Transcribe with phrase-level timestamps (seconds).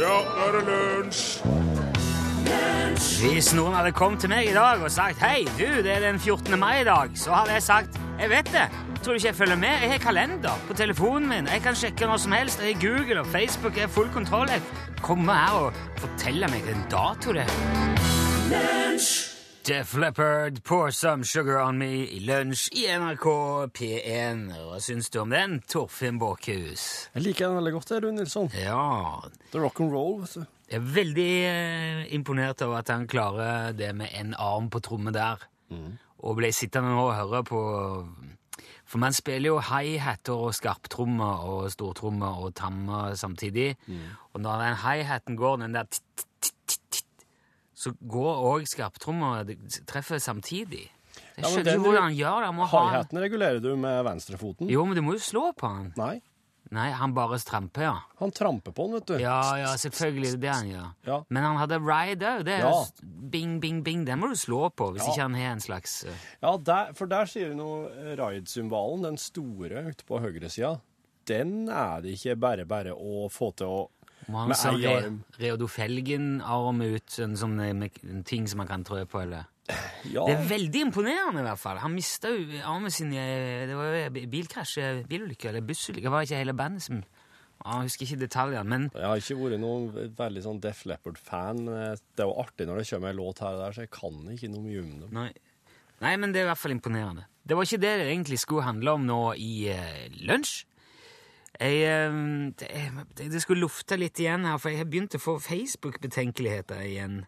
[0.00, 1.24] Ja, nå er det lunsj!
[3.20, 6.16] Hvis noen hadde kommet til meg i dag og sagt Hei, du, det er den
[6.16, 6.56] 14.
[6.58, 8.66] mai i dag, så hadde jeg sagt Jeg vet det.
[9.02, 9.84] Tror du ikke jeg følger med?
[9.84, 11.48] Jeg har kalender på telefonen min.
[11.52, 12.60] Jeg kan sjekke når som helst.
[12.64, 13.76] Jeg har Google og Facebook.
[13.76, 14.48] Jeg har full kontroll.
[14.48, 14.62] Jeg
[15.02, 17.48] kommer her og forteller meg en dato, det.
[19.62, 23.26] Def Leppard, Pour Some Sugar On Me i lunsj i NRK
[23.76, 24.46] P1.
[24.56, 26.84] Hva syns du om den, Torfinn Båkhus?
[27.12, 28.48] Jeg liker den veldig godt, du, Nilsson.
[28.56, 29.20] Ja,
[29.52, 30.46] The rock and roll, vet du.
[30.70, 35.18] Jeg er veldig eh, imponert over at han klarer det med en arm på trommet
[35.18, 35.44] der.
[36.24, 37.60] Og ble sittende nå og høre på
[38.90, 43.74] For man spiller jo high-hatter og skarptrommer og stortrommer og tammer samtidig.
[44.32, 46.29] Og når den high-hatten går, den der t -t
[47.80, 49.38] så går òg skarptromma
[49.88, 50.86] treffer samtidig.
[51.40, 52.48] Jeg skjønner ikke hvordan han gjør det.
[52.50, 52.82] Han må ha
[53.24, 54.68] regulerer du med venstrefoten.
[54.70, 55.88] Jo, men du må jo slå på han.
[55.98, 56.18] Nei,
[56.70, 57.94] Nei, han bare stramper, ja.
[58.20, 59.14] han tramper på den, vet du.
[59.18, 60.28] Ja, ja, selvfølgelig.
[60.30, 60.90] Det er det han gjør.
[61.08, 61.16] Ja.
[61.34, 62.44] Men han hadde ride òg.
[62.46, 62.84] Det er Ja.
[63.32, 64.04] bing, bing, bing.
[64.06, 65.10] Den må du slå på hvis Ja.
[65.10, 66.12] ikke han har en slags uh...
[66.42, 70.76] Ja, der, for der sier du noe eh, Ride-symbalen, den store ute på høyresida.
[71.26, 73.80] Den er det ikke bare bare å få til å
[74.30, 75.16] Må ha en sånn re, arm.
[75.40, 77.88] Reodor Felgen-arm ut, en sånn en
[78.28, 79.48] ting som man kan trø på, eller
[80.14, 81.80] Ja, Det er veldig imponerende, i hvert fall.
[81.82, 86.06] Han mista jo armen sin i eh, Det var jo bilkrasj, eh, bilulykke eller bussulykke.
[86.06, 87.02] Det var ikke hele bandet som
[87.60, 91.66] Jeg husker ikke detaljene, men jeg har ikke vært noen veldig sånn Def Leppard-fan.
[91.68, 94.22] Det er jo artig når det kommer en låt her og der, så jeg kan
[94.32, 95.10] ikke noe mye om dem.
[95.18, 95.30] Nei.
[96.00, 97.26] Nei, men det er i hvert fall imponerende.
[97.44, 100.64] Det var ikke det det egentlig skulle handle om nå i uh, lunsj.
[101.60, 106.80] Jeg, eh, det, skulle lufte litt igjen her, for jeg har begynt å få Facebook-betenkeligheter
[106.86, 107.18] igjen.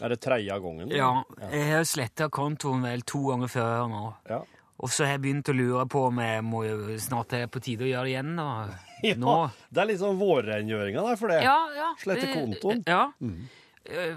[0.00, 0.92] Er det tredje gangen?
[0.92, 1.10] Ja,
[1.50, 4.02] jeg har sletta kontoen vel to ganger før nå.
[4.28, 4.42] Ja.
[4.80, 7.60] Og så har jeg begynt å lure på om jeg må jo snart er på
[7.60, 8.36] tide å gjøre det igjen.
[8.38, 8.46] da.
[9.00, 9.34] Ja, Nå.
[9.72, 11.38] Det er litt sånn vårrengjøringa der, for det.
[11.40, 11.86] Ja, ja.
[11.96, 12.82] Slette kontoen.
[12.84, 13.06] Ja.
[13.24, 13.46] Mm.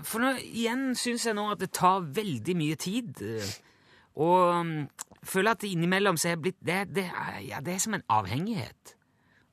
[0.04, 3.22] For nå, igjen syns jeg nå at det tar veldig mye tid.
[3.23, 3.54] eh,
[4.20, 4.73] Og um,
[5.23, 7.06] føler at innimellom så er jeg blitt det, det,
[7.48, 8.92] ja, det er som en avhengighet.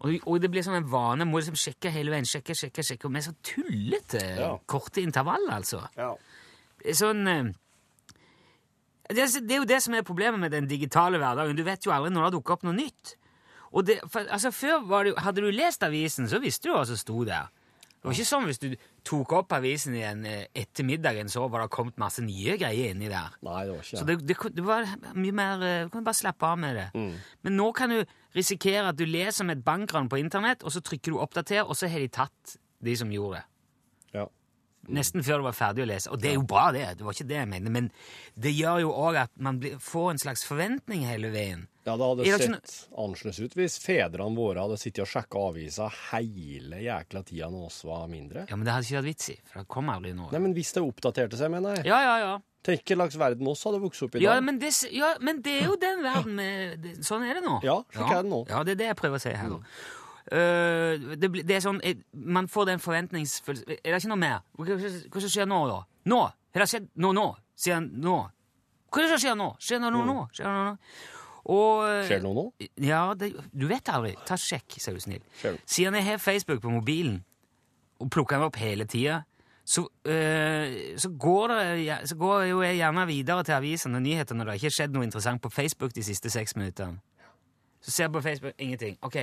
[0.00, 1.26] Og, og det blir sånn en vane.
[1.28, 2.24] Må liksom sjekke hele veien.
[2.24, 4.54] sjekke, sjekke, sjekke, med så tullete Ja.
[4.66, 5.82] korte intervall, altså.
[5.98, 6.14] Ja.
[6.96, 7.50] Sånn eh,
[9.10, 11.56] det, det er jo det som er problemet med den digitale hverdagen.
[11.58, 13.16] Du vet jo aldri når det dukker opp noe nytt.
[13.72, 16.96] Og det, for, altså Før jo- hadde du lest avisen, så visste du hva som
[16.98, 17.50] sto der.
[18.00, 18.68] Det var ikke sånn hvis du
[19.04, 23.10] tok opp avisen igjen eh, etter middagen, så var det kommet masse nye greier inni
[23.12, 23.34] der.
[23.44, 24.16] Nei, det var ikke Så det.
[24.24, 26.88] det, det, var mye mer eh, Du kan bare slappe av med det.
[27.44, 28.00] Men nå kan du
[28.36, 31.76] risikere at du leser om et bankran på internett, og så trykker du 'oppdater', og
[31.76, 33.44] så har de tatt de som gjorde det.
[34.16, 34.26] Ja.
[34.88, 36.10] Nesten før du var ferdig å lese.
[36.10, 36.86] Og det er jo bra, det.
[36.96, 37.70] Det var ikke det jeg mente.
[37.70, 37.90] Men
[38.32, 41.68] det gjør jo òg at man blir, får en slags forventning hele veien.
[41.86, 45.86] Ja, det hadde sett ikke annerledes ut hvis fedrene våre hadde sittet og sjekka avisa
[46.10, 48.44] hele jækla tida når oss var mindre.
[48.50, 50.28] Ja, Men det hadde ikke vært vits i, for det kom aldri noe.
[50.34, 51.88] Nei, men hvis det oppdaterte seg, mener jeg.
[51.88, 52.34] Ja, ja, ja.
[52.66, 54.44] Tenk hva slags verden oss hadde vokst opp i Ja dag.
[54.44, 56.42] men, det, ja, men det er jo den verden
[56.82, 57.56] det, Sånn er det nå.
[57.64, 58.42] Ja, slik er det nå.
[58.50, 59.62] Ja, det er det jeg prøver å si her nå.
[60.30, 64.42] Uh, det, det er sånn eh, Man får den forventningsfølelsen Er det ikke noe mer?
[64.60, 65.78] Hva, hva, skjer nå, da?
[66.12, 66.18] Nå!
[66.52, 67.24] Har det skjedd nå, nå?
[67.58, 68.18] Sier han nå.
[68.92, 69.48] Hva er skjer nå?
[69.62, 70.18] Skjer det noe nå?
[70.36, 70.76] Skjer det noe nå?
[71.44, 72.68] Og øh, Skjer det noe nå?
[72.84, 74.14] Ja, det, du vet aldri.
[74.28, 75.24] Ta sjekk, så er du snill.
[75.64, 77.22] Siden jeg har Facebook på mobilen,
[78.00, 79.22] og plukker den opp hele tida,
[79.64, 84.38] så, øh, så, går det, så går jo jeg gjerne videre til avisene og nyhetene
[84.38, 86.98] når det ikke har skjedd noe interessant på Facebook de siste seks minuttene.
[87.80, 88.98] Så ser jeg på Facebook ingenting.
[89.02, 89.16] Ok,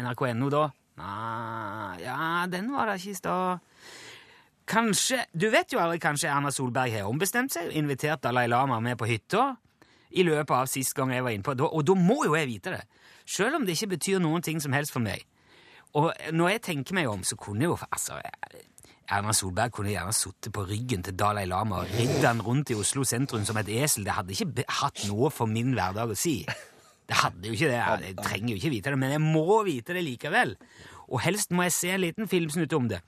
[0.00, 0.68] NRK.no da?
[1.00, 3.58] Nei, ja, den var det ikke i stad.
[4.70, 8.80] Kanskje Du vet jo aldri, kanskje Erna Solberg har ombestemt seg og invitert Dalai Lama
[8.80, 9.54] med på hytta
[10.10, 11.66] i løpet av sist gang jeg var inne på det.
[11.66, 12.82] Og da må jo jeg vite det.
[13.26, 15.22] Selv om det ikke betyr noen ting som helst for meg.
[15.98, 18.18] Og når jeg tenker meg om, så kunne jo altså,
[19.10, 22.78] Erna Solberg kunne gjerne sittet på ryggen til Dalai Lama og ridd han rundt i
[22.78, 24.06] Oslo sentrum som et esel.
[24.06, 26.40] Det hadde ikke hatt noe for min hverdag å si.
[27.10, 27.78] Det hadde jo ikke det.
[28.06, 30.54] Jeg trenger jo ikke vite det, men jeg må vite det likevel.
[31.10, 33.00] Og helst må jeg se en liten filmsnutt om det.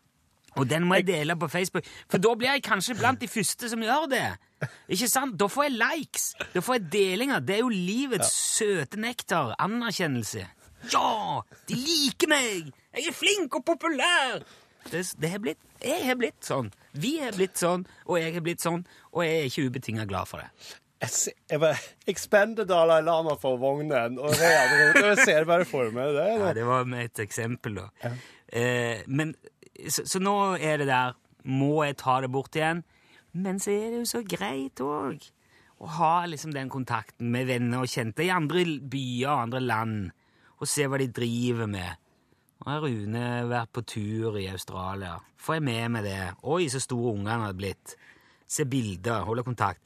[0.61, 3.69] Og den må jeg dele på Facebook, for da blir jeg kanskje blant de første
[3.73, 4.25] som gjør det.
[4.93, 5.37] Ikke sant?
[5.41, 7.41] Da får jeg likes, da får jeg delinger.
[7.41, 9.55] Det er jo livets søte nektar.
[9.65, 10.45] Anerkjennelse.
[10.93, 11.41] Ja!
[11.71, 12.69] De liker meg!
[12.93, 14.43] Jeg er flink og populær!
[14.91, 16.69] Det, det har blitt, jeg har blitt sånn.
[16.99, 18.81] Vi har blitt sånn, og jeg har blitt sånn,
[19.15, 20.49] og jeg er ikke ubetinga glad for det.
[21.03, 26.13] Jeg, jeg, bare- jeg spente Dalai Lama for vognen, og jeg ser bare for meg
[26.19, 26.27] det.
[26.35, 28.13] Ja, det var med et eksempel, da.
[28.53, 29.33] Eh, men,
[29.89, 32.85] så, så nå er det der Må jeg ta det bort igjen?
[33.33, 35.25] Men så er det jo så greit òg
[35.83, 40.13] å ha liksom den kontakten med venner og kjente i andre byer og andre land,
[40.63, 41.99] og se hva de driver med.
[42.63, 45.17] Nå har Rune vært på tur i Australia.
[45.43, 46.21] Får jeg med meg det?
[46.47, 47.97] Oi, så store ungene hadde blitt.
[48.47, 49.83] Se bilder, holde kontakt.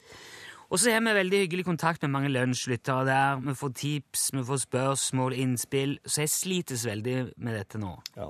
[0.67, 3.41] Og så har vi veldig hyggelig kontakt med mange lunsjlyttere der.
[3.41, 5.97] Vi får tips, vi får spørsmål, innspill.
[6.05, 7.95] Så jeg slites veldig med dette nå.
[8.19, 8.29] Ja.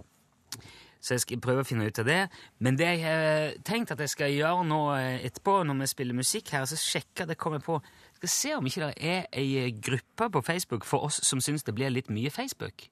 [1.00, 2.20] Så jeg skal prøve å finne ut av det.
[2.60, 6.18] Men det jeg har tenkt at jeg skal gjøre nå eh, etterpå, når vi spiller
[6.18, 7.80] musikk her, så sjekke det kommer på
[8.18, 11.76] Skal se om ikke det er ei gruppe på Facebook for oss som syns det
[11.78, 12.88] blir litt mye Facebook.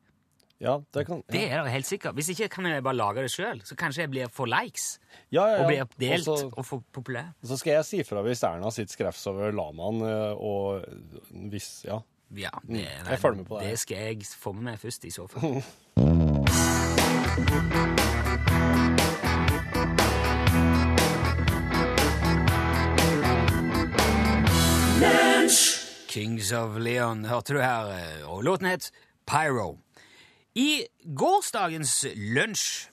[0.62, 2.14] ja, det kan Det er det helt sikkert.
[2.16, 3.60] Hvis ikke kan jeg bare lage det sjøl.
[3.66, 5.00] Så kanskje jeg blir for likes
[5.32, 7.34] Ja, ja, og blir delt Også, og for populær.
[7.44, 10.86] Så skal jeg si fra hvis Erna sitter skrevs over lamaen, eh, og
[11.52, 12.00] hvis Ja.
[12.36, 13.70] Ja, det, nei, jeg følger med på det.
[13.70, 15.62] det skal jeg få med meg først, i så fall.
[17.36, 17.52] Kings
[26.52, 28.92] of Leon hørte du her, eh, og låten het
[29.28, 29.80] Pyro.
[30.56, 30.86] I
[31.18, 32.90] gårsdagens lunsj,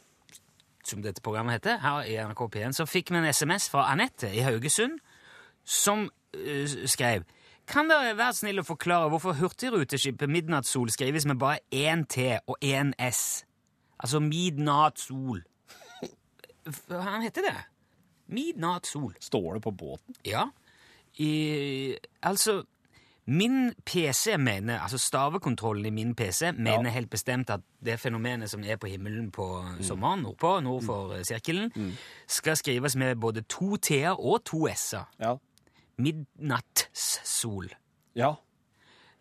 [0.85, 4.35] som dette programmet heter, her i NRK P1, så fikk vi en SMS fra Anette
[4.35, 4.99] i Haugesund,
[5.65, 7.23] som uh, skrev
[7.71, 12.59] Kan dere være snill å forklare hvorfor hurtigruteskipet Midnattssol skrives med bare én T og
[12.59, 13.47] én S?
[14.03, 15.45] Altså Midnattssol.
[16.91, 17.57] Han heter det.
[18.33, 19.17] Midnattssol.
[19.21, 20.15] Står det på båten?
[20.27, 20.49] Ja.
[21.19, 22.63] I, altså
[23.25, 28.65] Min PC mener, altså stavekontrollen i min PC mener helt bestemt at det fenomenet som
[28.65, 29.47] er på himmelen på
[29.81, 31.25] sommeren, nordpå, nord for mm.
[31.25, 31.71] sirkelen,
[32.27, 35.07] skal skrives med både to T-er og to S-er.
[35.21, 35.37] Ja.
[35.99, 37.71] Midnattssol.
[38.17, 38.35] Ja.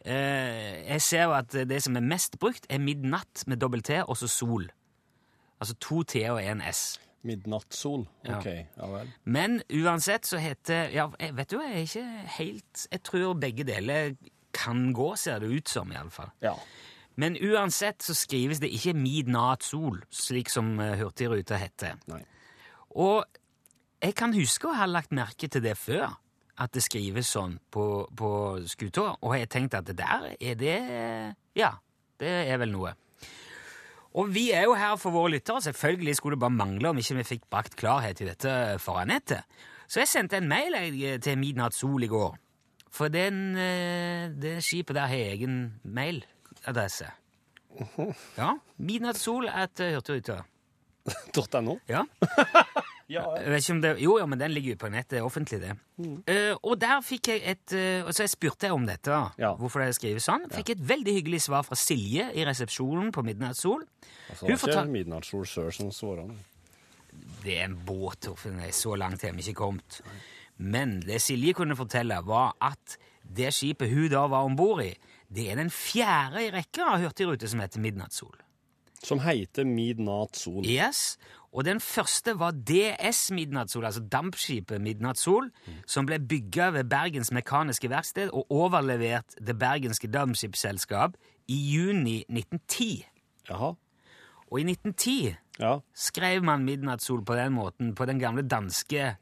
[0.05, 4.01] Eh, jeg ser jo at det som er mest brukt, er midnatt med dobbelt T
[4.01, 4.69] og så sol.
[5.61, 6.99] Altså to T-er og én S.
[7.27, 8.07] Midnattssol.
[8.25, 8.47] OK.
[8.49, 9.09] Ja vel.
[9.29, 12.05] Men uansett så heter Ja, vet du, jeg er ikke
[12.37, 14.15] helt Jeg tror begge deler
[14.57, 16.31] kan gå, ser det ut som, iallfall.
[16.43, 16.55] Ja.
[17.15, 22.01] Men uansett så skrives det ikke midnattssol, slik som eh, Hurtigruta heter.
[22.11, 22.19] Nei.
[22.99, 23.23] Og
[24.01, 26.17] jeg kan huske å ha lagt merke til det før,
[26.61, 27.85] at det skrives sånn på,
[28.17, 28.31] på
[28.69, 30.75] skuta, og jeg tenkte at det der er det
[31.57, 31.73] Ja,
[32.21, 32.93] det er vel noe.
[34.11, 35.63] Og vi er jo her for våre lyttere.
[35.63, 39.39] Selvfølgelig skulle det bare mangle om ikke vi fikk brakt klarhet i dette for Anette.
[39.87, 40.75] Så jeg sendte en mail
[41.23, 42.35] til Midnatt Sol i går.
[42.91, 47.07] For den, eh, det skipet der har egen mailadresse.
[48.37, 48.51] Ja.
[48.77, 50.41] Midnattssol etter Hurtigruta.
[51.63, 51.79] .no?
[53.11, 53.25] Ja.
[53.35, 53.59] Ja.
[53.83, 55.73] Det, jo, ja, men den ligger jo på nettet, det er offentlig det.
[56.31, 59.51] Eh, og der fikk jeg et, uh, så jeg spurte om dette, Ja.
[59.59, 60.47] hvorfor det skrives sånn.
[60.53, 63.83] Fikk et veldig hyggelig svar fra Silje i resepsjonen på Midnattssol.
[64.31, 66.31] Altså, det fortal- ikke Midnattssol sør som svarer.
[67.43, 70.01] Det er en båt, Torfinn, er så langt har vi ikke kommet.
[70.57, 74.93] Men det Silje kunne fortelle, var at det skipet hun da var om bord i,
[75.31, 78.35] det er den fjerde i rekka av hurtigruter som heter Midnattssol.
[79.01, 80.63] Som heter Midnattssol.
[80.67, 81.17] Yes,
[81.53, 85.49] og den første var DS Midnattssol, altså dampskipet Midnattssol,
[85.85, 91.17] som ble bygga ved Bergens Mekaniske Verksted og overlevert det bergenske dampskipsselskap
[91.51, 93.05] i juni 1910.
[93.49, 93.73] Jaha.
[94.51, 95.77] Og i 1910 Ja.
[95.93, 99.15] skrev man Midnattssol på den måten, på den gamle danske,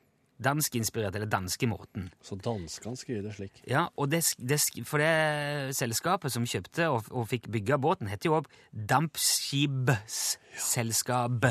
[0.43, 2.09] danskinspirerte, eller danske måten.
[2.23, 3.61] Så danskene skriver det slik.
[3.67, 8.29] Ja, og det, det, for det selskapet som kjøpte og, og fikk bygge båten, heter
[8.31, 8.53] jo også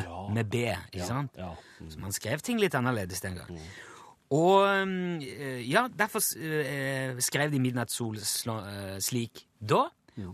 [0.05, 0.23] ja.
[0.35, 1.37] med B, ikke sant?
[1.37, 1.53] Ja.
[1.81, 1.91] Mm.
[1.93, 3.61] Så man skrev ting litt annerledes den gang.
[4.35, 5.21] Og um,
[5.65, 9.87] ja, derfor eh, skrev de Midnattssol eh, slik da.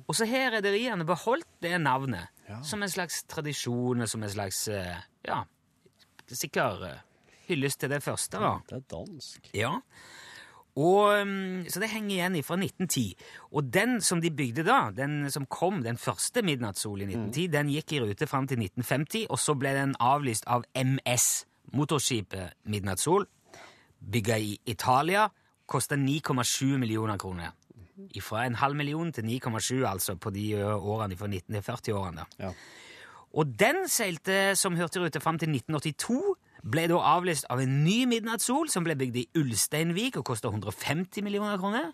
[0.09, 2.59] Og så har rederiene beholdt det navnet Ja.
[2.62, 5.45] som en slags tradisjon, som en slags eh, ja,
[6.28, 6.99] sikker eh,
[7.49, 8.39] hyllest til det første.
[8.41, 8.59] da.
[8.69, 9.51] Det er dansk.
[9.55, 9.77] Ja.
[10.75, 13.15] Og, um, så det henger igjen fra 1910.
[13.55, 17.71] Og den som de bygde da, den som kom, den første Midnattssol i 1910, den
[17.71, 21.47] gikk i rute fram til 1950, og så ble den avlyst av MS,
[21.79, 23.29] motorskipet Midnattssol,
[24.03, 25.29] bygga i Italia,
[25.67, 27.55] kosta 9,7 millioner kroner.
[28.21, 32.27] Fra en halv million til 9,7 altså på de årene fra 1940-årene.
[32.43, 32.51] Ja.
[33.35, 38.71] Og den seilte som hurtigrute fram til 1982, ble da avlyst av en ny midnattssol
[38.73, 41.90] som ble bygd i Ulsteinvik og kosta 150 millioner kroner.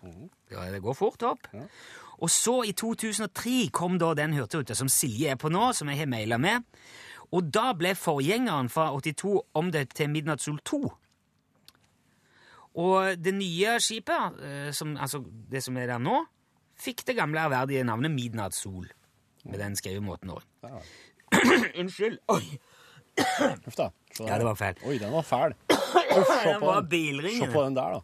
[0.51, 1.49] Ja, det går fort opp.
[2.21, 6.03] Og så, i 2003, kom da den hurtigruta som Silje er på nå, som jeg
[6.03, 6.67] har maila med.
[7.31, 10.81] Og da ble forgjengeren fra 82 omdøpt til Midnattssol 2.
[12.81, 16.21] Og det nye skipet, eh, som, altså det som er der nå,
[16.79, 18.87] fikk det gamle ærverdige navnet Midnattssol.
[19.43, 20.43] Med den skrivemåten òg.
[21.81, 22.19] Unnskyld.
[22.29, 22.43] Oi,
[23.67, 23.89] Uff da.
[24.19, 24.81] Ja, det var feil.
[24.85, 25.55] Oi, den var fæl.
[26.17, 27.21] Uff, se på var den.
[27.37, 28.01] Se på den der, da.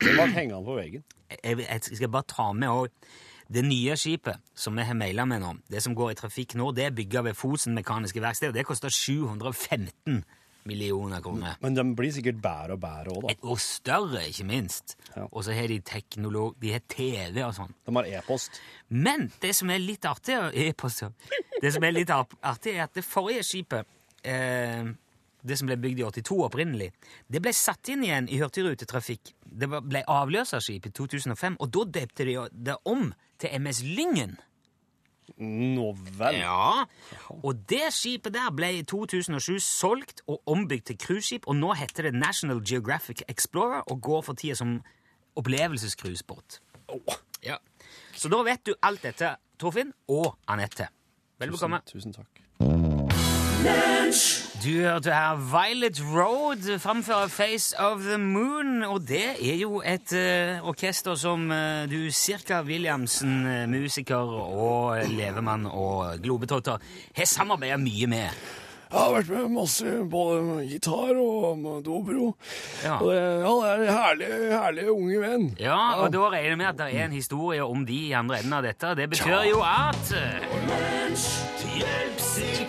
[0.00, 1.04] Den ble hengende på veggen.
[1.42, 2.88] jeg, jeg skal bare ta med òg
[3.54, 6.70] Det nye skipet som vi har maila med nå, det som går i trafikk nå,
[6.72, 10.22] det er bygga ved Fosen Mekaniske Verksted, det koster 715
[10.68, 11.56] millioner kroner.
[11.60, 13.34] Men de blir sikkert bedre og bedre òg, da.
[13.52, 14.96] Og større, ikke minst.
[15.14, 15.26] Ja.
[15.30, 16.54] Og så har de teknolog...
[16.62, 17.72] De har TV og sånn.
[17.84, 18.60] De har e-post.
[18.88, 21.04] Men det som er litt artig, e-post,
[21.60, 23.88] det som er litt ar- artig, er at det forrige skipet,
[24.24, 24.88] eh,
[25.44, 26.88] det som ble bygd i 82 opprinnelig,
[27.28, 29.34] det ble satt inn igjen i hurtigrutetrafikk.
[29.44, 32.38] Det ble avløserskip i 2005, og da døpte de
[32.70, 34.38] det om til MS Lyngen.
[35.42, 35.88] Nå
[36.18, 36.36] vel.
[36.38, 36.84] Ja,
[37.42, 42.08] og det skipet der ble i 2007 solgt og ombygd til cruiseskip, og nå heter
[42.08, 44.76] det National Geographic Explorer og går for tida som
[45.36, 46.60] opplevelsescruisebåt.
[46.88, 47.18] Oh.
[47.42, 47.58] Ja.
[48.14, 50.88] Så da vet du alt dette, Torfinn og Anette.
[51.42, 51.82] Vel bekomme.
[51.82, 52.43] tusen, tusen takk.
[54.64, 60.12] Du hørte her Violet Road framføre Face of the Moon, og det er jo et
[60.16, 66.80] uh, orkester som uh, du, Cirka Williamsen, uh, musiker og levemann og globetrotter,
[67.16, 68.44] har samarbeidet mye med.
[68.94, 72.34] Jeg har vært med masse både gitar og dobro.
[72.84, 73.00] Ja.
[73.00, 75.50] Og det, han er en herlig, herlig unge venn.
[75.60, 78.40] Ja, og da regner jeg med at det er en historie om de i andre
[78.40, 78.94] enden av dette.
[78.96, 80.14] Det betyr jo at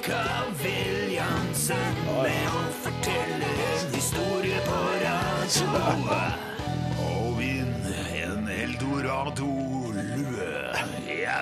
[0.06, 6.20] Cirka Williamsen med å fortelle en historie på radioa.
[7.02, 7.72] Og vinn
[8.14, 10.52] en eldorado-lue.
[11.10, 11.42] Ja.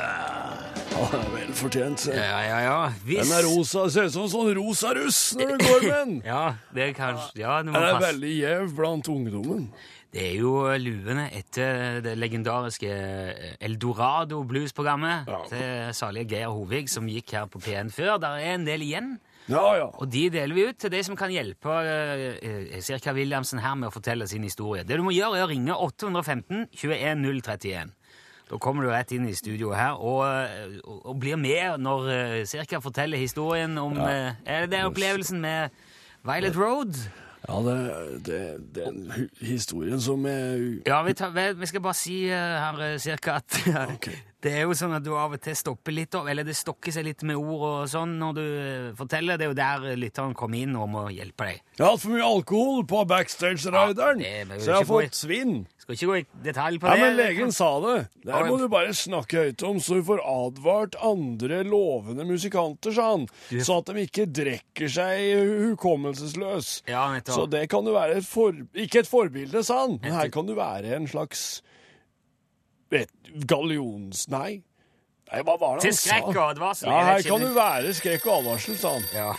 [1.34, 2.06] Vel fortjent.
[2.08, 2.78] ja, ja, ja.
[3.04, 3.28] Hvis...
[3.28, 6.16] Den er rosa, ser ut som en sånn rosa russ når du går med den.
[6.32, 8.06] Ja, det er kanskje Ja, du må Den er passe.
[8.14, 9.68] veldig gjev blant ungdommen.
[10.14, 15.40] Det er jo luene etter det legendariske eh, Eldorado blues-programmet Ja.
[15.50, 18.20] til salige Geir Hovig, som gikk her på P1 før.
[18.22, 19.16] Der er en del igjen,
[19.50, 19.88] Ja, ja.
[19.90, 23.90] og de deler vi ut til de som kan hjelpe uh, Cirka Williamsen her med
[23.90, 24.84] å fortelle sin historie.
[24.86, 27.92] Det du må gjøre, er å ringe 815 21 031.
[28.52, 32.46] Da kommer du rett inn i studioet her og, eh, og, og blir med når
[32.46, 34.36] Cirka forteller historien om ja.
[34.46, 35.74] Er det opplevelsen med
[36.24, 36.94] Violet Road?
[37.44, 37.58] Ja,
[38.24, 38.36] det,
[38.80, 42.80] er en historien som er Ja, vi, tar, vi vi skal bare si eh, her
[42.86, 43.58] eh, cirka at
[43.98, 44.16] okay.
[44.44, 46.96] det er jo sånn at du av og til stopper litt, opp, eller det stokker
[46.96, 49.36] seg litt med ord og sånn når du eh, forteller.
[49.40, 51.60] Det er jo der lytteren kommer inn og må hjelpe deg.
[51.76, 55.58] Jeg har hatt for mye alkohol på backstage-rideren, Ja, så jeg har fått svinn.
[55.84, 57.02] Skal ikke gå i detalj på Ja, det.
[57.04, 57.96] men legen sa det.
[58.24, 62.96] Det her må du bare snakke høyt om, så du får advart andre lovende musikanter,
[62.96, 63.26] sa han.
[63.52, 66.70] Så at de ikke drikker seg hukommelsesløs.
[66.88, 67.36] Ja, nettopp.
[67.36, 68.56] Så det kan jo være et for...
[68.80, 71.62] Ikke et forbilde, sa han, men her kan du være en slags
[72.94, 73.12] vet,
[73.50, 74.28] gallions...
[74.32, 74.62] Nei.
[75.34, 76.10] Nei, hva var det Til han sa?
[76.10, 76.92] skrekk og advarsel.
[76.94, 79.08] Ja, her kan du være skrekk og advarsel, sa han.
[79.16, 79.32] Ja.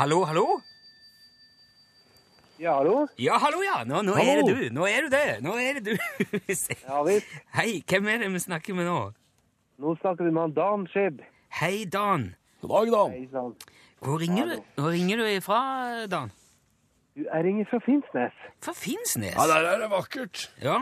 [0.00, 0.46] Hallo, hallo?
[2.64, 3.06] Ja, hallo?
[3.20, 3.82] Ja, hallo, ja.
[3.84, 4.60] Nå, nå er det du.
[4.72, 5.24] Nå er du det.
[5.44, 5.96] Nå er det du.
[6.88, 7.32] Ja visst.
[7.52, 9.00] Hei, hvem er det vi snakker med nå?
[9.84, 11.20] Nå snakker vi med han Dan Skib.
[11.58, 12.30] Hei, Dan.
[12.62, 13.12] God dag, Dan.
[13.18, 13.50] Hei Dan.
[14.00, 15.58] Hvor ringer du, Hvor ringer du ifra,
[16.08, 16.32] Dan?
[17.12, 18.38] Du, jeg ringer fra Finnsnes.
[18.64, 19.34] Fra Finnsnes?
[19.36, 20.46] Ja, der er det vakkert.
[20.64, 20.78] Ja.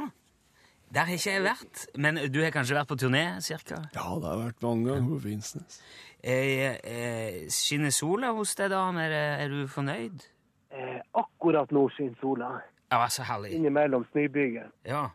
[0.95, 3.81] Der har ikke jeg vært, men du har kanskje vært på turné, cirka?
[3.97, 5.81] Ja, det har vært mange ganger på Finnsnes.
[6.23, 9.03] Eh, eh, skinner sola hos deg, Dan?
[9.03, 10.29] Er, er du fornøyd?
[10.73, 12.53] Eh, akkurat nå skinner sola.
[12.93, 13.53] Ja, så herlig.
[13.57, 14.71] Innimellom snøbyger.
[14.89, 15.07] Ja.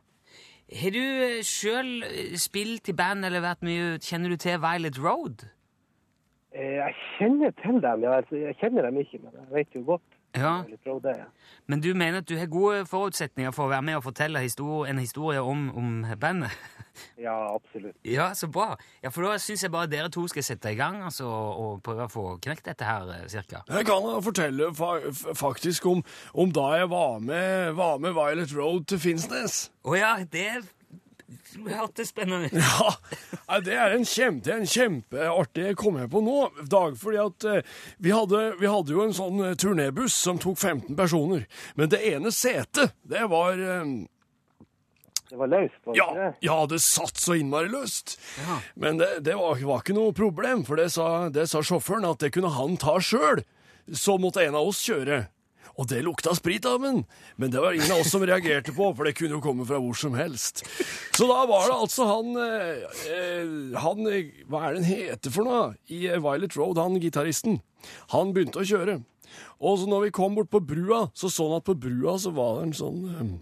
[0.82, 2.04] Har du eh, sjøl
[2.38, 5.48] spilt i band eller vært mye Kjenner du til Violet Road?
[6.52, 8.18] Eh, jeg kjenner til dem, ja.
[8.22, 10.17] Altså, jeg kjenner dem ikke, men jeg vet jo godt.
[10.36, 10.64] Ja.
[11.68, 14.92] Men du mener at du har gode forutsetninger for å være med og fortelle historie,
[14.92, 16.52] en historie om, om bandet?
[17.18, 17.94] Ja, absolutt.
[18.02, 18.72] Ja, så bra.
[19.04, 22.08] Ja, For da syns jeg bare dere to skal sette i gang altså, og prøve
[22.08, 23.62] å få knekt dette her, eh, cirka.
[23.70, 24.96] Jeg kan fortelle fa
[25.38, 26.02] faktisk om,
[26.34, 29.68] om da jeg var med, var med Violet Road til Finnsnes.
[29.86, 30.48] Å ja, det
[31.66, 32.58] hørtes spennende ut.
[33.48, 36.36] Ja, det er en, kjempe, det er en kjempeartig jeg kom jeg på nå,
[36.70, 40.60] Dag, fordi at eh, vi, hadde, vi hadde jo en sånn eh, turnébuss som tok
[40.60, 41.48] 15 personer,
[41.80, 43.84] men det ene setet, det var eh,
[45.32, 46.32] Det var løst, var det ja, ikke det?
[46.48, 48.18] ja, det satt så innmari løst.
[48.46, 48.60] Ja.
[48.76, 52.22] Men det, det var, var ikke noe problem, for det sa, det sa sjåføren at
[52.24, 53.44] det kunne han ta sjøl.
[53.96, 55.26] Så måtte en av oss kjøre.
[55.78, 57.04] Og det lukta sprit av den,
[57.38, 59.78] men det var ingen av oss som reagerte på, for det kunne jo komme fra
[59.82, 60.64] hvor som helst.
[61.14, 64.02] Så da var det altså han, eh, eh, han
[64.50, 65.76] Hva er det han heter for noe?
[65.94, 67.60] I eh, Violet Road, han gitaristen.
[68.16, 69.04] Han begynte å kjøre.
[69.62, 72.34] Og så når vi kom bort på brua, så så han at på brua så
[72.34, 73.36] var det en sånn eh,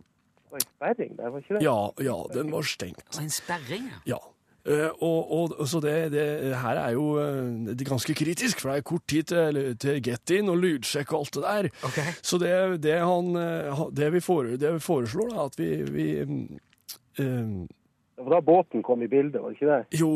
[0.00, 1.64] Det var en sperring der, var ikke det?
[1.66, 1.78] Ja,
[2.08, 3.04] ja, den var stengt.
[3.12, 4.16] Og en sperring, ja.
[4.16, 4.22] Ja.
[4.66, 6.26] Eh, og, og, så det, det
[6.58, 10.00] her er jo eh, det er ganske kritisk, for det er kort tid til, til
[10.02, 11.68] get-in og lydsjekk og alt det der.
[11.86, 12.14] Okay.
[12.18, 16.08] Så det, det, han, eh, det, vi fore, det vi foreslår, da, at vi, vi
[16.18, 17.54] eh,
[18.16, 20.00] Det var da båten kom i bildet, var det ikke det?
[20.00, 20.10] Jo,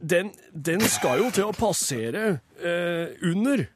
[0.00, 0.32] den,
[0.70, 2.26] den skal jo til å passere
[2.62, 3.66] eh, under.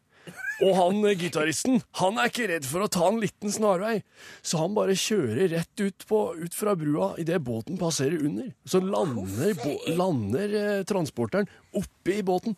[0.64, 3.98] Og han eh, gitaristen han er ikke redd for å ta en liten snarvei,
[4.40, 8.52] så han bare kjører rett ut, på, ut fra brua idet båten passerer under.
[8.64, 12.56] Så lander, bo, lander eh, transporteren oppe i båten.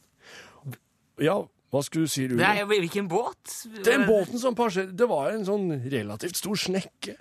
[1.18, 1.40] Ja,
[1.74, 2.40] hva skulle du si, Rune?
[2.40, 3.64] Nei, hvilken båt?
[3.84, 7.18] Den båten som passerer, det var en sånn relativt stor snekke.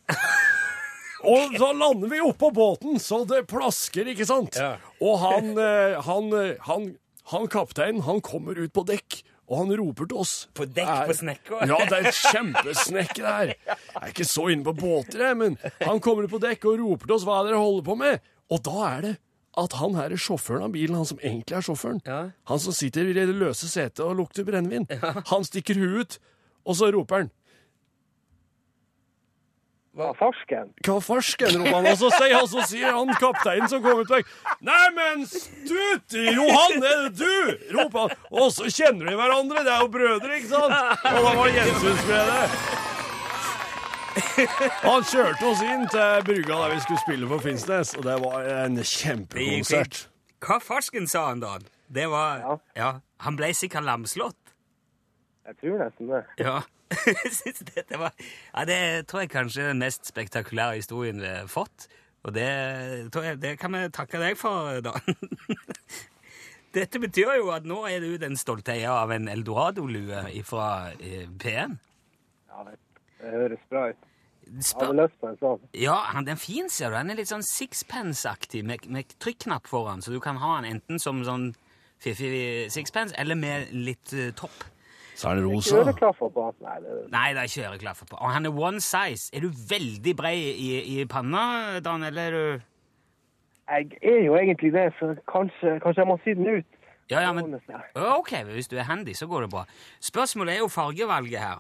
[1.28, 4.60] Og så lander vi oppå båten, så det plasker, ikke sant?
[4.62, 4.76] Ja.
[5.02, 6.92] Og han, eh, han, eh, han,
[7.34, 10.34] han kapteinen, han kommer ut på dekk, og han roper til oss.
[10.58, 11.60] På dekk Er- på snekka?
[11.70, 13.54] Ja, det er et kjempesnekke der.
[13.68, 17.08] Jeg er ikke så inne på båter, jeg, men han kommer på dekk og roper
[17.10, 18.20] til oss hva dere holder på med.
[18.52, 19.14] Og da er det
[19.58, 22.02] at han her er sjåføren av bilen, han som egentlig er sjåføren.
[22.06, 22.20] Ja.
[22.52, 24.86] Han som sitter i det løse setet og lukter brennevin.
[25.32, 26.20] Han stikker huet ut,
[26.68, 27.32] og så roper han
[29.98, 30.68] Ja, farsken.
[30.86, 34.12] Hva farsken, roper han, og så sier han, så sier han kapteinen som kom ut
[34.14, 34.28] vekk
[34.68, 37.74] Neimen, stuti, Johan, er det du?
[37.80, 38.14] roper han.
[38.30, 40.78] Og så kjenner de hverandre, det er jo brødre, ikke sant?
[41.02, 42.38] Og da var det gjensynsglede.
[44.82, 48.48] Han kjørte oss inn til brygga der vi skulle spille på Finnsnes, og det var
[48.64, 50.04] en kjempekonsert.
[50.46, 51.58] Hva farsken sa han da?
[51.90, 52.56] Det var Ja.
[52.78, 52.90] Ja.
[53.26, 54.38] Han ble sikkert lamslått.
[55.48, 56.24] Jeg tror nesten det.
[56.44, 56.60] Ja.
[57.40, 58.80] Synes dette var Ja, det
[59.10, 61.88] tror jeg kanskje er den mest spektakulære historien vi har fått.
[62.28, 62.48] Og det,
[63.14, 64.96] tror jeg, det kan vi takke deg for, da.
[66.78, 70.68] Dette betyr jo at nå er du den stolte eier av en Eldorado-lue fra
[71.00, 71.78] eh, P1.
[72.52, 72.76] Ja, det,
[73.22, 74.04] det høres bra ut.
[74.48, 75.64] Jeg hadde lyst på en sånn.
[75.76, 76.98] ja, han, den er fin, ser du.
[76.98, 81.02] Den er litt sånn sixpence-aktig, med, med trykknapp foran, så du kan ha den enten
[81.04, 81.50] som sånn
[82.04, 84.68] fiffig sixpence, eller med litt uh, topp.
[85.18, 85.80] Så er det rosa.
[85.82, 86.58] øreklaffer på han.
[86.62, 88.18] Nei, det, Nei, det er ikke øreklaffer på.
[88.22, 89.32] Og han er one size.
[89.34, 90.70] Er du veldig bred i,
[91.02, 92.66] i panna, Dan, eller er du
[93.68, 96.66] jeg er jo egentlig det, så kanskje, kanskje jeg må si den ut.
[97.12, 97.58] Ja, ja, men
[97.96, 99.66] Ok, hvis du er handy, så går det bra.
[100.00, 101.60] Spørsmålet er jo fargevalget her.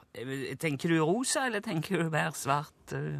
[0.59, 2.93] Tenker du rosa, eller tenker du mer svart?
[2.95, 3.17] eh?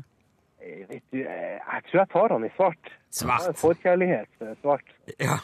[0.63, 2.93] Eh, Vet du, eh, jeg tror jeg tar han i svart.
[3.11, 3.49] Svart.
[3.49, 4.87] Jeg forkjærlighet svart.
[5.19, 5.35] Ja,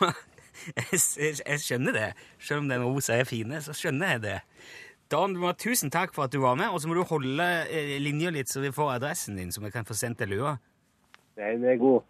[0.77, 2.07] jeg, jeg, jeg skjønner det.
[2.39, 4.39] Selv om den rosa er fine, så skjønner jeg det.
[5.11, 7.03] Dan, du må ha tusen takk for at du var med, og så må du
[7.05, 10.31] holde eh, linja litt, så vi får adressen din, så vi kan få sendt deg
[10.33, 10.55] lua.
[11.37, 12.01] Den er god.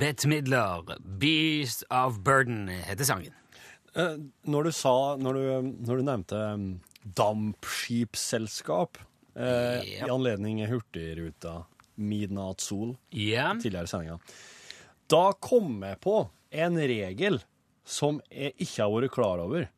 [0.00, 0.82] Bette Midler,
[1.18, 3.34] 'Beast of Burden' heter sangen.
[3.96, 5.40] Eh, Når du sa Når du,
[5.86, 6.80] når du nevnte um,
[7.16, 8.98] dampskipsselskap
[9.36, 10.06] eh, Ja.
[10.06, 11.64] i anledning Hurtigruta
[12.00, 13.54] Midnattssol yeah.
[13.60, 14.18] tidligere i sendinga,
[15.10, 16.16] da kom jeg på
[16.50, 17.40] en regel
[17.86, 19.68] som jeg ikke har vært klar over,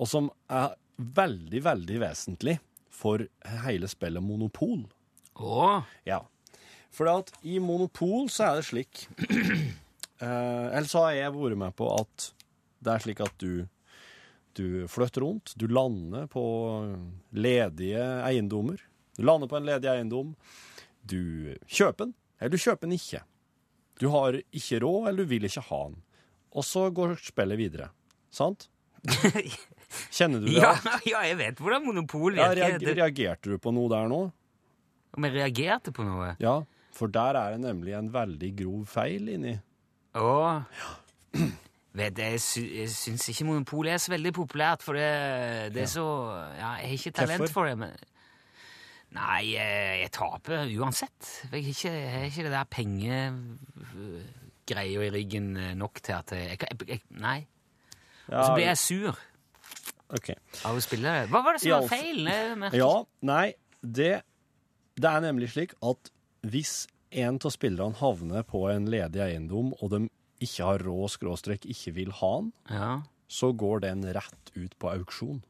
[0.00, 2.58] og som er veldig, veldig vesentlig
[2.92, 3.24] for
[3.64, 4.84] hele spillet Monopol.
[5.40, 5.80] Oh.
[6.04, 6.22] Ja.
[6.92, 11.76] For at i Monopol så er det slik eh, Eller så har jeg vært med
[11.78, 12.26] på at
[12.82, 13.68] det er slik at du
[14.52, 16.42] du flytter rundt, du lander på
[17.30, 18.80] ledige eiendommer.
[19.16, 20.34] Du lander på en ledig eiendom.
[21.06, 23.22] Du kjøper den, eller du kjøper den ikke.
[24.00, 25.98] Du har ikke råd, eller du vil ikke ha den.
[26.56, 27.90] Og så går spillet videre.
[28.34, 28.68] Sant?
[30.14, 30.58] Kjenner du det?
[30.60, 30.74] ja,
[31.08, 34.20] ja, jeg vet hvordan monopol Ja, reager, reagerte du på noe der nå?
[35.16, 36.34] Om jeg reagerte på noe?
[36.42, 36.60] Ja,
[36.94, 39.56] for der er det nemlig en veldig grov feil inni.
[40.18, 40.30] Å
[42.00, 45.08] Vet du, jeg, sy jeg syns ikke Monopol er så veldig populært, for det,
[45.74, 46.04] det er så
[46.54, 47.54] Ja, jeg har ikke talent Hvorfor?
[47.56, 47.96] for det, men
[49.16, 51.30] Nei, jeg, jeg taper uansett.
[51.50, 57.00] Jeg har ikke, det der pengegreia i ryggen eh, nok til at jeg, jeg, jeg
[57.18, 57.40] Nei.
[58.30, 59.10] Og så blir jeg sur
[60.14, 60.28] ok.
[60.68, 61.24] av å spille det.
[61.32, 62.20] Hva var det som var feil?
[62.78, 62.92] Ja,
[63.26, 63.48] nei,
[63.82, 64.12] det,
[64.94, 66.12] det er nemlig slik at
[66.46, 70.04] hvis en av spillerne havner på en ledig eiendom, og de
[70.46, 72.92] ikke har råd skråstrek ikke vil ha den, Ja.
[73.26, 75.42] så går den rett ut på auksjon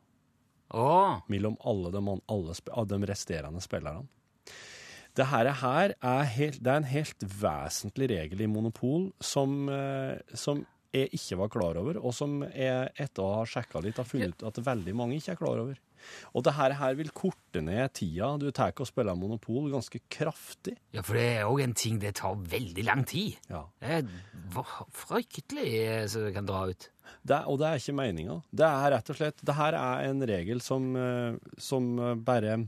[0.71, 1.23] Å.
[1.29, 2.55] mellom alle de, alle,
[2.87, 4.07] de resterende spillerne.
[5.19, 10.21] Det her, er- er, helt, det er en helt vesentlig regel i Monopol som, eh,
[10.35, 10.63] som
[10.95, 14.39] jeg ikke var klar over, og som jeg etter å ha sjekka litt har funnet
[14.39, 15.79] ut at veldig mange ikke er klar over.
[16.35, 20.77] Og det her, her vil korte ned tida du tar å spille Monopol ganske kraftig.
[20.95, 23.37] Ja, for det er òg en ting det tar veldig lang tid.
[23.51, 23.65] Ja.
[23.81, 26.89] Det er fryktelig eh, så det kan dra ut.
[27.27, 28.37] Det, og det er ikke meninga.
[28.55, 32.61] Det er rett og slett Det her er en regel som, eh, som eh, bare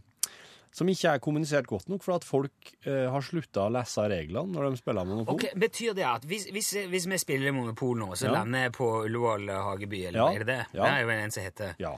[0.75, 4.55] Som ikke er kommunisert godt nok, for at folk eh, har slutta å lese reglene
[4.55, 5.37] når de spiller Monopol.
[5.37, 8.39] Ok, Betyr det at hvis, hvis, hvis vi spiller Monopol nå, så Ja.
[8.39, 10.61] lander jeg på Ullevål Hageby, eller Ja, er det det?
[10.73, 10.83] ja.
[10.83, 11.75] Det er jo en som heter.
[11.79, 11.93] Ja.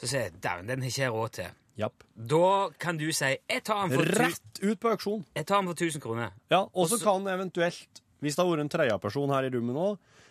[0.00, 1.50] Så sier jeg dæven, den har ikke jeg råd til.
[1.80, 2.04] Japp.
[2.16, 5.24] Da kan du si jeg tar den for, tu Rett ut på auksjon.
[5.36, 6.32] jeg tar den for 1000 kroner.
[6.52, 9.86] Ja, og så kan eventuelt, hvis det har vært en tredjeperson her i rommet nå,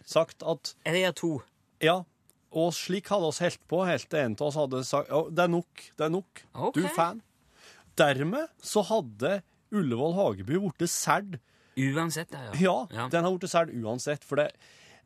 [0.06, 1.32] sagt at Jeg gir to.
[1.82, 2.04] ja,
[2.52, 5.44] og slik hadde oss helt på, helt til en av oss hadde sagt ja, det
[5.46, 6.44] er nok, det er nok.
[6.56, 6.74] Ok.
[6.76, 7.22] Du er fan.
[8.00, 9.42] Dermed så hadde
[9.76, 11.40] Ullevål Hageby blitt solgt
[11.80, 12.52] Uansett, ja.
[12.60, 13.08] Ja, Ja.
[13.10, 14.24] den har blitt solgt uansett.
[14.26, 14.52] For det,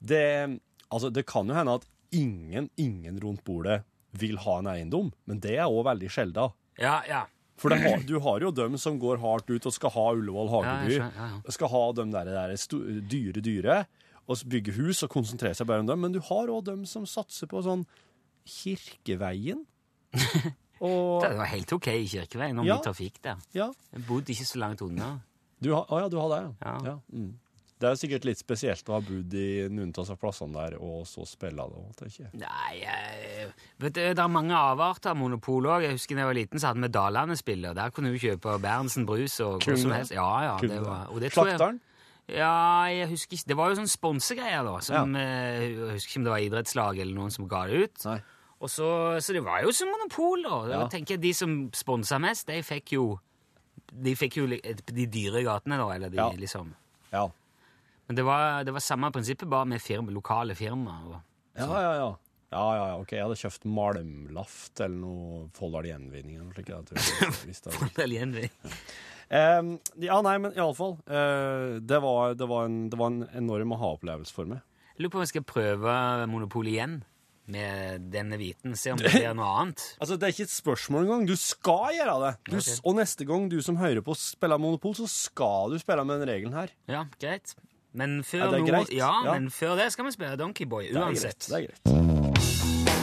[0.02, 0.60] det
[0.92, 3.84] Altså, det kan jo hende at ingen, ingen rundt bordet
[4.18, 6.52] vil ha en eiendom, men det er òg veldig sjelda.
[6.82, 7.24] Ja, ja.
[7.58, 10.50] For det har, du har jo dem som går hardt ut og skal ha Ullevål
[10.52, 10.96] Hageby.
[10.98, 11.28] ja, ja.
[11.54, 12.56] Skal ha dem der, der
[13.10, 13.76] dyre, dyre,
[14.28, 16.02] og bygge hus og konsentrere seg bare om dem.
[16.02, 17.86] Men du har òg dem som satser på sånn
[18.48, 19.64] Kirkeveien.
[20.84, 22.78] Og Det var helt OK i Kirkeveien, om Ja.
[22.84, 23.38] trafikk der.
[23.56, 23.70] Ja.
[23.94, 25.14] Jeg bodde ikke så langt unna.
[25.64, 26.74] Du har, å ja, du har det, ja.
[26.84, 26.96] Ja.
[27.14, 27.30] mm.
[27.84, 31.26] Det er sikkert litt spesielt å ha bodd i noen av plassene der, og så
[31.28, 32.30] spille det òg, tenker jeg.
[32.40, 33.48] Nei, jeg,
[33.84, 35.84] vet du, det er mange avarter av monopol òg.
[35.84, 37.76] Jeg husker da jeg var liten, så hadde vi Dalane-spillet.
[37.76, 40.16] der kunne du kjøpe Berntsen brus og hva som helst.
[40.16, 41.80] Ja, ja, det var, og det tror jeg-
[42.32, 43.48] Ja, jeg husker ikke.
[43.52, 44.80] Det var jo sånn sponsegreier, da.
[44.80, 45.60] Som, ja.
[45.60, 48.06] Jeg husker ikke om det var idrettslag eller noen som ga det ut.
[48.06, 48.22] Nei.
[48.64, 48.88] Og så,
[49.20, 50.58] så det var jo som monopol, da.
[50.72, 50.80] Ja.
[50.88, 53.20] Jeg tenker De som sponsa mest, de fikk jo
[53.92, 55.90] De fikk jo de dyre gatene, da.
[55.92, 56.30] Eller de, Ja.
[56.32, 56.72] liksom.
[57.12, 57.28] Ja.
[58.08, 61.22] Men det var, det var samme prinsippet, bare med firma, lokale firmaer.
[61.58, 62.12] Ja, ja, ja.
[62.54, 63.12] Ja, ja, ja, ok.
[63.16, 66.58] Jeg hadde kjøpt malmlaft eller noe Folldal Gjenvinning eller noe
[67.02, 67.64] slikt.
[67.66, 68.36] det var- Vel igjen,
[70.04, 71.00] ja, nei, men iallfall.
[71.10, 74.62] Uh, det, var, det, var en- det var en enorm aha-opplevelse for meg.
[74.94, 75.96] Jeg lurer på om jeg skal prøve
[76.30, 77.00] Monopol igjen
[77.50, 78.76] med denne viten.
[78.78, 79.82] Se om det blir noe annet.
[80.04, 81.26] Altså, Det er ikke et spørsmål engang.
[81.28, 82.34] Du skal gjøre det.
[82.52, 82.78] Du, okay.
[82.86, 86.30] Og neste gang du som hører på spiller Monopol, så skal du spille med den
[86.30, 86.70] regelen her.
[86.92, 87.56] Ja, greit.
[87.94, 89.34] Men før, Ja, det ja, Ja.
[89.40, 91.48] men før det skal vi spille Donkeyboy Det er uansett.
[91.50, 91.80] greit.
[91.86, 92.94] Det er greit.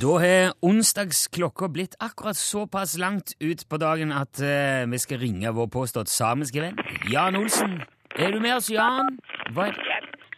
[0.00, 5.50] Da har onsdagsklokka blitt akkurat såpass langt ut på dagen at uh, vi skal ringe
[5.52, 6.78] vår påstått samiske venn.
[7.12, 7.82] Jan Olsen.
[8.16, 9.18] Er du med oss, Jan?
[9.52, 9.76] Hva er...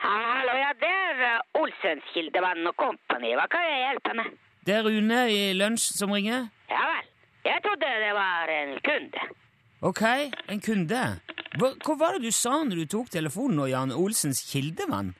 [0.02, 3.36] Hallo, ja, det er uh, Olsens Kildevann og Kompani.
[3.38, 4.34] Hva kan jeg hjelpe med?
[4.66, 6.48] Det er Rune i Lunsj som ringer.
[6.72, 7.06] Ja vel.
[7.44, 9.22] Jeg trodde det var en kunde.
[9.82, 10.02] Ok,
[10.48, 11.02] en kunde.
[11.58, 15.10] Hva, hva var det du sa når du tok telefonen nå, Jan Olsens Kildevann?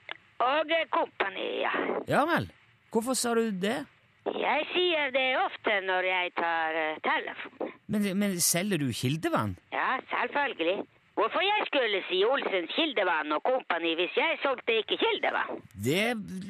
[0.43, 1.73] Og kompani, ja.
[2.09, 2.49] Ja vel.
[2.93, 3.83] Hvorfor sa du det?
[4.27, 7.73] Jeg sier det ofte når jeg tar uh, telefonen.
[7.93, 9.57] Men, men selger du kildevann?
[9.75, 10.79] Ja, selvfølgelig.
[11.19, 15.59] Hvorfor jeg skulle si Olsens Kildevann og Kompani hvis jeg solgte ikke kildevann?
[15.89, 16.07] Det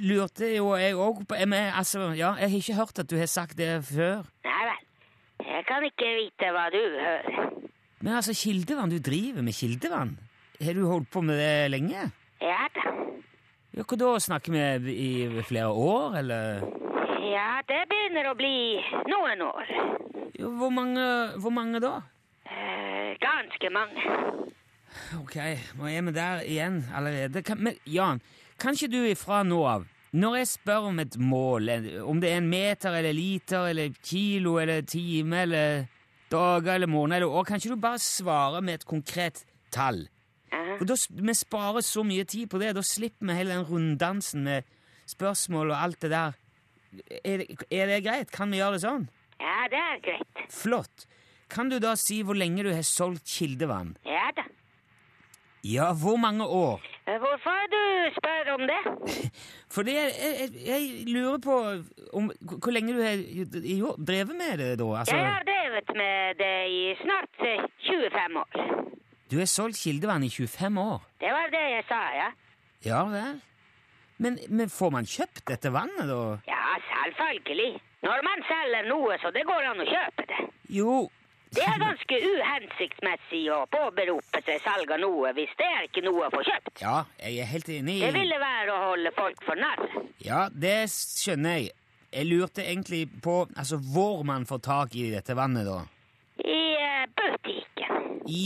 [0.07, 1.41] lurte jo jeg òg på.
[1.47, 4.23] Men, altså, ja, jeg har ikke hørt at du har sagt det før.
[4.47, 4.85] Nei vel.
[5.46, 7.48] Jeg kan ikke vite hva du hører.
[8.02, 10.16] Men altså, kildevann, du driver med kildevann?
[10.62, 12.09] Har du holdt på med det lenge?
[12.42, 12.94] Ja da.
[13.72, 14.11] Ja, Hva da?
[14.20, 14.52] Snakker
[14.85, 16.64] vi i flere år, eller?
[17.24, 18.57] Ja, det begynner å bli
[19.09, 19.70] noen år.
[20.37, 21.07] Ja, hvor, mange,
[21.40, 21.94] hvor mange da?
[22.44, 24.05] Eh, ganske mange.
[25.22, 25.38] Ok,
[25.78, 27.42] nå er vi der igjen allerede.
[27.46, 28.20] Kan, men Jan,
[28.61, 31.68] kan ikke du ifra nå av, når jeg spør om et mål,
[32.05, 35.87] om det er en meter eller liter eller kilo eller time eller
[36.33, 40.05] dager eller måneder eller år, kan ikke du bare svare med et konkret tall?
[40.53, 42.75] For da, Vi sparer så mye tid på det.
[42.77, 44.68] Da slipper vi hele den runddansen med
[45.09, 46.37] spørsmål og alt det der.
[47.25, 48.31] Er det, er det greit?
[48.33, 49.09] Kan vi gjøre det sånn?
[49.40, 50.42] Ja, det er greit.
[50.53, 51.07] Flott.
[51.53, 53.96] Kan du da si hvor lenge du har solgt kildevann?
[54.09, 54.44] Ja da.
[55.64, 56.81] Ja, hvor mange år?
[57.07, 57.83] Eh, Hvorfor du
[58.16, 58.81] spør om det?
[59.75, 61.55] For jeg, jeg, jeg lurer på
[62.18, 62.31] om,
[62.62, 63.14] hvor lenge du har
[63.79, 64.88] jo, drevet med det, da?
[64.98, 68.51] Altså, Jeg har drevet med det i snart eh, 25 år.
[69.31, 71.01] Du har solgt kildevann i 25 år?
[71.20, 72.29] Det var det jeg sa, ja.
[72.85, 73.38] Ja vel?
[74.18, 76.18] Men, men får man kjøpt dette vannet, da?
[76.51, 77.72] Ja, selvfølgelig.
[78.03, 80.42] Når man selger noe, så det går an å kjøpe det.
[80.75, 80.92] Jo
[81.53, 86.25] Det er ganske uhensiktsmessig å påberope seg salg av noe hvis det er ikke noe
[86.25, 86.81] å få kjøpt.
[86.81, 87.99] Ja, jeg er helt enig.
[88.01, 89.83] Det ville være å holde folk for narr.
[90.25, 91.75] Ja, det skjønner jeg.
[92.12, 95.79] Jeg lurte egentlig på altså, hvor man får tak i dette vannet, da.
[96.41, 98.09] I uh, butikken.
[98.29, 98.45] I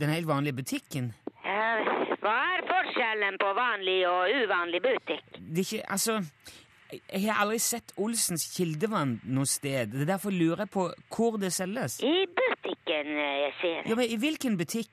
[0.00, 1.12] den helt vanlige butikken?
[1.44, 1.92] Uh,
[2.24, 5.24] hva er forskjellen på vanlig og uvanlig butikk?
[5.36, 6.18] Det er ikke Altså,
[6.92, 9.90] jeg- jeg har aldri sett Olsens kildevann noe sted.
[9.92, 12.00] Det er Derfor lurer jeg på hvor det selges.
[12.02, 13.88] I butikken, eh, jeg ser.
[13.88, 14.88] Ja, men I hvilken butikk?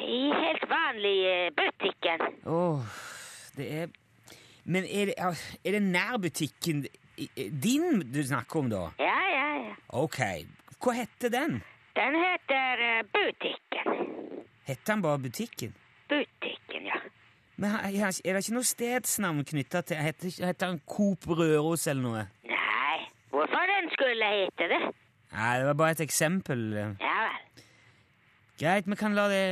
[0.00, 2.20] I helt vanlig eh, butikken.
[2.46, 2.82] Åh,
[3.56, 3.86] det er
[4.64, 7.30] Men er det, er det nærbutikken i-
[7.62, 8.90] din du snakker om, da?
[8.98, 9.74] Ja, ja, ja.
[9.88, 10.18] Ok.
[10.80, 11.62] Hva heter den?
[11.96, 14.44] Den heter eh, butikken.
[14.66, 15.74] Heter den bare Butikken?
[16.08, 17.00] Butikken, ja.
[17.60, 17.92] Men er
[18.24, 22.22] det ikke noe stedsnavn knytta til Heter, heter han Coop Røros eller noe?
[22.48, 22.98] Nei,
[23.34, 24.80] hvorfor den skulle hete det?
[25.34, 26.62] Nei, det var bare et eksempel.
[26.72, 27.66] Ja vel.
[28.60, 29.44] Greit, vi kan la det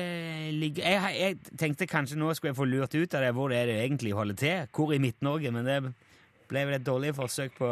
[0.53, 0.83] ligge.
[0.85, 3.71] Jeg, jeg tenkte kanskje nå skulle jeg få lurt ut av det hvor det er
[3.71, 4.67] det egentlig holder til.
[4.77, 5.79] Hvor i Midt-Norge, men det
[6.49, 7.69] ble vel et dårlig forsøk på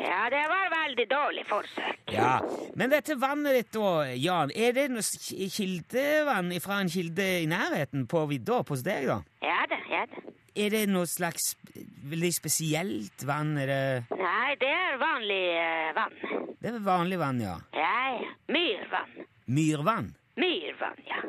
[0.00, 2.12] Ja, det var et veldig dårlig forsøk.
[2.12, 2.40] Ja,
[2.74, 8.06] Men dette vannet ditt, da, Jan, er det noe kildevann fra en kilde i nærheten
[8.10, 9.20] på vidda hos deg, da?
[9.44, 10.22] Ja da, ja da.
[10.60, 11.52] Er det noe slags
[12.10, 13.54] veldig spesielt vann?
[13.62, 16.16] Er det, Nei, det er vanlig uh, vann.
[16.60, 17.54] det er vanlig vann, ja.
[17.76, 18.32] Ja, ja.
[18.50, 19.14] Myrvann.
[19.46, 20.10] Myrvann?
[20.40, 21.22] Myrvann, ja.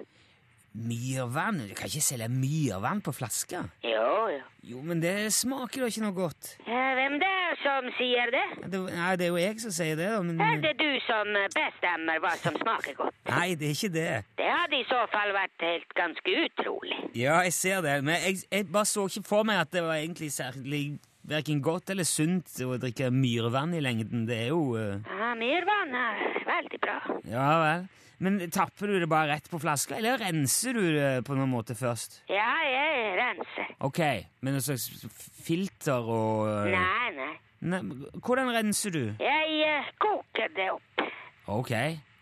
[0.71, 1.65] Myrvann?
[1.67, 3.59] Du kan ikke selge myrvann på flaske?
[3.83, 4.43] Jo, jo.
[4.63, 6.53] Jo, men det smaker da ikke noe godt.
[6.63, 8.45] Hvem det er som sier det?
[8.71, 12.21] Det, nei, det er jo jeg som sier det, men Er det du som bestemmer
[12.23, 13.15] hva som smaker godt?
[13.27, 14.09] Nei, det er ikke det.
[14.39, 16.99] Det hadde i så fall vært helt ganske utrolig.
[17.19, 19.99] Ja, jeg ser det, men jeg, jeg bare så ikke for meg at det var
[19.99, 20.85] egentlig særlig
[21.27, 24.23] verken godt eller sunt å drikke myrvann i lengden.
[24.29, 25.01] Det er jo uh...
[25.03, 27.01] Ja, myrvann er veldig bra.
[27.27, 27.89] Ja vel.
[28.21, 31.73] Men tapper du det bare rett på flaska, eller renser du det på noen måte
[31.73, 32.19] først?
[32.29, 33.71] Ja, jeg renser.
[33.81, 34.01] Ok,
[34.45, 35.07] med noe slags
[35.41, 37.31] filter og eh, Nei, nei.
[37.71, 37.79] Nei,
[38.21, 39.01] Hvordan renser du?
[39.21, 41.01] Jeg uh, koker det opp.
[41.49, 41.73] Ok,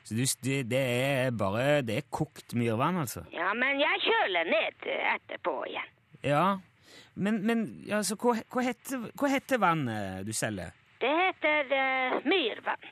[0.07, 0.23] så du,
[0.71, 3.25] det, er bare Det er kokt myrvann, altså?
[3.35, 5.91] Ja, men jeg kjøler ned etterpå igjen.
[6.23, 6.45] Ja.
[7.19, 10.71] Men, men altså, hva, hva, heter, hva heter vannet du selger?
[11.03, 12.87] Det heter uh, myrvann.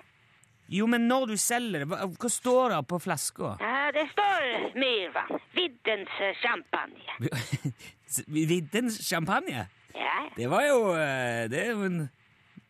[0.70, 3.54] Jo, men når du selger det, hva, hva står det på flaska?
[3.62, 5.40] Ja, det står myrvann.
[5.56, 7.72] Viddens champagne.
[8.52, 9.68] Viddens champagne?
[9.96, 10.18] Ja.
[10.36, 11.64] Det var jo eh, Det,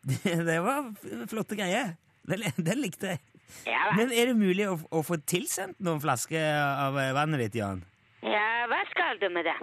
[0.48, 0.92] det var
[1.28, 1.96] flotte greier.
[2.28, 3.20] Den, den likte jeg.
[3.66, 3.90] Ja.
[3.96, 7.82] Men er det mulig å, å få tilsendt noen flasker av eh, vannet ditt, Jan?
[8.22, 9.56] ja, hva skal du med det?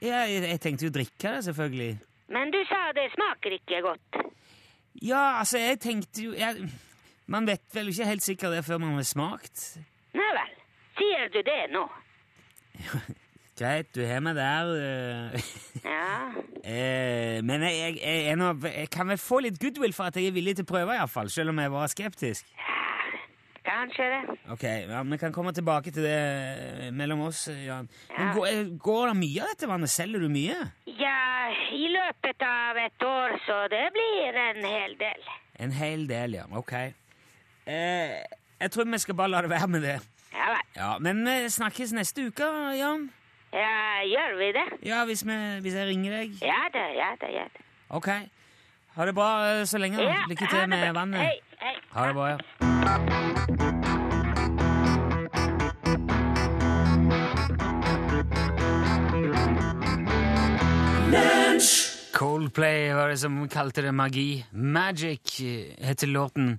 [0.00, 1.92] Ja, jeg, jeg tenkte jo drikke det, selvfølgelig.
[2.32, 4.18] Men du sa det smaker ikke godt.
[5.04, 6.68] Ja, altså, jeg tenkte jo jeg,
[7.28, 9.62] Man vet vel ikke helt sikkert det før man har smakt.
[10.14, 10.52] Nei vel.
[10.98, 11.84] Sier du det nå?
[13.58, 14.70] Greit, du har meg der.
[14.76, 15.46] eh,
[15.82, 16.08] Ja.
[16.74, 20.16] eh, men jeg, jeg, jeg, jeg, nå- jeg kan vel få litt goodwill for at
[20.20, 22.52] jeg er villig til å prøve, iallfall, selv om jeg var skeptisk.
[23.66, 24.36] Kanskje det.
[24.54, 27.88] Ok, ja, Vi kan komme tilbake til det eh, mellom oss, Jan.
[28.12, 28.28] Ja.
[28.36, 29.90] går, går det mye av dette vannet?
[29.90, 30.60] Selger du mye?
[31.00, 31.16] Ja,
[31.74, 35.26] i løpet av et år, så det blir en hel del.
[35.66, 36.46] En hel del, ja.
[36.60, 36.76] Ok.
[37.66, 38.22] Eh,
[38.60, 39.98] jeg tror vi skal bare la det være med det.
[40.32, 40.64] Ja vel.
[40.76, 42.46] Ja, Men vi snakkes neste uke,
[42.78, 43.10] Jan.
[43.52, 44.66] Ja, gjør vi det?
[44.86, 46.36] Ja, hvis, vi, hvis jeg ringer deg.
[46.42, 47.64] Ja da, ja da, ja da.
[47.88, 48.08] Ok.
[48.96, 49.96] Ha det bra eh, så lenge.
[49.96, 50.02] da.
[50.02, 51.20] Ja, Lykke til med vannet.
[51.20, 51.74] Hei, hei.
[51.92, 53.75] Ha det bra, ja.
[62.16, 64.40] Coldplay var det som kalte det magi.
[64.52, 66.58] Magic eh, heter låten.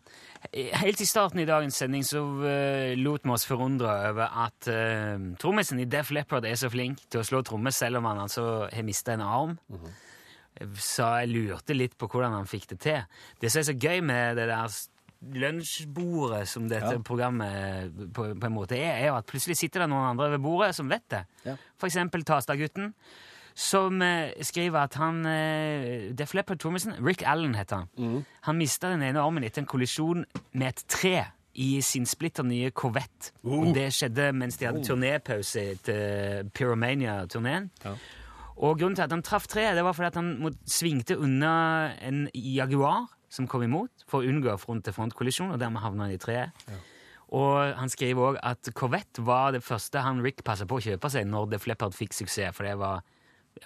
[0.52, 4.70] Eh, Helt i starten i dagens sending så eh, lot vi oss forundre over at
[4.70, 8.22] uh, trommisen i Def Leppard er så flink til å slå trommer selv om han
[8.28, 9.58] altså har mista en arm.
[10.78, 13.02] Så jeg lurte litt på hvordan han fikk det til.
[13.41, 14.78] Det som er så gøy med det der
[15.41, 19.89] lunsjbordet som dette programmet på, på en måte er, er jo at plutselig sitter det
[19.89, 21.24] noen andre ved bordet som vet det.
[21.48, 21.58] Ja.
[21.82, 22.91] For eksempel Tastadgutten,
[23.58, 28.91] som eh, skriver at han eh, Def Leppard Thommessen, Rick Allen heter han, han mista
[28.93, 30.22] den ene armen etter en kollisjon
[30.54, 31.15] med et tre
[31.58, 33.32] i sin splitter nye Corvette.
[33.50, 37.72] Og det skjedde mens de hadde turnépause etter Pyromania-turneen.
[38.58, 41.93] Og grunnen til at han traff treet, det var fordi at han mot- svingte unna
[42.02, 46.54] en Jaguar som kom imot, for å unngå front-til-front-kollisjon, og dermed havna han i treet.
[47.36, 51.10] Og han skriver òg at Corvette var det første han Rick passa på å kjøpe
[51.12, 53.02] seg når The Fleppard fikk suksess, for det var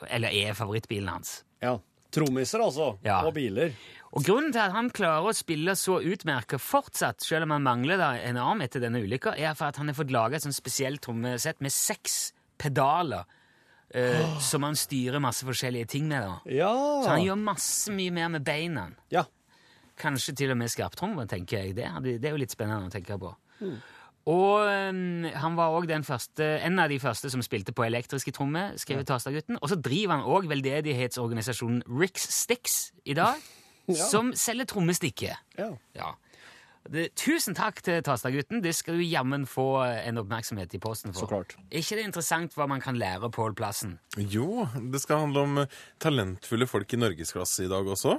[0.09, 1.41] Eller er favorittbilen hans.
[1.61, 1.77] Ja.
[2.11, 2.97] Trommiser, altså.
[3.07, 3.21] Ja.
[3.23, 3.71] Og biler.
[4.11, 8.01] Og grunnen til at han klarer å spille så utmerket fortsatt, selv om han mangler
[8.27, 10.99] en arm etter denne ulykka, er for at han har fått laga et sånt spesielt
[11.05, 13.23] trommesett med seks pedaler.
[13.93, 16.21] eh, som han styrer masse forskjellige ting med.
[16.23, 16.35] da.
[16.51, 16.73] Ja.
[17.03, 18.89] Så han gjør masse mye mer med beina.
[19.11, 19.25] ja.
[20.01, 21.75] Kanskje til og med skarptrommer, tenker jeg.
[21.75, 21.85] Det,
[22.21, 23.35] det er jo litt spennende å tenke på.
[24.29, 29.03] Og øhm, han var òg en av de første som spilte på elektriske trommer, skrev
[29.05, 29.57] Tastagutten.
[29.61, 33.41] Og så driver han òg veldedighetsorganisasjonen Rix Sticks i dag,
[34.11, 35.39] som selger trommestikker.
[35.57, 35.71] ja.
[35.95, 36.13] Ja.
[37.13, 41.21] Tusen takk til Tastagutten, Det skal du jammen få en oppmerksomhet i posten for.
[41.21, 41.53] Så klart.
[41.69, 43.99] Er ikke det interessant hva man kan lære Pål Plassen?
[44.17, 45.67] Jo, det skal handle om eh,
[46.01, 48.17] talentfulle folk i norgesklasse i dag også.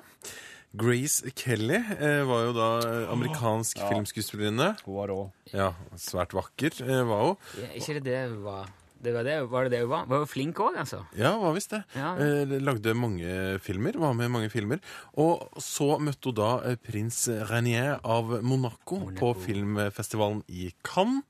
[0.73, 4.71] Grace Kelly eh, var jo da eh, amerikansk filmskuespillerinne.
[4.87, 5.19] Hun var rå.
[5.53, 7.43] Ja, svært vakker eh, var hun.
[7.61, 8.71] Ja, ikke det det var?
[9.03, 10.05] Det var det, var det det hun var?
[10.07, 11.01] Var hun flink òg, altså?
[11.19, 11.83] Ja, var visst det.
[11.99, 12.13] Ja.
[12.23, 14.79] Eh, lagde mange filmer, var med i mange filmer.
[15.19, 21.27] Og så møtte hun da eh, prins Renier av Monaco, på filmfestivalen i Cannes.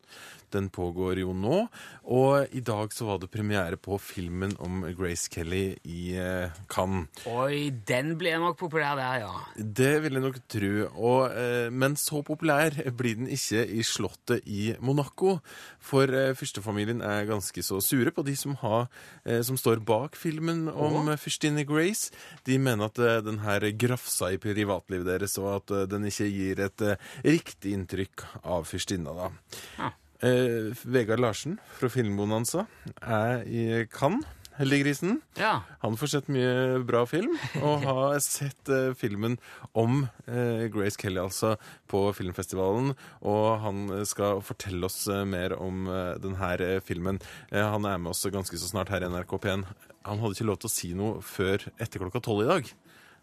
[0.52, 1.64] Den pågår jo nå.
[2.12, 7.08] Og i dag så var det premiere på filmen om Grace Kelly i eh, Cannes.
[7.30, 9.32] Oi, den ble nok populær der, ja.
[9.56, 10.72] Det vil jeg nok tro.
[10.92, 15.38] Og, eh, men så populær blir den ikke i slottet i Monaco.
[15.82, 18.88] For eh, fyrstefamilien er ganske så sure på de som, har,
[19.24, 21.14] eh, som står bak filmen om oh.
[21.20, 22.12] fyrstinne Grace.
[22.46, 26.30] De mener at eh, den her grafsa i privatlivet deres, og at eh, den ikke
[26.30, 29.16] gir et eh, riktig inntrykk av fyrstinna.
[29.16, 29.32] da.
[29.78, 29.98] Ah.
[30.22, 32.66] Eh, Vegard Larsen fra Filmbonanza
[33.02, 34.24] er i Cannes.
[34.52, 35.14] Heldiggrisen.
[35.40, 35.62] Ja.
[35.80, 39.38] Han får sett mye bra film, og har sett eh, filmen
[39.72, 41.54] om eh, Grace Kelly, altså,
[41.88, 42.92] på filmfestivalen.
[43.24, 47.22] Og han skal fortelle oss eh, mer om eh, denne eh, filmen.
[47.50, 49.64] Han er med oss ganske så snart her i NRK P1.
[50.04, 52.72] Han hadde ikke lov til å si noe før etter klokka tolv i dag.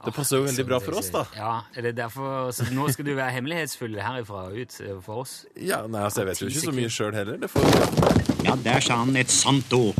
[0.05, 1.25] Det passer jo veldig bra for oss, da.
[1.35, 5.25] Ja, er det derfor, så Nå skal du være hemmelighetsfull herifra og ut eh, for
[5.25, 5.45] oss?
[5.59, 7.37] Ja, nei, altså, Jeg vet jo ikke så mye sjøl heller.
[7.41, 7.61] Det får
[8.45, 9.99] Ja, der sa han et sant ord.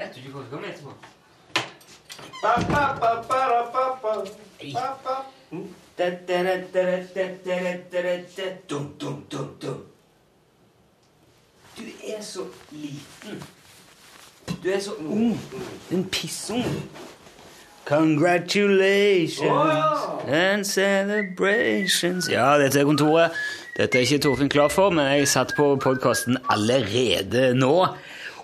[0.00, 0.94] Vet du ikke hva som kommer etterpå?
[11.80, 12.40] Du er så
[12.72, 13.42] liten.
[14.62, 15.40] Du er så ung.
[15.92, 16.64] En pissung.
[17.84, 19.50] Congratulations
[20.28, 23.30] and celebrations Ja, dette er kontoret.
[23.78, 27.86] Dette er ikke Torfinn klar for, men jeg satt på podkasten allerede nå.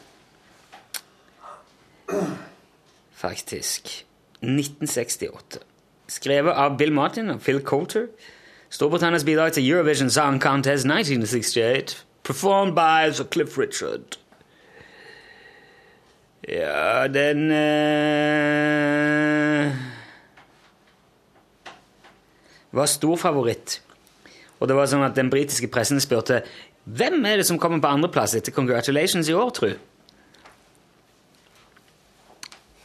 [3.15, 4.05] Faktisk.
[4.41, 5.59] 1968.
[6.07, 8.07] Skrevet av Bill Martin og Phil Coulter.
[8.75, 12.05] Storbritannias bidrag til Eurovision Song Contest 1968.
[12.23, 14.17] Performed by Sir Cliff Richard.
[16.49, 17.55] Ja, den uh,
[22.71, 23.81] var stor favoritt.
[24.59, 26.41] Og det var sånn at den britiske pressen spurte
[26.83, 29.69] hvem er det som kommer på andreplass etter Congratulations i år, tru?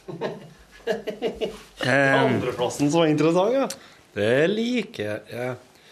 [0.07, 0.23] um,
[1.83, 3.67] Andreplassen som var interessant, ja.
[4.15, 5.51] Det liker jeg.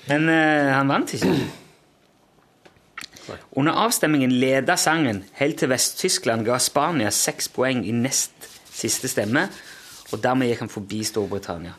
[0.09, 1.33] Men eh, han vant ikke.
[3.59, 9.47] Under avstemmingen leda sangen helt til Vest-Tyskland ga Spania seks poeng i nest siste stemme,
[10.09, 11.75] og dermed gikk han forbi Storbritannia.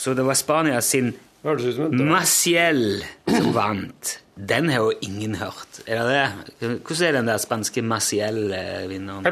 [0.00, 1.12] Så det var Spania sin
[2.08, 4.18] Maciel som vant.
[4.34, 5.82] Den har jo ingen hørt.
[5.86, 6.12] Er det
[6.62, 6.68] det?
[6.86, 9.26] Hvordan er den der spanske Maciel-vinneren?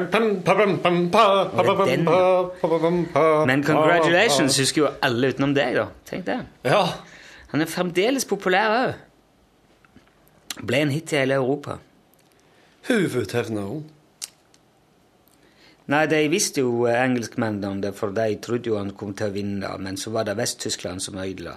[3.46, 5.86] Men congratulations husker jo alle utenom deg, da.
[6.10, 6.40] Tenk det.
[6.68, 6.82] Ja.
[7.52, 8.98] Han er fremdeles populær òg.
[10.66, 11.78] Ble en hit i hele Europa.
[12.90, 13.88] Would?
[15.90, 19.26] Nei, de visste jo eh, engelskmennene om det, for de trodde jo han kom til
[19.30, 21.56] å vinne, men så var det Vest-Tyskland som ødela.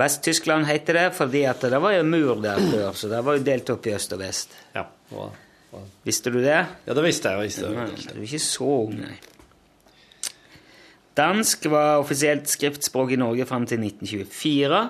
[0.00, 3.46] Vest-Tyskland heter det fordi at det var jo mur der før, så det var jo
[3.46, 4.52] delt opp i øst og vest.
[4.76, 4.84] Ja.
[5.12, 5.30] hva-
[5.72, 6.58] hva- Visste du det?
[6.86, 7.46] Ja, det visste jeg.
[7.48, 9.16] Visste Nei, du er ikke så ung, nei.
[11.20, 14.84] Dansk var offisielt skriftspråk i Norge fram til 1924.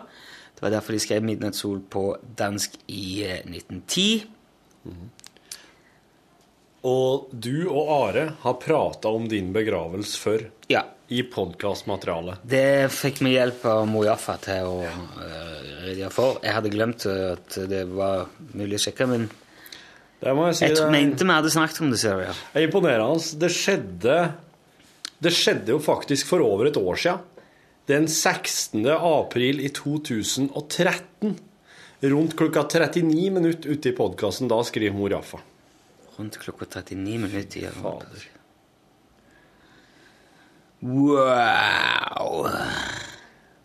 [0.54, 2.04] Det var derfor de skrev 'Midnattssol' på
[2.38, 4.28] dansk i eh, 1910.
[6.86, 12.44] Og du og Are har prata om din begravelse før Ja, i podkastmaterialet.
[12.46, 15.24] Det fikk vi hjelp av Mo Jaffa til å uh,
[15.82, 16.38] redegjøre for.
[16.44, 19.26] Jeg hadde glemt at det var mulig å sjekke, men
[20.20, 20.64] Det må jeg si.
[20.68, 21.98] jeg det mente vi hadde snakket om det.
[22.00, 22.36] Ser du, ja.
[22.54, 23.40] er imponerende.
[23.40, 24.16] Det skjedde
[25.20, 27.26] Det skjedde jo faktisk for over et år siden.
[27.90, 28.86] den 16.
[28.86, 31.38] april i 2013.
[32.02, 34.48] Rundt klokka 39 minutter ute i podkasten.
[34.48, 35.40] Da skriver mor Jaffa.
[36.16, 37.60] Rundt klokka 39 minutter.
[37.60, 37.70] Ja.
[37.70, 38.28] Fader.
[40.80, 42.48] Wow!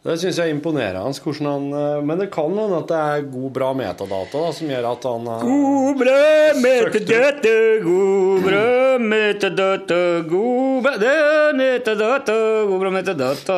[0.06, 1.18] Det syns jeg er imponerende.
[1.24, 4.68] hvordan han, eh, Men det kan hende at det er god, bra metadata da, som
[4.70, 12.38] gjør at han eh, God brød, metadata, god brød, metadata, god brød, metadata,
[12.70, 13.58] god brød, metadata.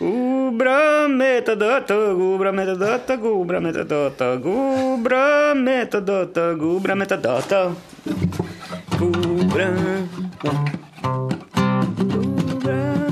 [0.00, 7.62] God brød, metadata, god brød, metadata, god brød, metadata, god brød, metadata, god brød, metadata.
[8.98, 9.76] God brød,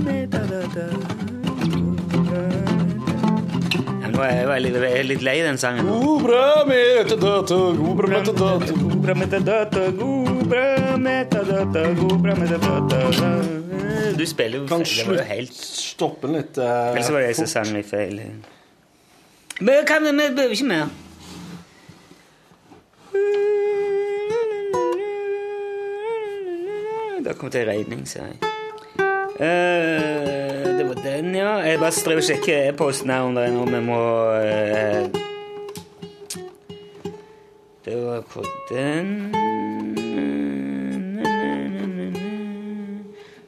[0.04, 1.03] metadata.
[4.14, 5.88] Nå er jeg veldig, jeg er litt lei den sangen.
[5.90, 8.76] God bra metadata, god bra metadata.
[8.78, 10.66] God bra metadata, god bra
[11.02, 13.00] metadata, god bra metadata.
[14.14, 15.00] Du spiller jo Kan feil.
[15.02, 17.90] Det var jo helt stoppe den litt eh, Ellers var det jeg som sang litt
[17.90, 18.20] feil.
[19.60, 20.86] Men kan vi vi behøver ikke mer.
[27.24, 28.63] Da kom det regning, sier jeg.
[29.40, 31.48] Eh, det var den, ja.
[31.56, 33.98] Jeg bare strever og sjekker e-posten her om det er noe vi må
[34.30, 35.08] uh,
[37.84, 39.10] Det var på den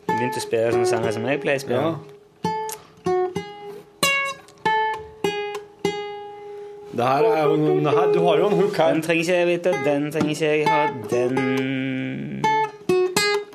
[0.09, 1.81] Jeg begynte å spille sånne sanger som jeg pleier å spille.
[1.85, 1.95] Ja.
[1.95, 2.17] Jo
[6.97, 8.93] det her, Du har jo en hook her.
[8.93, 12.43] Den trenger ikke jeg vite, den trenger ikke jeg ha, den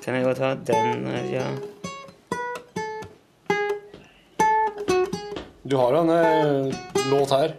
[0.06, 1.71] Kan jeg godt ha den, ja.
[5.72, 6.76] Du har en eh,
[7.12, 7.56] låt her.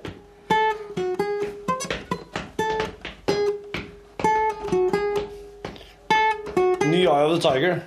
[6.87, 7.81] Ny Eye of the Tiger.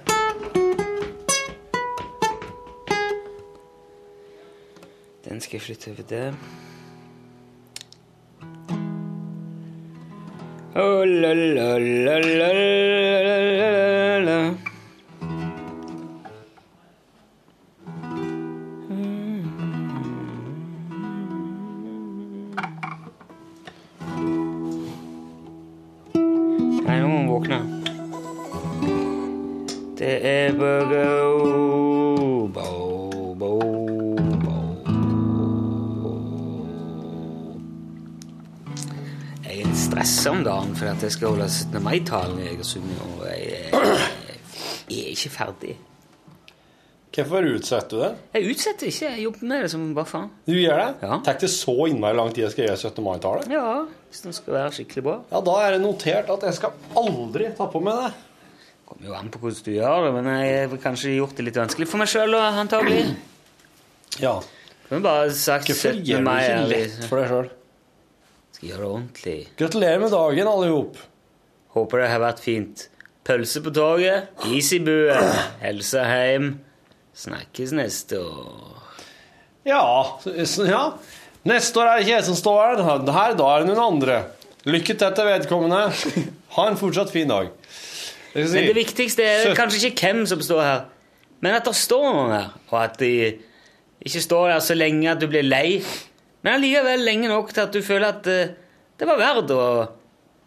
[5.23, 6.33] Den skal jeg flytte over der.
[10.75, 13.74] Oh, la, la, la, la, la, la.
[41.15, 41.81] Skal holde 17.
[41.83, 42.93] mai-talen i Egersund.
[43.07, 44.39] Og jeg, jeg,
[44.91, 45.75] jeg er ikke ferdig.
[47.15, 48.09] Hvorfor utsetter du det?
[48.35, 49.09] Jeg utsetter ikke.
[49.13, 50.31] Jeg jobber med det som bare faen.
[50.49, 50.87] Du gjør det?
[51.07, 51.19] Ja.
[51.23, 53.05] Tenk ikke så innmari lang tid jeg skal gjøre 17.
[53.05, 53.45] mai-tale?
[53.55, 53.69] Ja,
[54.09, 55.15] hvis den skal være skikkelig bra.
[55.31, 58.11] Ja, da er det notert at jeg skal aldri ta på meg det.
[58.85, 61.55] Kommer jo an på hvordan du gjør det, men jeg har kanskje gjort det litt
[61.57, 63.05] vanskelig for meg sjøl, antagelig.
[64.21, 64.35] Ja.
[64.89, 67.47] Kunne bare sagt Hvorfor gjør du ikke lett for deg sjøl?
[68.55, 69.37] Skal gjøre det ordentlig.
[69.59, 70.99] Gratulerer med dagen, alle ihop.
[71.75, 72.85] Håper det har vært fint.
[73.25, 75.15] Pølse på toget, is i bue,
[75.63, 76.51] helse hjem.
[77.17, 78.81] Snakkes neste år.
[79.65, 79.81] Ja,
[80.69, 80.81] ja.
[81.45, 83.03] Neste år er det ikke jeg som står her.
[83.15, 84.19] her da er det noen andre.
[84.65, 85.81] Lykke til til vedkommende.
[86.55, 87.49] Ha en fortsatt fin dag.
[88.33, 90.81] Si- Men det viktigste er kanskje ikke hvem som står her,
[91.41, 93.11] men at det står noen her, og at de
[94.05, 95.79] ikke står der så lenge at du blir lei,
[96.45, 98.51] men allikevel lenge nok til at du føler at eh,
[98.95, 99.63] det var verdt å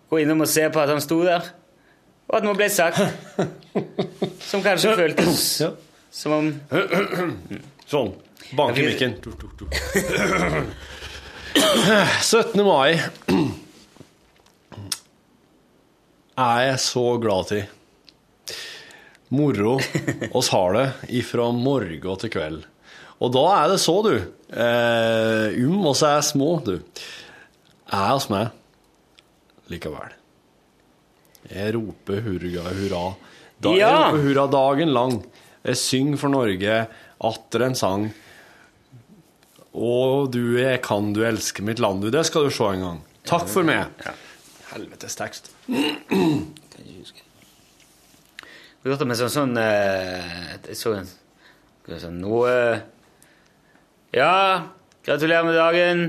[0.08, 1.42] gå innom og se på at han sto der,
[2.30, 3.02] og at noe ble sagt
[4.48, 5.72] som kanskje føltes Ja.
[6.14, 6.48] som om
[7.88, 8.14] Sånn.
[8.56, 9.14] Bank i mikken.
[11.58, 12.62] 17.
[12.64, 13.00] mai
[16.38, 17.64] er jeg så glad til.
[19.34, 19.74] Moro.
[20.32, 20.86] oss har det
[21.20, 22.62] ifra morgen til kveld.
[23.18, 24.14] Og da er det så, du.
[24.48, 26.78] Eh, um så er små, du.
[27.92, 28.54] Er oss med
[29.68, 30.14] likevel.
[31.48, 33.02] Jeg roper hurra, hurra.
[33.60, 35.18] Da, Jeg roper hurra dagen lang.
[35.64, 36.80] Jeg synger for Norge
[37.28, 38.08] atter en sang.
[39.68, 39.92] Å,
[40.32, 42.10] du, jeg kan du elske mitt land, du.
[42.12, 43.00] Det skal du se en gang.
[43.28, 43.92] Takk for meg.
[44.72, 45.52] Helvetes tekst.
[48.88, 51.16] Det med sånn, sånn eh, Jeg så en sånn
[51.88, 52.52] vi se, Noe
[54.18, 54.62] Ja,
[55.06, 56.00] gratulerer med dagen.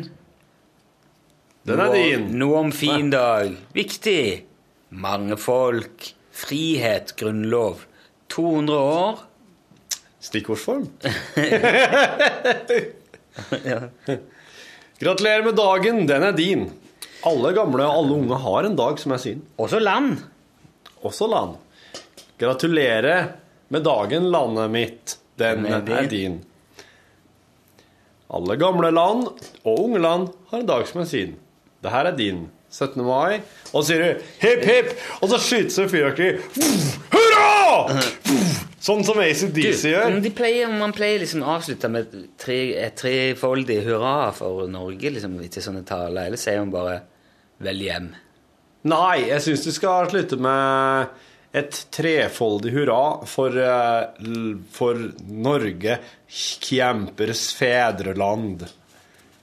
[1.70, 2.24] Den er din.
[2.42, 3.52] Noe om fin dag.
[3.76, 4.46] Viktig.
[4.90, 6.08] Mange folk.
[6.34, 7.14] Frihet.
[7.20, 7.84] Grunnlov.
[8.34, 9.20] 200 år.
[10.26, 10.88] Stikkordsform.
[15.00, 16.66] Gratulerer med dagen, den er din.
[17.30, 19.46] Alle gamle og alle unge har en dag som er sin.
[19.62, 20.18] Også land.
[21.06, 21.62] Også land.
[22.42, 23.36] Gratulerer
[23.70, 25.20] med dagen, landet mitt.
[25.40, 26.42] Den Den er er din.
[28.30, 29.28] Alle gamle land
[29.64, 31.36] og unge land har en dag som er sin.
[31.82, 32.48] Det her er din.
[32.70, 33.02] 17.
[33.02, 33.40] mai.
[33.74, 34.92] Og så sier du hipp, hipp,
[35.24, 36.36] og så skytes det fyrverkeri.
[37.16, 37.96] Hurra!
[38.80, 40.20] Sånn som ACDC gjør.
[40.24, 45.36] de pleier, man pleier liksom å avslutte med tre, et trefoldig hurra for Norge liksom,
[45.50, 47.00] til sånne taler, eller sier man bare
[47.60, 48.14] 'vel hjem'?
[48.88, 51.10] Nei, jeg syns du skal slutte med
[51.56, 54.06] et trefoldig hurra for, eh,
[54.72, 55.98] for Norge,
[56.30, 58.68] kjempers fedreland.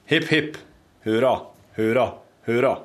[0.06, 0.56] Hipp, hipp,
[1.04, 1.40] hurra,
[1.76, 2.06] hurra,
[2.46, 2.78] hurra.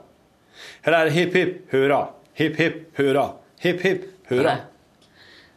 [0.82, 2.02] Her er hipp, hipp, hurra,
[2.34, 4.58] hipp, hipp, hurra, hipp, hipp, hurra.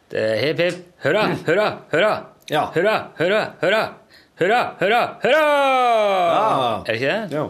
[0.09, 2.15] Det er hipp, hipp, hurra, hurra, hurra.
[2.49, 2.67] Ja.
[2.75, 3.85] Hurra, hurra, hurra.
[4.35, 5.43] Hurra, hurra, hurra!
[6.35, 6.83] Ja.
[6.85, 7.37] Er det ikke det?
[7.37, 7.43] Ja.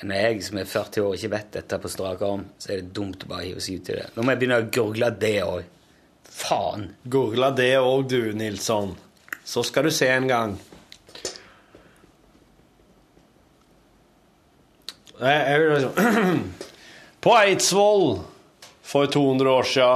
[0.00, 2.94] Når jeg som er 40 år ikke vet dette på strak arm, så er det
[2.96, 4.06] dumt å bare hive seg ut i det.
[4.14, 5.66] Nå må jeg begynne å gurgle det òg.
[6.30, 6.86] Faen.
[7.12, 8.94] Gurgle det òg, du, Nilsson.
[9.44, 10.56] Så skal du se en gang.
[15.20, 16.48] Liksom-
[17.20, 18.22] På Eidsvoll
[18.82, 19.90] for 200 år sia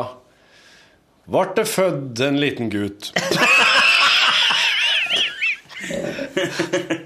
[1.25, 3.09] ble det født en liten gutt.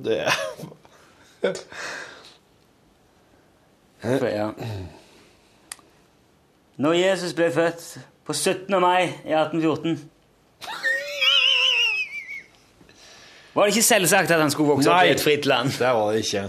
[0.00, 0.24] Det
[4.02, 4.48] For, ja.
[6.82, 7.84] Når Jesus ble født
[8.26, 8.80] på 17.
[8.80, 9.98] mai i 1814
[13.52, 15.74] Var det ikke selvsagt at han skulle vokse opp i et fritt land?
[15.76, 16.44] Det var det ikke.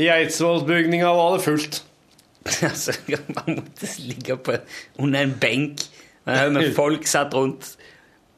[0.00, 1.82] I Eidsvollsbygninga var det fullt.
[2.70, 4.56] altså, man måtte ligge på,
[4.98, 5.84] under en benk
[6.24, 7.74] med med folk satt rundt,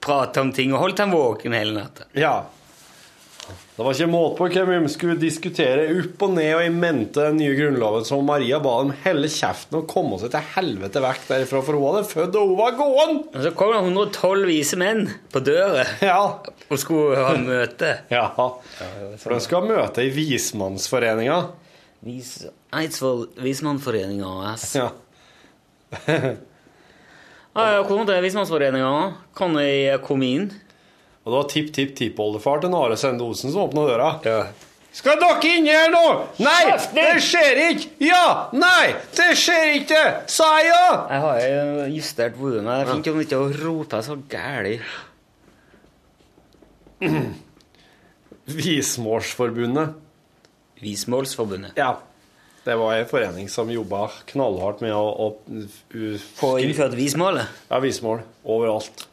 [0.03, 2.09] prate om ting og holdt han våken hele natta.
[2.19, 2.35] Ja.
[3.77, 7.21] Det var ikke måte på hvem vi skulle diskutere opp og ned og i mente
[7.27, 11.27] den nye grunnloven som Maria ba dem helle kjeften og komme seg til helvete vekk
[11.29, 13.19] derifra, for hun hadde født og hun var gåen!
[13.35, 15.05] Og så kom det 112 vise menn
[15.35, 16.17] på døra Ja.
[16.73, 17.93] og skulle ha møte.
[18.09, 18.31] ja.
[19.21, 21.39] For de skal møte i Vismannsforeninga.
[22.07, 22.33] Vis,
[22.81, 24.71] Eidsvoll Vismannsforeninga AS.
[24.81, 24.89] Ja.
[27.53, 28.93] ah, ja, hvordan er Vismannsforeninga?
[29.37, 30.49] Kan jeg komme inn?
[31.27, 34.11] Og det var tipp-tipp-tippoldefar til Are Sende Osen som åpna døra.
[34.23, 34.45] Ja.
[34.95, 36.05] Skal dere inn her nå?
[36.39, 36.61] Nei,
[36.95, 37.89] det skjer ikke!
[38.07, 38.27] Ja!
[38.55, 40.03] Nei, det skjer ikke!
[40.31, 40.93] Sa jeg ja!
[41.11, 42.79] Jeg har justert volumet.
[42.79, 44.77] Jeg finner fint om ikke å rope så gæli.
[48.55, 49.99] Vismålsforbundet.
[50.87, 51.75] Vismålsforbundet.
[51.77, 51.97] Ja.
[52.67, 56.07] Det var en forening som jobba knallhardt med å, å
[56.39, 57.51] Få innført vismålet?
[57.67, 58.23] Ja, vismål.
[58.47, 59.09] Overalt.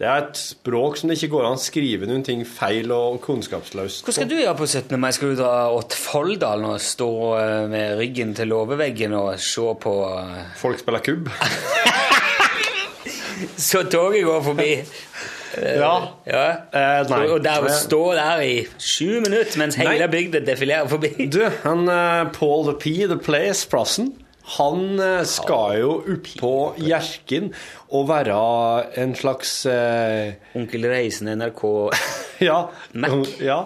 [0.00, 3.18] Det er et språk som det ikke går an å skrive noen ting feil og
[3.20, 4.94] kunnskapsløst Hva skal du gjøre på 17.
[4.96, 5.10] mai?
[5.12, 9.92] Skal du dra åt Folldalen og stå eh, med ryggen til låveveggen og se på
[10.08, 11.28] eh, Folk spiller kubb.
[13.68, 14.70] Så toget går forbi?
[15.60, 15.94] Ja.
[16.24, 16.44] Ja.
[16.72, 17.20] Eh, nei.
[17.34, 21.12] Og der stå der i sju minutter mens hele bygda defilerer forbi?
[21.28, 24.14] Du, han eh, Paul the P, The Place, plassen,
[24.56, 27.50] han eh, skal jo opp på Hjerkinn
[27.94, 28.36] og være
[29.02, 31.62] en slags eh, Onkel Reisen, NRK
[32.48, 32.62] Ja.
[32.98, 33.34] Mac.
[33.42, 33.60] ja.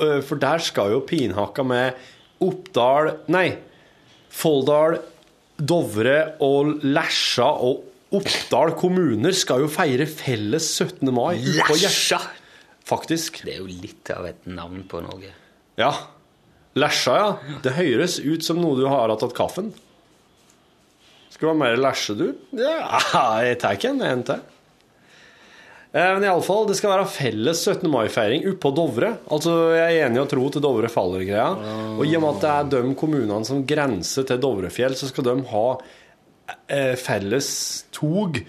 [0.00, 1.96] Eh, For der skal jo pinhakka med
[2.44, 3.48] Oppdal Nei,
[4.32, 4.98] Folldal,
[5.60, 11.12] Dovre og Lesja og Oppdal kommuner skal jo feire felles 17.
[11.14, 11.36] mai
[11.68, 11.76] på.
[11.78, 12.18] Lesja!
[12.90, 13.42] Faktisk.
[13.46, 15.28] Det er jo litt av et navn på noe.
[15.78, 15.92] Ja.
[16.80, 17.28] Lesja, ja.
[17.62, 19.68] Det høres ut som noe du har hatt kaffen.
[21.40, 22.26] Skal du ha mer lesje, du?
[22.60, 22.98] Ja,
[23.46, 24.42] jeg tar ikke en, en til.
[25.90, 27.88] Eh, Men iallfall, det skal være felles 17.
[27.88, 29.14] mai-feiring oppå på Dovre.
[29.32, 31.46] Altså, Jeg er enig i å tro til Dovre faller-greia.
[31.96, 35.30] Og i og med at det er de kommunene som grenser til Dovrefjell, så skal
[35.30, 35.64] de ha
[36.68, 37.48] eh, felles
[37.96, 38.42] tog,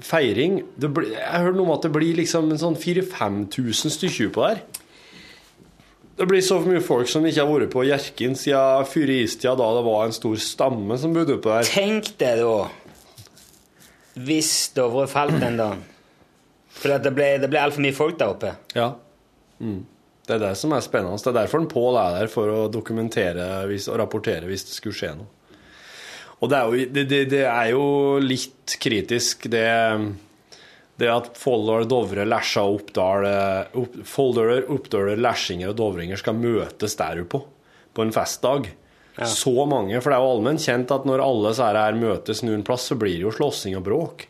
[0.00, 0.62] feiring.
[0.80, 4.48] Det blir, jeg hørte noe om at det blir liksom en sånn 4000-5000 stykker på
[4.48, 4.64] der.
[6.20, 9.12] Det blir så mye folk som ikke har vært på Hjerkinn siden før
[9.56, 11.70] da det var en stor stamme som bodde oppe der.
[11.72, 12.56] Tenk deg da
[14.20, 15.80] hvis Dovre falt den dagen.
[16.76, 18.52] For det ble, det ble altfor mye folk der oppe.
[18.76, 18.90] Ja.
[19.64, 19.80] Mm.
[20.26, 21.18] Det er det som er spennende.
[21.18, 24.76] Det er derfor en Pål er der, for å dokumentere hvis, og rapportere hvis det
[24.76, 25.30] skulle skje noe.
[26.40, 27.86] Og det er jo, det, det, det er jo
[28.20, 29.64] litt kritisk, det,
[31.00, 36.38] det at Folldal, Dovre, Lesja og Oppdal eh, opp, Folldal, Oppdal, Lesjinger og dovringer skal
[36.38, 38.70] møtes der oppe på, en festdag.
[39.28, 42.62] Så mange, for det er jo allment kjent at når alle så her møtes noen
[42.64, 44.24] plass, så blir det jo slåssing og bråk.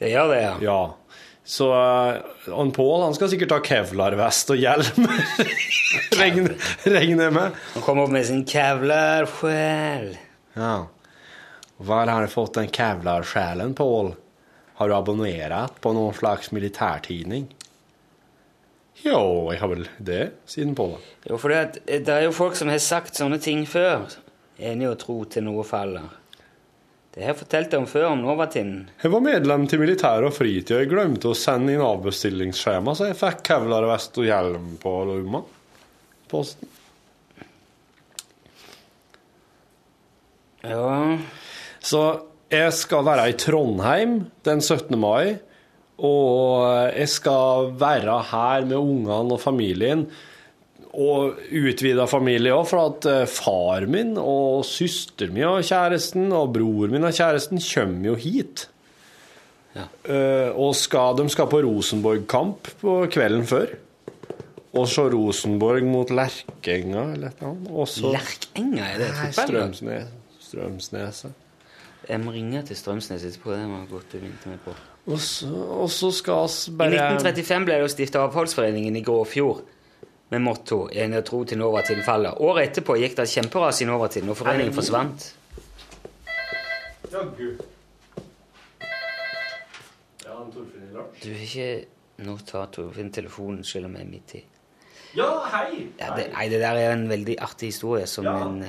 [0.00, 0.54] Det gjør det, ja.
[0.64, 0.80] Ja.
[1.44, 1.68] Så
[2.48, 5.08] han Pål han skal sikkert ha kevlarvest og hjelm.
[6.20, 7.56] Regner jeg med.
[7.76, 10.14] Han kommer opp med sin kevlarsjel.
[10.56, 10.74] Ja.
[11.84, 14.14] Hva har du fått den kevlarsjelen, Paul?
[14.78, 17.46] Har du abonnert på noen slags militærtidning?
[19.04, 20.96] Jo, jeg har vel det, siden Paul.
[21.28, 24.06] Jo, for det, det er jo folk som har sagt sånne ting før.
[24.58, 26.12] Enig å tro til noe faller.
[27.14, 28.72] Det har jeg fortalt om før, om Novatinn.
[28.98, 33.10] Jeg var medlem til militær og fritid, og jeg glemte å sende inn avbestillingsskjema, så
[33.12, 35.44] jeg fikk kevlarvest og hjelm på lomma.
[36.30, 36.70] Posten.
[40.64, 41.18] Ja,
[41.84, 42.00] Så
[42.54, 44.94] jeg skal være i Trondheim den 17.
[45.00, 45.34] mai,
[45.98, 50.06] og jeg skal være her med ungene og familien,
[50.94, 56.52] og utvida familie òg, for at eh, far min og søster min og kjæresten og
[56.54, 58.68] bror min og kjæresten kommer jo hit.
[59.74, 59.88] Ja.
[60.06, 63.74] Eh, og skal, de skal på Rosenborg-kamp på kvelden før.
[64.74, 67.86] Og så Rosenborg mot Lerkenga eller noe.
[68.14, 69.50] Lerkenga, er det fotball?
[69.50, 70.14] Strømsnes,
[70.48, 71.43] Strømsneset.
[72.08, 73.52] Jeg må ringe til Strømsnes etterpå.
[73.56, 74.74] Det var godt du minte meg på.
[75.06, 79.62] Og så, og så skal vi I 1935 ble det stifta Avfallsforeningen i Gråfjord
[80.30, 82.40] med motto 'En er tro til Novatinn faller'.
[82.40, 85.34] Året etterpå gikk det et kjemperas i Novatiden, og foreningen forsvant.
[87.12, 87.50] Jaggu.
[90.24, 91.68] Ja, Torfinn i Du vil ikke
[92.24, 94.44] nå ta Torfinn telefonen selv om jeg er midt i
[95.14, 95.86] Ja, hei!
[96.00, 98.36] ja, det, Nei, det der er en veldig artig historie som Ja.
[98.48, 98.62] en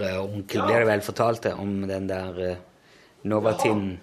[0.00, 0.66] uh, ja.
[0.66, 2.56] blir det vel fortalt om den der uh,
[3.26, 3.96] Novatinn.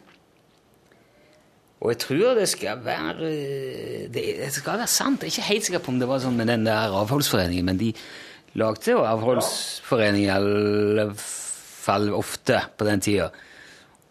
[1.83, 5.23] Og jeg tror det skal være eh, det, skal være sant.
[5.23, 7.79] Jeg er ikke helt sikker på om det var sånn med den der avholdsforeningen, men
[7.81, 7.89] de
[8.59, 13.27] lagde jo avholdsforening i alle fall ofte på den tida.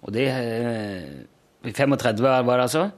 [0.04, 1.06] Og det eh,
[1.64, 2.90] I 35 var det altså.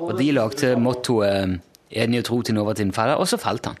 [0.00, 1.60] Og de lagde mottoet
[1.90, 3.78] 'Enig å tro til Novatin faller', og så falt han.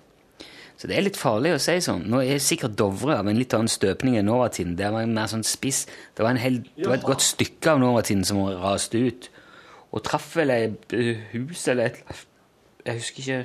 [0.80, 2.06] Så det er litt farlig å si sånn.
[2.08, 4.78] Nå er sikkert Dovre av en litt annen støpning enn Novatinn.
[4.78, 5.82] Det var en mer sånn spiss.
[6.16, 9.28] Det var, en hel, det var et godt stykke av Novatinn som raste ut.
[9.92, 10.70] Og traff vel ei
[11.34, 12.00] hus eller et
[12.86, 13.38] Jeg husker ikke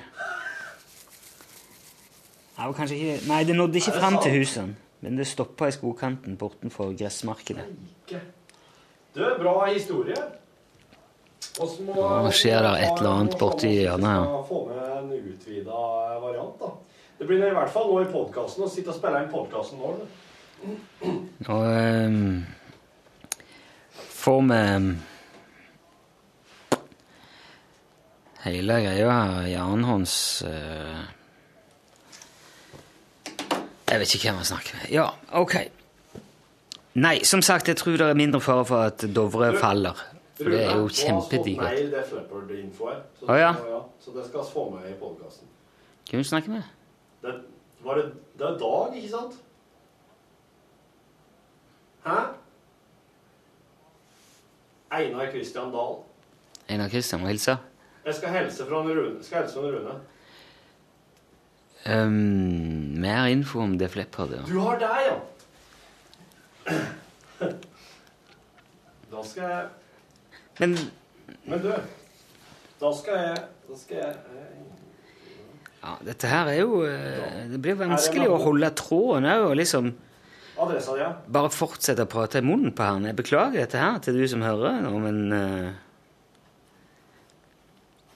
[2.56, 4.80] Det kanskje ikke Nei, det nådde ikke fram til husene.
[5.04, 7.68] Men det stoppa i skogkanten bortenfor gressmarkedet.
[8.08, 10.24] Du, bra historie.
[11.60, 14.42] Nå skjer det et eller annet borti hjørnet her.
[14.48, 15.84] Få med en utvida
[16.24, 16.95] variant, da.
[17.18, 19.92] Det blir i hvert fall nå i podkasten å sitte og spille inn podkasten nå.
[21.48, 22.42] Og um,
[24.16, 24.62] får vi
[28.46, 31.00] hele greia i annenhånds eh,
[33.86, 34.86] Jeg vet ikke hvem jeg snakker med.
[34.92, 35.08] Ja,
[35.40, 35.56] ok.
[37.00, 40.00] Nei, som sagt, jeg tror det er mindre fare for at Dovre faller.
[40.36, 41.94] For det er jo kjempedigert.
[43.30, 43.52] Å, ja.
[44.04, 45.48] så det skal vi få med i podkasten.
[46.10, 46.75] Hvem du snakker med?
[47.26, 47.36] Det,
[47.86, 48.06] var det,
[48.38, 49.38] det er Dag, ikke sant?
[52.06, 52.18] Hæ?
[54.96, 55.96] Einar Kristian Dahl.
[56.70, 57.58] Einar Kristian må hilse.
[58.06, 59.24] Jeg skal helse fra Rune.
[59.24, 59.96] Skal helse fra Rune.
[61.86, 62.14] Um,
[63.02, 64.42] mer info om Def Leppard, ja.
[64.48, 65.20] Du har deg, ja!
[69.12, 69.68] Da skal jeg
[70.60, 70.78] Men
[71.46, 71.70] Men du,
[72.82, 74.16] da skal jeg Da skal jeg
[75.86, 79.92] ja, dette her er jo eh, Det blir vanskelig å holde tråden òg, og liksom
[80.56, 81.10] Adressa ja.
[81.28, 83.04] bare fortsette å prate i munnen på han.
[83.10, 85.74] Jeg beklager dette her til du som hører nå, men uh,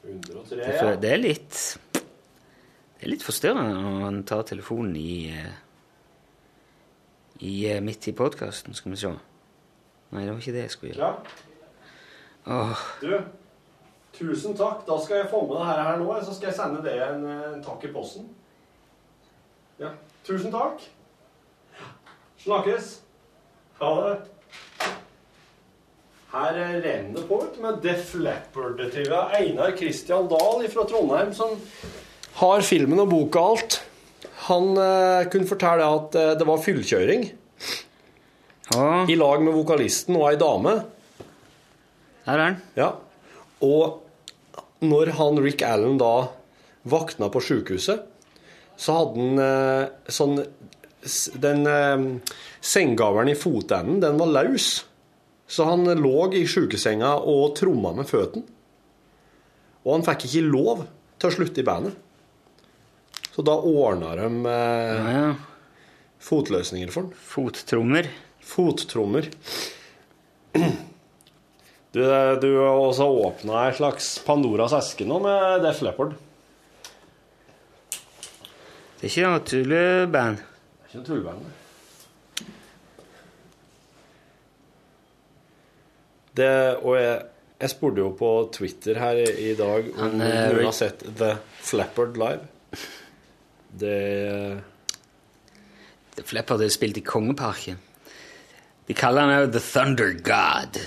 [0.07, 0.93] 103, det, ja.
[0.95, 1.57] det er litt
[1.91, 5.51] Det er litt forstyrrende når han tar telefonen i, eh,
[7.47, 8.75] i eh, midt i podkasten.
[8.75, 9.11] Skal vi se.
[10.11, 11.11] Nei, det var ikke det jeg skulle gjøre.
[11.13, 11.45] Klar?
[12.49, 13.13] Åh, Du,
[14.17, 14.85] tusen takk.
[14.87, 17.25] Da skal jeg få med det her, her nå, så skal jeg sende det en,
[17.29, 18.29] en takk i posten.
[19.79, 19.93] Ja.
[20.27, 20.83] Tusen takk.
[22.43, 22.97] Snakkes.
[23.79, 24.15] Ha det.
[26.29, 29.13] Her eh, renner det på med Def Leppard-TV.
[29.39, 31.55] Einar Christian Dahl fra Trondheim, som
[32.39, 33.79] har filmen og boka og alt.
[34.49, 37.29] Han eh, kunne fortelle at eh, det var fyllkjøring
[38.69, 39.05] Ja.
[39.09, 40.75] i lag med vokalisten og ei dame.
[42.27, 42.59] der er han.
[42.77, 42.91] Ja.
[43.65, 46.29] Og når han Rick Allen da
[46.89, 48.05] vakna på sjukehuset,
[48.79, 50.37] så hadde han eh, sånn
[51.39, 52.05] Den eh,
[52.63, 54.69] senggaveren i fotenden, den var løs.
[55.49, 58.45] Så han lå i sjukesenga og tromma med føttene.
[59.85, 60.83] Og han fikk ikke lov
[61.19, 61.95] til å slutte i bandet.
[63.31, 65.29] Så da ordna de eh, Ja, ja.
[66.27, 67.15] fotløsninger for han.
[67.31, 68.11] Fottrommer.
[68.43, 69.31] Fottrommer.
[71.93, 72.01] Du,
[72.41, 76.13] du har også åpna ei slags Pandoras eske nå med Def Leppard.
[78.99, 80.43] Det er ikke noe tulleband.
[80.43, 81.49] Det er ikke noe tulleband.
[86.39, 86.55] det.
[86.83, 87.19] Og jeg,
[87.59, 91.35] jeg spurte jo på Twitter her i, dag om Han, uh, noen har sett The
[91.65, 92.43] Flappard live.
[93.79, 94.63] Det
[96.27, 97.79] Flappard er spilt i Kongeparken.
[98.89, 100.79] De kaller han òg The Thunder God.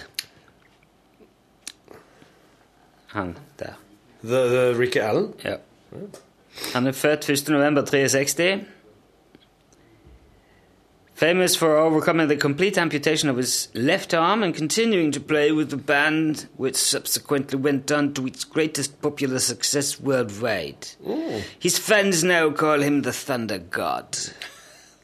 [3.13, 3.75] Han der.
[4.23, 5.35] The, the Ricky Allen?
[5.45, 5.57] Ja.
[6.75, 7.49] Han er født 1.
[7.49, 8.61] november 63.
[11.15, 15.71] Famous for overcoming the complete amputation of his left arm and continuing to play with
[15.71, 20.89] the band, which subsequently went on to its greatest popular success worldwide.
[21.61, 24.19] His fans now call him the Thunder God.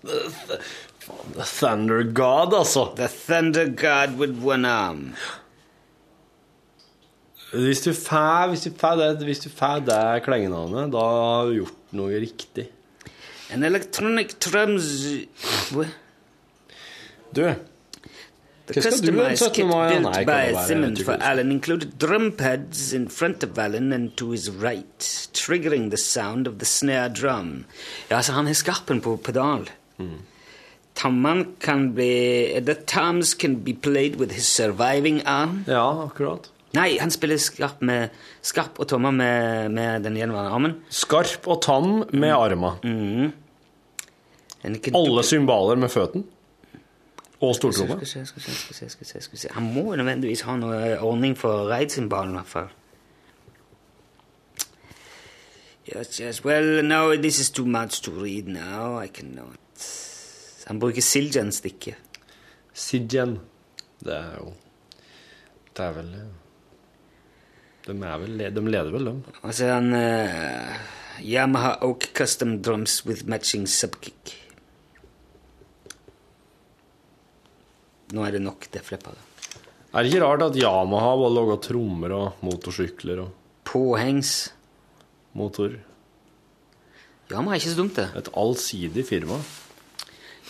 [0.03, 2.95] The Thunder God, also.
[2.95, 5.15] The Thunder God with one arm.
[7.53, 12.69] Hvis du får hvis du får det, klengenavnet, da har du gjort noe riktig.
[13.51, 14.91] En electronic trums...
[17.33, 17.43] Du,
[18.69, 19.53] The Hva skal du den customized 17.
[19.57, 19.95] kit mai?
[20.05, 21.53] Nei, kan by det være Simmons for typisk.
[21.55, 26.59] Included drum pads in front of Alan and to his right, triggering the sound of
[26.61, 27.65] the snare drum.
[28.11, 29.71] Ja, altså, han har skarpen på pedal.
[29.97, 30.19] Mm.
[30.99, 35.65] Tommene kan bli The toms can be played with his surviving arm.
[35.67, 36.51] Ja, akkurat.
[36.77, 38.11] Nei, han spiller skarp, med,
[38.45, 40.75] skarp og tommer med, med den gjenværende armen.
[40.93, 42.75] Skarp og tam med arma.
[42.85, 43.33] Mm.
[44.83, 46.27] can Alle symbaler med føten
[47.41, 48.05] Og stortromme.
[48.05, 49.49] skal skal skal skal se.
[49.55, 52.69] Han må nødvendigvis ha noe ordning for raidsymbalen, i hvert fall.
[55.89, 58.99] Yes, yes, well, no, this is too much to read now.
[58.99, 59.57] I cannot.
[60.67, 61.95] Han bruker Siljan-stikket.
[62.75, 63.39] Siljan.
[64.05, 64.53] Det er jo
[65.77, 66.13] Det er vel
[67.89, 69.21] De, vel, de leder vel, dem.
[69.41, 70.75] Og så er han uh,
[71.25, 74.35] Yamaha Oak Custom Drums with matching subkick.
[78.13, 79.17] Nå er det nok, det flipper.
[79.89, 83.35] Er det ikke rart at Yamaha bare lager trommer og motorsykler og
[83.69, 84.53] Påhengs.
[85.33, 85.75] motor?
[87.31, 88.09] Yamaha er ikke så dumt, det.
[88.17, 89.41] Et allsidig firma.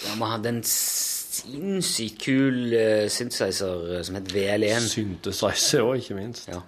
[0.06, 4.90] Yamaha hadde en sinnssykt kul uh, synthesizer eh, som het VL1.
[4.90, 6.50] Synthesizer òg, ikke minst.
[6.50, 6.62] Ja.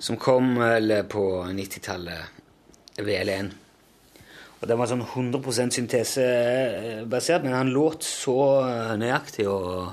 [0.00, 2.36] Som kom vel på 90-tallet.
[3.00, 3.50] VL1.
[4.60, 8.34] Og den var sånn 100% syntesebasert, men han låt så
[8.66, 9.46] eh, nøyaktig.
[9.48, 9.92] Og,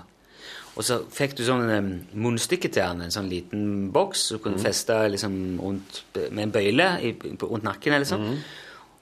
[0.77, 1.87] og så fikk du sånn eh,
[2.19, 3.61] munnstykke til han, en sånn liten
[3.95, 6.01] boks du kunne feste liksom rundt,
[6.31, 7.95] med en bøyle i, på- rundt nakken.
[7.95, 8.27] eller sånn.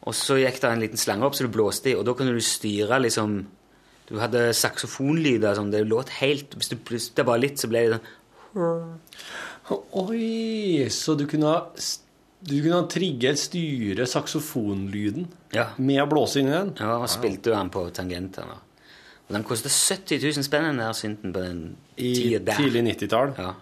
[0.06, 2.36] Og så gikk det en liten slange opp så du blåste i, og da kunne
[2.38, 3.40] du styre liksom
[4.06, 7.96] Du hadde saksofonlyder som det låt helt Hvis du plustet bare litt, så ble det
[7.98, 8.12] sånn
[9.70, 10.86] Oi!
[10.94, 11.62] Så du kunne ha
[12.46, 15.24] du kunne ha trigget styre saksofonlyden
[15.56, 15.70] Ja.
[15.82, 16.74] med å blåse inn i den?
[16.78, 18.46] Ja, og spilte jo den på tangenter.
[18.46, 18.60] da.
[19.28, 22.60] Og den kostet 70 000 spenn, den der synten på den tida der.
[22.60, 23.34] tidlig 90-tall?
[23.40, 23.56] Ja.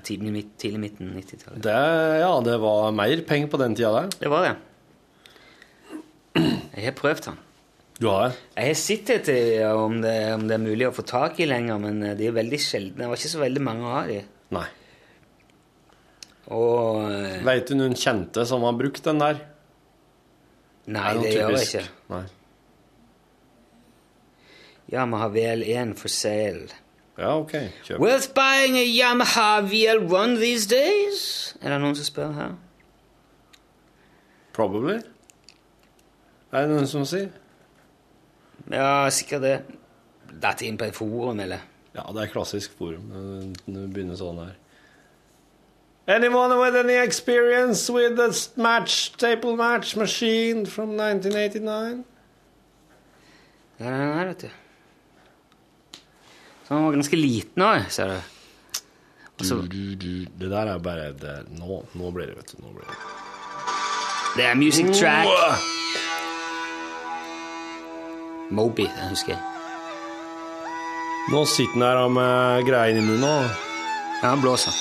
[0.00, 1.60] Tidlig, tidlig midten 90-tallet.
[1.60, 1.76] Det,
[2.22, 4.08] ja, det var mer penger på den tida der.
[4.22, 4.56] Det var det.
[6.72, 7.36] Jeg har prøvd den.
[8.00, 8.38] Du har det?
[8.56, 11.76] Jeg har sett etter om det, om det er mulig å få tak i lenger,
[11.78, 13.02] men eh, de er veldig sjeldne.
[13.04, 14.22] Det var ikke så veldig mange av de.
[14.56, 14.64] Nei.
[16.50, 19.42] Og eh, Veit du noen kjente som har brukt den der?
[20.90, 21.84] Nei, det, det gjør jeg ikke.
[22.10, 22.22] Nei.
[24.92, 26.66] Yamaha VL1 for sale.
[27.16, 27.54] Ja, OK.
[27.86, 28.00] Kjøp.
[28.02, 31.22] Worth buying a Yamaha VL1 these days?
[31.62, 32.56] Er det noen som spør her?
[34.56, 34.98] Probably.
[36.52, 37.30] Er det noen som sier?
[38.72, 39.54] Ja, sikkert det.
[40.42, 41.62] Datt inn på et forum, eller?
[41.94, 43.06] Ja, det er klassisk forum.
[43.66, 44.56] Det begynner sånn her.
[46.08, 52.04] Anyone with any experience with a match, staple match machine from 1989?
[53.78, 54.48] Ja, den her, vet du.
[56.68, 58.18] Så han var ganske liten òg, ser du.
[59.42, 60.26] Og Du, du, du.
[60.38, 62.62] Det der er bare det, nå, nå blir det, vet du.
[62.62, 62.98] Nå blir det.
[64.36, 65.26] det er music track.
[68.50, 69.42] Moby, den husker jeg.
[71.32, 73.46] Nå sitter han her med greiene i munnen
[74.22, 74.74] Ja, han blåser.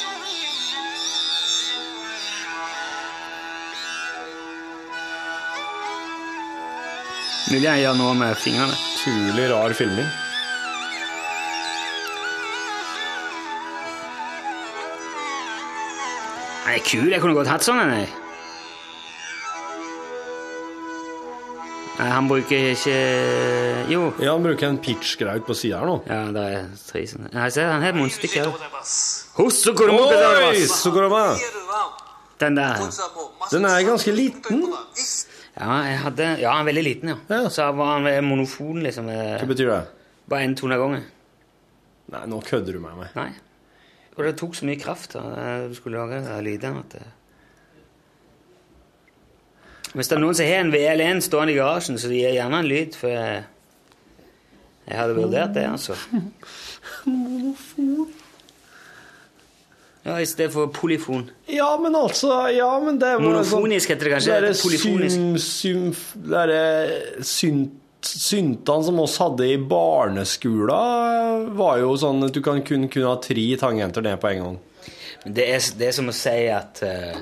[7.51, 8.75] Mulig jeg gjøre noe med fingrene.
[9.01, 10.09] utrolig rar filming.
[16.65, 17.09] Den er kul.
[17.11, 17.91] Jeg kunne godt hatt sånn en.
[17.99, 18.09] jeg.
[22.01, 22.95] Nei, han bruker ikke
[23.91, 24.05] Jo.
[24.23, 25.97] Ja, han bruker en pitch-greie på sida her nå.
[26.07, 27.33] Ja, det er tre sånne.
[27.35, 28.55] Nei, se, han har munnstykke òg.
[28.55, 28.69] Oi,
[29.41, 30.71] Hossokoromokadaras.
[30.79, 31.43] så går det med.
[32.41, 32.87] Den der.
[33.51, 34.63] Den er ganske liten.
[35.61, 37.17] Ja, jeg hadde Ja, han var veldig liten, ja.
[37.29, 37.43] Ja.
[37.53, 39.09] Så var han monofon, liksom.
[39.13, 39.81] eh, Hva betyr det?
[40.31, 41.03] Bare én tone av gangen.
[42.11, 43.13] Nei, nå kødder du med meg.
[43.15, 43.29] Nei.
[44.17, 45.21] Og det tok så mye kraft da
[45.69, 47.05] du skulle lage lyder at det
[49.93, 52.67] Hvis det er noen som har en VL1 stående i garasjen, så gir gjerne en
[52.69, 53.41] lyd, for jeg,
[54.87, 55.95] jeg hadde vurdert det, altså.
[60.03, 61.27] Ja, i stedet for polyfon.
[61.45, 64.31] Ja, men altså Ja, men det var Monofonisk heter det kanskje.
[64.31, 65.43] Det eller Polyfonisk.
[65.45, 72.63] sym, sym, synt, syntene som oss hadde i barneskolen, var jo sånn at du kan
[72.65, 74.57] kun kunne ha tre tangenter ned på en gang.
[75.25, 77.19] Men det er, det er som å si at eh,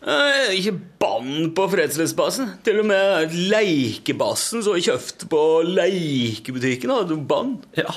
[0.00, 2.54] eh, Ikke bann på Fredsløsbassen.
[2.64, 7.58] Til og med leikebassen som jeg kjøpte på leikebutikken, hadde bann.
[7.76, 7.92] Ja.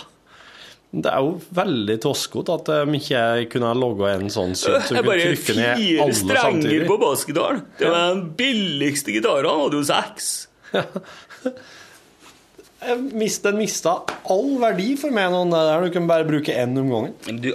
[0.92, 3.20] Det er jo veldig toskete at de ikke
[3.54, 6.16] kunne ha logga en sånn synt Det som er kunne bare trykke ned fire alle
[6.18, 6.88] strenger samtidig.
[6.90, 7.62] på bassgitaren.
[7.80, 9.48] Det var den billigste gitaren.
[9.48, 10.26] Han hadde jo seks.
[13.14, 13.94] Mist- Den mista
[14.34, 17.14] all verdi for meg nå, der du kan bare bruke én om gangen.
[17.40, 17.52] Du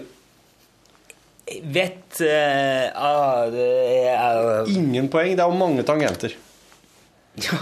[1.76, 3.68] vet uh, ah, Det
[4.14, 5.36] er Ingen poeng.
[5.36, 6.32] Det er jo mange tangenter.
[7.42, 7.58] Ja.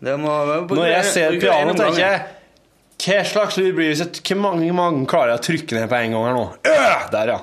[0.00, 0.32] Det må,
[0.68, 2.20] Når jeg ser pianoet, piano, tenker jeg
[3.00, 6.14] Hva slags lyd blir det Hvor mange, mange klarer jeg å trykke ned på en
[6.16, 6.44] gang her nå?
[6.68, 7.38] Øh, der, ja.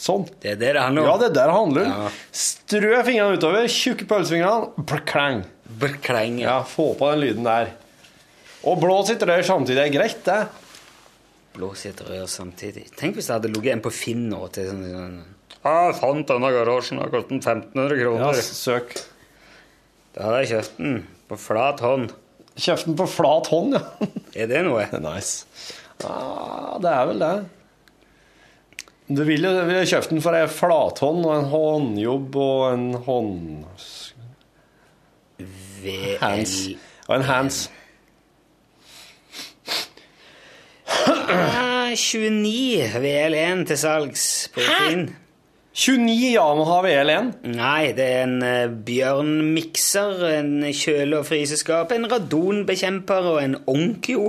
[0.00, 0.24] Sånn.
[0.40, 1.08] Det er det det handler om.
[1.10, 2.04] Ja, det er det det handler om.
[2.06, 2.12] Ja.
[2.42, 5.42] Strø fingrene utover, tjukke pølsefingrene, klang.
[5.80, 6.40] Brkleng.
[6.40, 7.74] Ja, få på den lyden der.
[8.68, 10.40] Og blås i et rør samtidig er greit, det.
[11.56, 12.86] Blås i et rør samtidig.
[12.96, 15.20] Tenk hvis det hadde ligget en på Finn nå til sånn, sånn
[15.62, 18.40] ah, 'Jeg fant denne garasjen, har kostet 1500 kroner.
[18.40, 18.96] Ja, søk.
[20.14, 22.12] Da hadde jeg kjøpt den på flat hånd.
[22.60, 24.10] Kjøpt den på flat hånd, ja.
[24.36, 24.84] Er det noe?
[25.06, 25.46] Nice.
[26.00, 27.34] Ja, det er vel det.
[29.10, 33.66] Du vil jo vil kjøpe den for ei flathånd og en håndjobb og en hånd...
[36.20, 36.54] Hands.
[37.08, 37.62] Og en hands.
[41.30, 45.08] Ah, 29 VL1 til salgs på Finn.
[45.80, 47.28] 29 Yamaha VL1.
[47.54, 54.26] Nei, det er en uh, bjørnmikser, en kjøle- og fryseskap, en radonbekjemper og en Onkyo.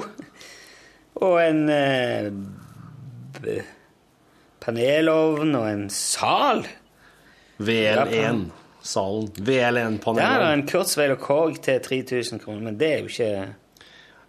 [1.22, 2.30] Og en eh,
[3.42, 3.60] b-
[4.64, 6.64] panelovn og en sal.
[7.62, 8.46] VL1.
[8.82, 9.28] Salen.
[9.38, 10.46] Der er VL1-panelet.
[10.56, 13.28] en Kurzweil og Korg til 3000 kroner, men det er jo ikke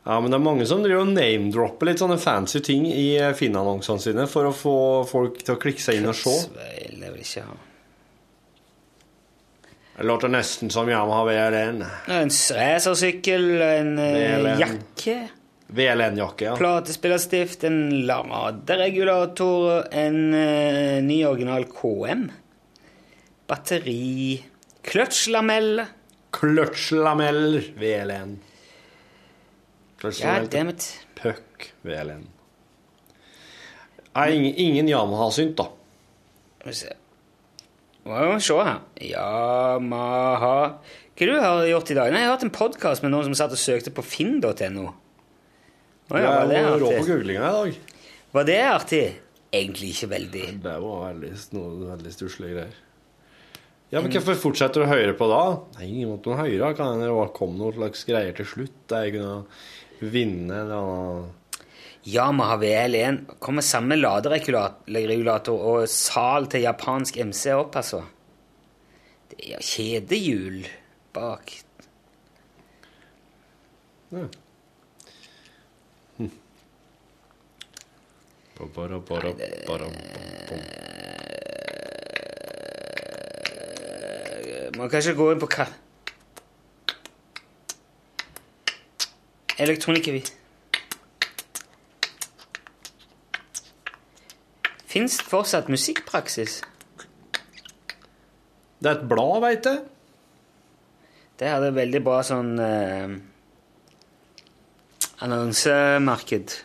[0.05, 3.31] Ja, men det er mange som driver og name-dropper litt sånne fancy ting i eh,
[3.39, 4.75] Finn-annonsene sine for å få
[5.09, 6.35] folk til å klikke seg inn og se.
[7.11, 7.61] Vil jeg ikke ha.
[9.97, 11.83] Det låter nesten som Yamaha VL1.
[12.17, 14.63] En racersykkel, en VLN.
[14.63, 15.17] Jakke,
[15.67, 16.55] VL1-jakke, ja.
[16.57, 22.25] platespillerstift, en laderegulator, en uh, ny original KM,
[23.53, 24.41] batteri,
[24.83, 25.85] Kløtsjlamell.
[26.35, 28.33] Kløtsjlamell VLN.
[30.01, 30.73] Kløtsjlamell Ja,
[31.21, 32.25] puck VL1.
[34.13, 35.69] Nei, ingen, ingen Yamaha-synt, da.
[36.63, 38.83] Må se her.
[39.03, 40.57] Yamaha
[41.19, 42.13] Hva du har gjort i dag?
[42.13, 44.87] Nei, Jeg har hatt en podkast med noen som satt og søkte på finn.no.
[46.13, 47.99] Å ja, var det rå på googlinga i dag.
[48.33, 49.03] Var det artig?
[49.53, 50.47] Egentlig ikke veldig.
[50.65, 52.81] Det var veldig, noe veldig stusslige greier.
[53.93, 55.43] Ja, men Hvorfor fortsetter du å høre på da?
[55.77, 56.73] Nei, ingen måte å høre.
[56.79, 61.27] Kan hende det kom noen slags greier til slutt der jeg kunne vinne eller annen
[62.05, 68.03] Yamaha VL1 kom med samme laderegulator og sal til japansk MC opp, altså.
[69.31, 70.65] Det er kjedehjul
[71.15, 71.55] bak.
[74.13, 74.27] ja.
[76.19, 76.31] Hm.
[78.75, 80.61] Ba-ra, ba-bom.
[84.77, 85.71] Man kan ikke gå inn på hva
[89.63, 90.42] Elektronikkeri.
[94.93, 96.59] Fins det fortsatt musikkpraksis?
[98.83, 99.79] Det er et blad, veit jeg.
[101.41, 103.15] Det hadde veldig bra sånn eh,
[105.25, 106.59] annonsemarked.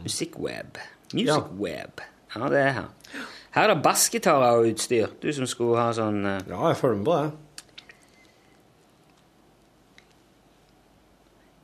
[0.00, 0.80] Musikkweb.
[1.12, 2.00] Musicweb.
[2.32, 2.48] Ja.
[2.48, 2.88] det er her.
[3.50, 5.12] Her er det bassgitarer og utstyr.
[5.20, 7.30] Du som skulle ha sånn eh, Ja, jeg følger med på det.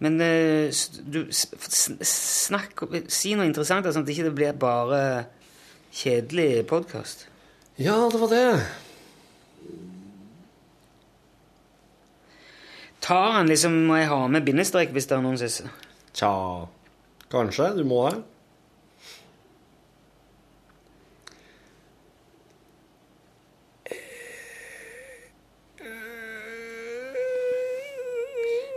[0.04, 0.68] Men eh,
[1.08, 5.00] du, snakk Si noe interessant, sånn at det ikke blir bare
[5.96, 7.28] kjedelig podkast.
[7.76, 8.66] Ja, det var det.
[13.00, 15.68] Tar han liksom Må jeg ha med bindestrek hvis det er noen sisse?
[16.16, 16.32] Tja
[17.32, 17.70] Kanskje.
[17.78, 18.22] Du må det.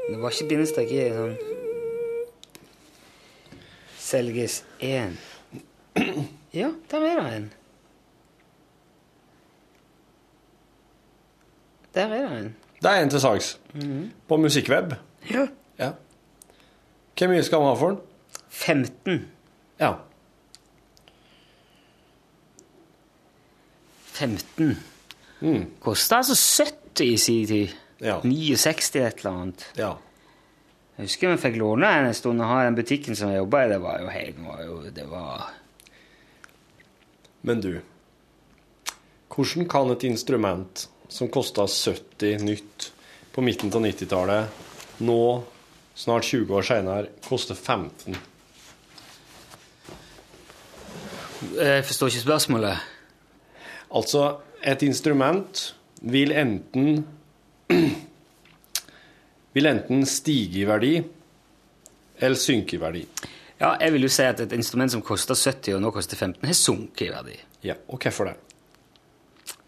[0.10, 1.38] Det var ikke bindestrek i sånn
[4.10, 5.20] Selges én.
[6.54, 7.54] Ja, der er det en.
[11.96, 12.56] Der er det en.
[12.82, 13.60] Det er en til salgs.
[14.28, 14.94] På Musikkweb.
[15.32, 15.48] Ja.
[15.80, 15.92] Ja.
[17.20, 18.00] Hvor mye skal man ha for den?
[18.50, 19.32] 15.
[19.80, 19.94] Ja.
[24.20, 24.78] 15.
[25.42, 25.66] Mm.
[25.80, 26.36] Kosta altså
[26.96, 27.76] 70 i sin tid.
[28.02, 28.20] Ja.
[28.24, 29.72] 69 et eller annet.
[29.78, 29.94] ja.
[31.00, 33.68] Jeg husker vi fikk låne en stund og ha den butikken som jeg jobba i.
[33.72, 35.46] Det var jo helt Det var
[37.42, 37.80] Men du,
[39.32, 42.90] hvordan kan et instrument som kosta 70 nytt
[43.32, 44.66] på midten av 90-tallet,
[45.06, 45.22] nå,
[45.96, 48.18] snart 20 år seinere, koste 15?
[51.56, 52.84] Jeg forstår ikke spørsmålet.
[53.96, 54.26] Altså,
[54.60, 55.64] et instrument
[56.04, 57.06] vil enten
[59.56, 60.94] vil enten stige i verdi
[62.20, 63.04] eller synke i verdi.
[63.60, 66.46] Ja, jeg vil jo si at et instrument som koster 70 og nå koster 15,
[66.48, 67.40] har sunket i verdi.
[67.68, 68.38] Ja, og hvorfor det?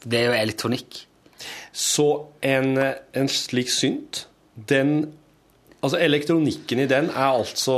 [0.04, 1.02] Det er jo elektronikk.
[1.76, 2.08] Så
[2.46, 5.12] en, en slik synt, den
[5.82, 7.74] Altså, elektronikken i den er altså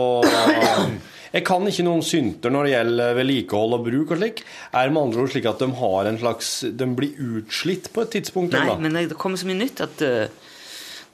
[1.34, 4.42] Jeg kan ikke noen synter når det gjelder vedlikehold og bruk og slik.
[4.76, 8.12] Er med andre ord slik at de har en slags De blir utslitt på et
[8.18, 8.54] tidspunkt?
[8.54, 10.52] Nei, eller men det kommer så mye nytt at uh,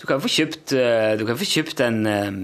[0.02, 2.42] du kan få kjøpt uh, Du kan få kjøpt en eh,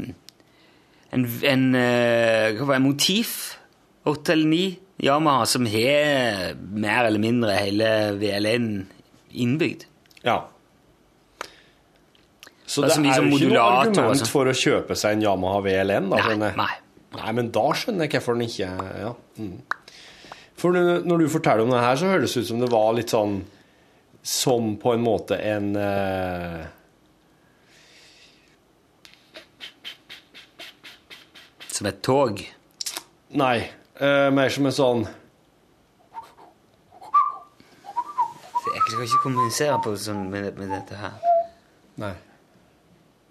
[1.15, 3.31] en, en, eh, en motiv
[4.05, 4.65] 8 eller 9
[5.05, 7.89] Yamaha som har mer eller mindre hele
[8.19, 8.69] VLN
[9.35, 9.85] innbygd.
[10.23, 10.45] Ja.
[12.65, 14.31] Så Det er det er jo ikke noe argument sånn.
[14.31, 16.07] for å kjøpe seg en Yamaha VLN?
[16.09, 16.71] Da, Nei, nei.
[17.15, 19.11] Nei, men da skjønner jeg hvorfor den ikke ja.
[19.39, 19.57] mm.
[20.59, 23.11] For når du forteller om det her, så høres det ut som det var litt
[23.11, 23.37] sånn
[24.25, 26.65] Som på en måte en eh,
[31.75, 32.39] Som et tog.
[33.35, 33.57] Nei,
[33.95, 35.05] Uh, mer som en sånn
[38.75, 41.13] Jeg skal ikke kommunisere på sånn med, med dette her.
[42.03, 42.11] Nei.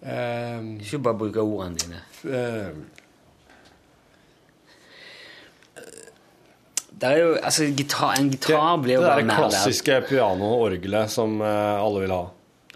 [0.05, 2.01] Um, Ikke bare bruke ordene dine.
[2.25, 2.73] eh,
[6.95, 10.01] Det er jo, altså, gitar, En gitar blir jo bare mer der er det klassiske
[10.09, 12.23] piano-orgelet som uh, alle vil ha.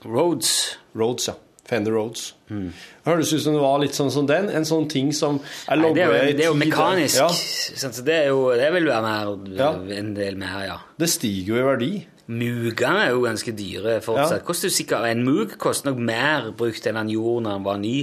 [0.04, 0.52] Rhodes.
[0.92, 1.34] Roads, ja.
[1.68, 2.34] Fender Rhodes.
[2.48, 4.50] Det høres ut som det var litt sånn som den.
[4.54, 7.18] En sånn ting som er Nei, det, logget det er jo mekanisk.
[7.22, 9.72] Ja, det, er jo, det vil være mer, Ja.
[9.98, 10.78] en del mer, ja.
[11.00, 11.92] det stiger jo i verdi.
[12.28, 14.44] Mugene er jo ganske dyre fortsatt.
[14.44, 14.68] Ja.
[14.68, 17.96] Sikkert, En mug koster nok mer brukt enn han gjorde når han var ny.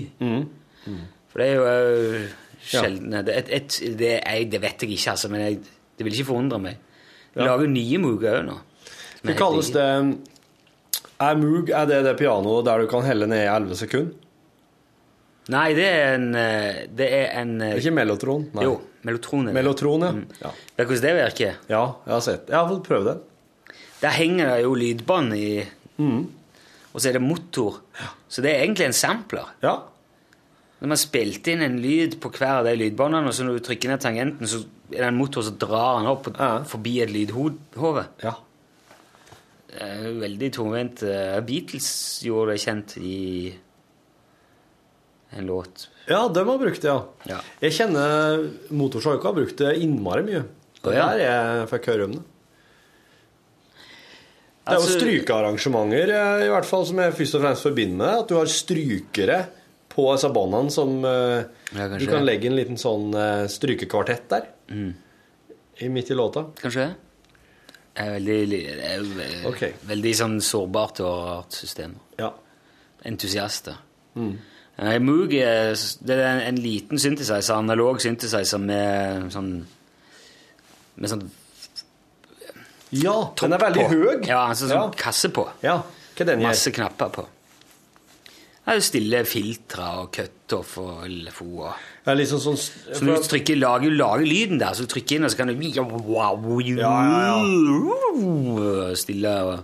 [1.29, 2.27] For det er jo
[2.65, 5.59] sjelden det, et, et, det, jeg, det vet jeg ikke, altså, men jeg,
[5.97, 6.79] det vil ikke forundre meg.
[7.35, 8.55] Vi lager nye muger òg nå.
[9.25, 9.85] Det kalles det
[11.25, 14.24] Er mug er det det pianoet der du kan helle ned i 11 sekunder?
[15.53, 18.45] Nei, det er en øh, Det er en øh, Det er ikke Melotron?
[18.55, 18.63] Nei.
[18.65, 19.43] Jo, Melotron.
[19.47, 19.53] er det.
[19.59, 20.11] Mellotron, ja.
[20.41, 20.51] ja.
[20.77, 21.57] Vet du hvordan det virker?
[21.69, 23.17] Ja, jeg har sett Jeg har fått prøve det.
[24.01, 25.49] Der henger det jo lydbånd i
[26.01, 27.81] Og så er det motor.
[28.31, 29.51] Så det er egentlig en sampler.
[29.63, 29.75] Ja.
[30.81, 33.63] Når man spilte inn en lyd på hver av de lydbåndene, og så når du
[33.67, 34.59] trykker ned tangenten, så
[34.91, 36.63] er det en motor som drar den opp Ja.
[36.67, 38.05] forbi et lydhode.
[38.23, 38.33] ja.
[39.75, 41.01] Er veldig tungvint.
[41.03, 41.87] Eh, Beatles
[42.23, 43.53] gjorde det kjent i
[45.35, 45.87] en låt.
[46.07, 47.01] Ja, de har brukt det, ja.
[47.27, 47.39] Ja.
[47.61, 50.43] Jeg kjenner Motorsjoika har brukt det innmari mye.
[50.81, 51.05] Det Å, ja.
[51.11, 52.23] der jeg fikk høre om det.
[54.65, 57.97] Det er jo Altså- strykearrangementer eh, i hvert fall som jeg først og fremst forbinder
[58.01, 58.19] med.
[58.23, 59.39] At du har strykere
[59.89, 61.43] på disse båndene som eh,
[61.75, 64.47] Ja, Du kan legge en liten sånn eh, strykekvartett der.
[65.77, 66.47] I midt i låta.
[66.61, 66.95] Kanskje det?
[67.95, 71.93] Det er veldig, det er jo ve- veldig sånn sårbart og rart system.
[72.19, 72.31] Ja.
[73.05, 73.77] Entusiaster.
[74.17, 74.33] Eh,
[74.99, 75.71] Moog er,
[76.03, 79.53] det er en, en liten synthesizer, analog synthesizer med sånn
[80.99, 81.23] med sånn
[82.95, 83.93] Ja, den er veldig på.
[83.93, 84.27] høy.
[84.27, 84.91] Ja, altså sånn Ja.
[84.99, 85.47] kasse på.
[85.63, 85.77] Ja,
[86.15, 86.47] hva den gjør?
[86.51, 87.25] Masse knapper på.
[88.65, 91.73] Det jo stille filtre og cutoff og LFO og
[92.11, 95.23] er liksom sånn Så når du trykker, lager, lager lyden der, så du trykker inn,
[95.27, 95.53] og så kan du
[96.81, 96.95] Ja,
[97.29, 99.59] ja, Stille og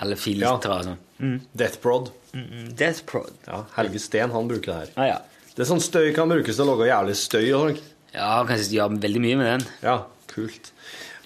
[0.00, 0.48] alle filtre
[0.78, 0.98] og sånn.
[1.52, 2.10] Death Prod.
[2.78, 3.32] Death Prod.
[3.46, 4.92] Ja, Helge Steen han bruker det her.
[4.96, 5.48] Ah, ja.
[5.52, 7.80] Det er sånn støy kan brukes til å lage jævlig støy og sånn.
[8.14, 9.66] ja, kan gjøre veldig mye med den.
[9.84, 9.96] Ja,
[10.32, 10.72] kult.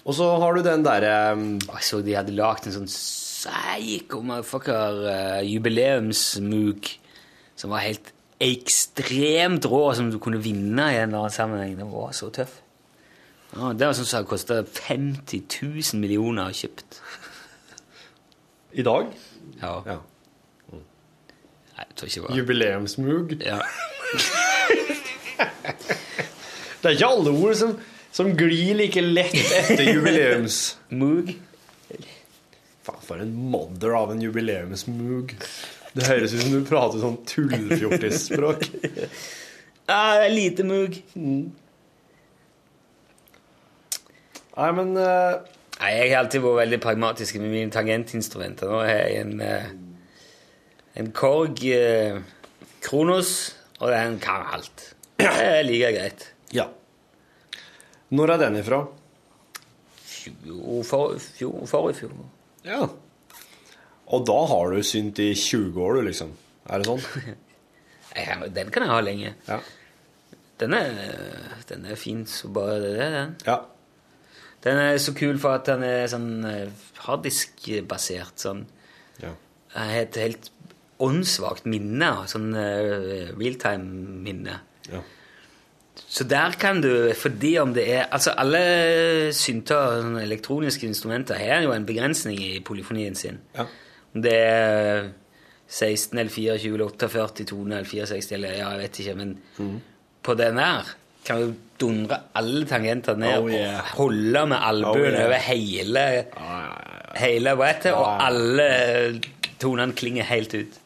[0.07, 4.21] Og så har du den derre um, Jeg så de hadde lagd en sånn psycho
[4.23, 6.91] motherfucker uh, jubileumsmug
[7.57, 11.73] som var helt ekstremt rå, som du kunne vinne i en eller annen sammenheng.
[11.79, 12.59] Den var så tøff.
[13.55, 16.99] Ja, det var sånn som kosta 50 000 millioner kjøpt.
[18.77, 19.09] i dag.
[19.61, 19.73] Ja.
[19.85, 19.97] Ja.
[20.71, 23.37] Nei, jeg tror ikke det var Jubileumsmug.
[23.45, 23.59] ja.
[26.77, 27.71] Det er ikke alle ord som
[28.17, 30.77] som glir like lett etter jubileums...
[30.89, 31.27] Moog.
[32.87, 35.35] Faen, for en modder av en jubileumsmug.
[35.93, 38.67] Det høres ut som du prater sånn tullfjortisspråk.
[39.87, 40.97] Ah, lite Moog.
[41.15, 41.51] Nei,
[44.75, 45.37] men eh,
[45.77, 48.69] Nei, Jeg har alltid vært veldig pragmatisk med mine tangentinstrumenter.
[48.71, 49.67] Nå har jeg en, eh,
[50.97, 52.17] en Korg eh,
[52.81, 53.33] Kronos,
[53.79, 54.93] og den kan alt.
[55.17, 56.27] Det er like greit.
[56.53, 56.67] Ja.
[58.09, 58.85] Når er den ifra?
[60.47, 62.13] Jo, for, fjor, for i fjor.
[62.65, 62.87] Ja.
[64.07, 66.31] Og da har du synt i 20 år, du, liksom?
[66.67, 67.03] Er det sånn?
[68.55, 69.33] Den kan jeg ha lenge.
[69.45, 69.59] Ja.
[70.57, 70.95] Den er,
[71.69, 73.35] den er fin så bare det er den.
[73.45, 73.57] Ja.
[74.63, 76.69] Den er så kul for at den er sånn eh,
[77.05, 78.33] harddisk-basert.
[78.41, 78.63] Sånn.
[79.21, 79.33] Ja.
[79.75, 80.49] Jeg har et helt
[81.03, 82.09] åndssvakt minne.
[82.31, 84.55] Sånn uh, realtime-minne.
[84.89, 85.03] Ja.
[86.07, 88.61] Så der kan du, fordi om det er Altså, alle
[89.35, 93.39] synter, sånne elektroniske instrumenter, har jo en begrensning i polyfonien sin.
[93.57, 93.65] Ja.
[94.15, 95.09] Om det er
[95.67, 99.79] 16 eller 24 eller 48 toner eller 64 eller ja, jeg vet ikke, men Mm.
[100.23, 100.93] på den her
[101.27, 103.77] kan du dundre alle tangenter ned Oh, yeah.
[103.79, 105.25] og holde med albuen Oh, yeah.
[105.25, 106.05] over hele,
[107.17, 109.21] hele brettet, og alle
[109.61, 110.79] tonene klinger helt ut.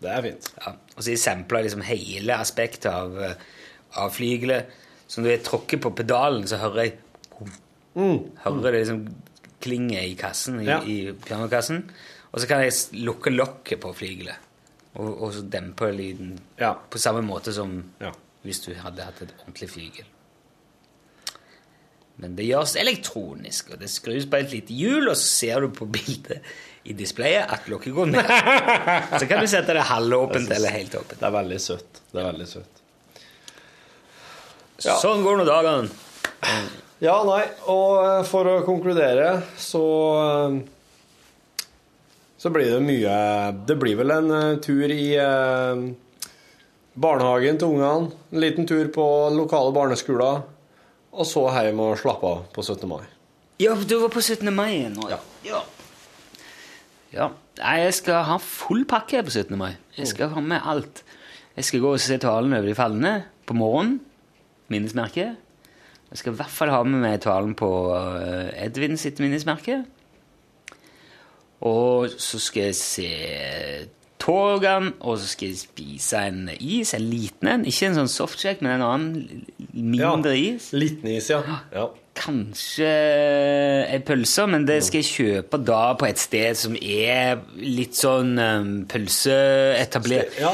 [0.00, 0.50] Det er fint.
[0.66, 0.72] Ja.
[0.96, 3.32] Og så sampler liksom hele aspektet av, eh,
[3.98, 4.66] av flygelet.
[5.08, 6.98] Så når jeg tråkker på pedalen, så hører jeg
[7.98, 9.00] Hører det liksom
[9.64, 10.76] klinge i kassen, i, Ja.
[10.86, 11.80] i pianokassen.
[12.32, 12.72] Og så kan jeg
[13.02, 14.36] lukke lokket på flygelet.
[14.94, 16.74] Og, og så dempe lyden Ja.
[16.90, 18.12] på samme måte som Ja.
[18.48, 20.08] Hvis du hadde hatt et ordentlig flygel.
[22.18, 25.70] Men det gjøres elektronisk, og det skrus på et lite hjul, og så ser du
[25.74, 26.42] på bildet
[26.88, 28.32] i displayet at lokket går ned.
[29.20, 31.20] så kan du sette det halvåpent eller helt åpent.
[31.20, 32.02] Det er veldig søtt.
[32.10, 32.82] Det er veldig søtt.
[34.82, 34.96] Ja.
[34.98, 35.90] Sånn går nå dagene.
[37.02, 39.84] Ja, nei, og eh, for å konkludere, så
[40.18, 40.58] eh,
[42.38, 43.14] Så blir det mye
[43.66, 45.06] Det blir vel en eh, tur i
[47.00, 50.42] barnehagen til ungene, en liten tur på lokale barneskoler,
[51.12, 52.88] og så hjem og slappe av på 17.
[52.90, 53.04] mai.
[53.58, 54.48] Ja, du var på 17.
[54.54, 55.08] mai nå.
[55.10, 55.18] Ja.
[55.46, 55.62] ja.
[57.14, 57.30] Ja.
[57.58, 59.56] Nei, jeg skal ha full pakke på 17.
[59.58, 59.72] mai.
[59.96, 61.02] Jeg skal ha med alt.
[61.56, 63.12] Jeg skal gå og se talen over de falne
[63.48, 63.98] på morgenen.
[64.68, 65.30] Minnesmerke.
[66.08, 69.80] Jeg skal i hvert fall ha med meg talen på eh, Edvin sitt minnesmerke.
[71.66, 73.08] Og så skal jeg se
[74.22, 77.64] togene, og så skal jeg spise en is, en liten en.
[77.68, 80.72] Ikke en sånn softshake, men en annen mindre is.
[80.76, 81.40] Liten is, ja.
[81.74, 81.86] ja.
[82.18, 82.88] Kanskje
[83.86, 88.34] ei pølse, men det skal jeg kjøpe da på et sted som er litt sånn
[88.42, 90.34] um, pølseetablert.
[90.42, 90.52] Ja.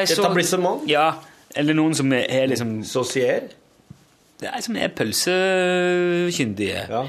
[0.00, 0.82] jeg så- Etablissement?
[0.90, 1.12] Ja,
[1.54, 3.52] eller noen som er, er liksom Saucier?
[4.62, 6.84] Som er pølsekyndige.
[6.90, 7.06] Ja.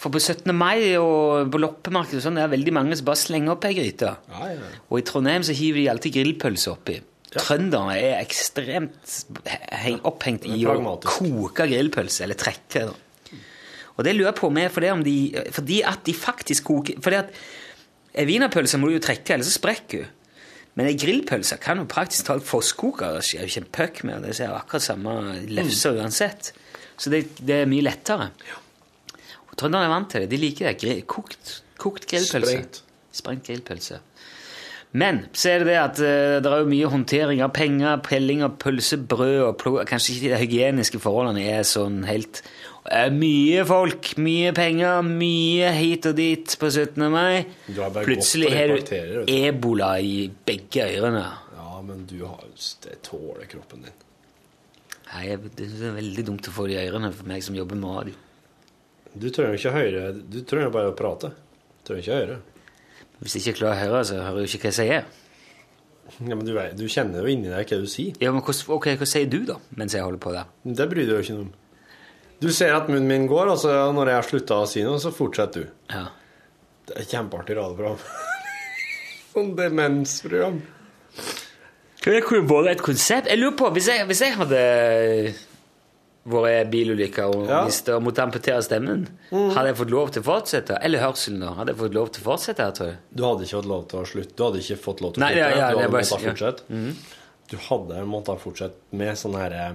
[0.00, 0.48] For på 17.
[0.56, 3.74] mai og på loppemarkedet og sånn, det er veldig mange som bare slenger opp ei
[3.76, 4.14] gryte.
[4.32, 4.70] Ja, ja.
[4.88, 6.96] Og i Trondheim så hiver de alltid grillpølse oppi.
[7.30, 9.12] Trønderne er ekstremt
[9.84, 12.86] he- opphengt i å koke grillpølse, eller trekke.
[12.88, 13.36] Da.
[13.98, 15.16] Og det lurer jeg på er fordi, om de,
[15.52, 17.34] fordi at de faktisk koker Fordi at
[18.16, 20.16] ei wienerpølse må du jo trekke, ellers så sprekker hun.
[20.78, 23.04] Men ei grillpølse kan jo praktisk talt fosskoke.
[23.18, 24.36] Det skjer jo ikke en puck med det.
[24.38, 25.14] Det er akkurat samme
[25.50, 26.52] lefse uansett.
[26.96, 28.30] Så det, det er mye lettere.
[28.30, 28.69] Og
[29.60, 30.30] Trønderne er vant til det.
[30.32, 31.00] De liker det.
[31.10, 32.54] Kokt, kokt grillpølse.
[32.54, 32.82] Sprengt.
[33.20, 34.00] Sprengt grillpølse.
[34.90, 38.42] Men så er det det at uh, det er jo mye håndtering av penger, pelling
[38.42, 39.78] av pølsebrød og plog.
[39.86, 42.42] Kanskje ikke de hygieniske forholdene er sånn helt
[42.90, 47.04] er Mye folk, mye penger, mye hit og dit på 17.
[47.12, 47.44] mai.
[47.68, 51.26] Du har bare Plutselig har du ebola i begge ørene.
[51.58, 52.42] Ja, men du har
[52.82, 53.98] Det tåler kroppen din.
[55.12, 57.96] Nei, Det er veldig dumt å få det i ørene for meg som jobber med
[58.00, 58.18] radio.
[59.14, 61.32] Du trenger ikke høre Du trenger bare å prate.
[61.80, 62.36] Du trenger ikke høre.
[63.20, 65.08] Hvis jeg ikke klarer å høre, så hører jeg jo ikke hva jeg sier.
[66.20, 68.14] Ja, men du, du kjenner jo inni deg hva du sier.
[68.22, 70.48] Ja, men hva, ok, hva sier du, da, mens jeg holder på der?
[70.64, 71.50] Det bryr du deg jo ikke om.
[72.40, 75.00] Du ser at munnen min går, og så når jeg har slutta å si noe,
[75.02, 75.74] så fortsetter du.
[75.92, 76.06] Ja.
[76.88, 78.00] Det er et kjempeartig radioprogram.
[79.34, 80.62] Sånn demensprogram.
[82.00, 83.28] Det kunne vært et konsept.
[83.28, 84.62] Jeg lurer på, Hvis jeg, hvis jeg hadde
[86.28, 87.62] vært bilulykker og Ja.
[87.64, 90.78] mistet og måtte amputere stemmen, hadde jeg fått lov til å fortsette?
[90.84, 91.54] Eller hørselen, da?
[91.54, 92.96] Hadde jeg fått lov til å fortsette tror jeg?
[93.14, 94.36] Du hadde ikke fått lov til å slutte.
[94.36, 95.38] Du hadde ikke fått lov til å Nei, slutte.
[95.38, 96.30] ja, ja, du hadde måttet ja.
[96.30, 96.62] fortsette.
[97.50, 99.72] Du hadde måttet fortsette med sånn her eh,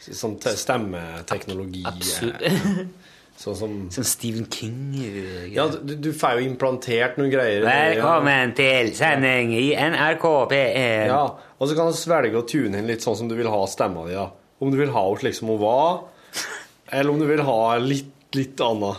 [0.00, 1.82] Sånn stemmeteknologi.
[1.86, 2.40] Absolutt.
[2.42, 2.84] eh,
[3.40, 5.46] Sånn som Som Stephen King Greier.
[5.54, 7.62] Ja, du, du får jo implantert noen greier.
[7.64, 11.06] Velkommen til sending i NRK P1.
[11.08, 11.22] Ja,
[11.58, 14.04] og så kan du svelge og tune inn litt sånn som du vil ha stemma
[14.08, 14.12] di.
[14.18, 14.26] da.
[14.60, 16.02] Om du vil ha henne slik som hun var,
[16.92, 18.96] Eller om du vil ha litt, litt annet.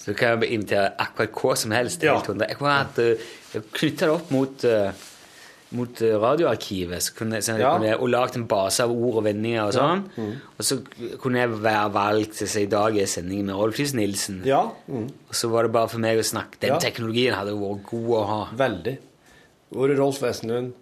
[0.00, 2.02] Så du kan invitere akkurat hva som helst.
[2.02, 2.16] Ja.
[2.18, 4.90] hatt, uh, knytta det opp mot, uh,
[5.76, 7.76] mot uh, radioarkivet så kunne, så Ja.
[7.76, 10.02] kunne, og lagd en base av ord og vendinger og sånn.
[10.58, 10.80] Og så
[11.20, 14.42] kunne jeg være valgt til i dag er sendingen med Rolf-Lys Nilsen.
[14.44, 15.06] Ja, mm.
[15.28, 16.58] Og så var det bare for meg å snakke.
[16.58, 16.78] Den Ja.
[16.78, 18.48] teknologien hadde vært god å ha.
[18.56, 18.98] veldig.
[19.70, 20.72] Hvor er Rolf Wesenlund?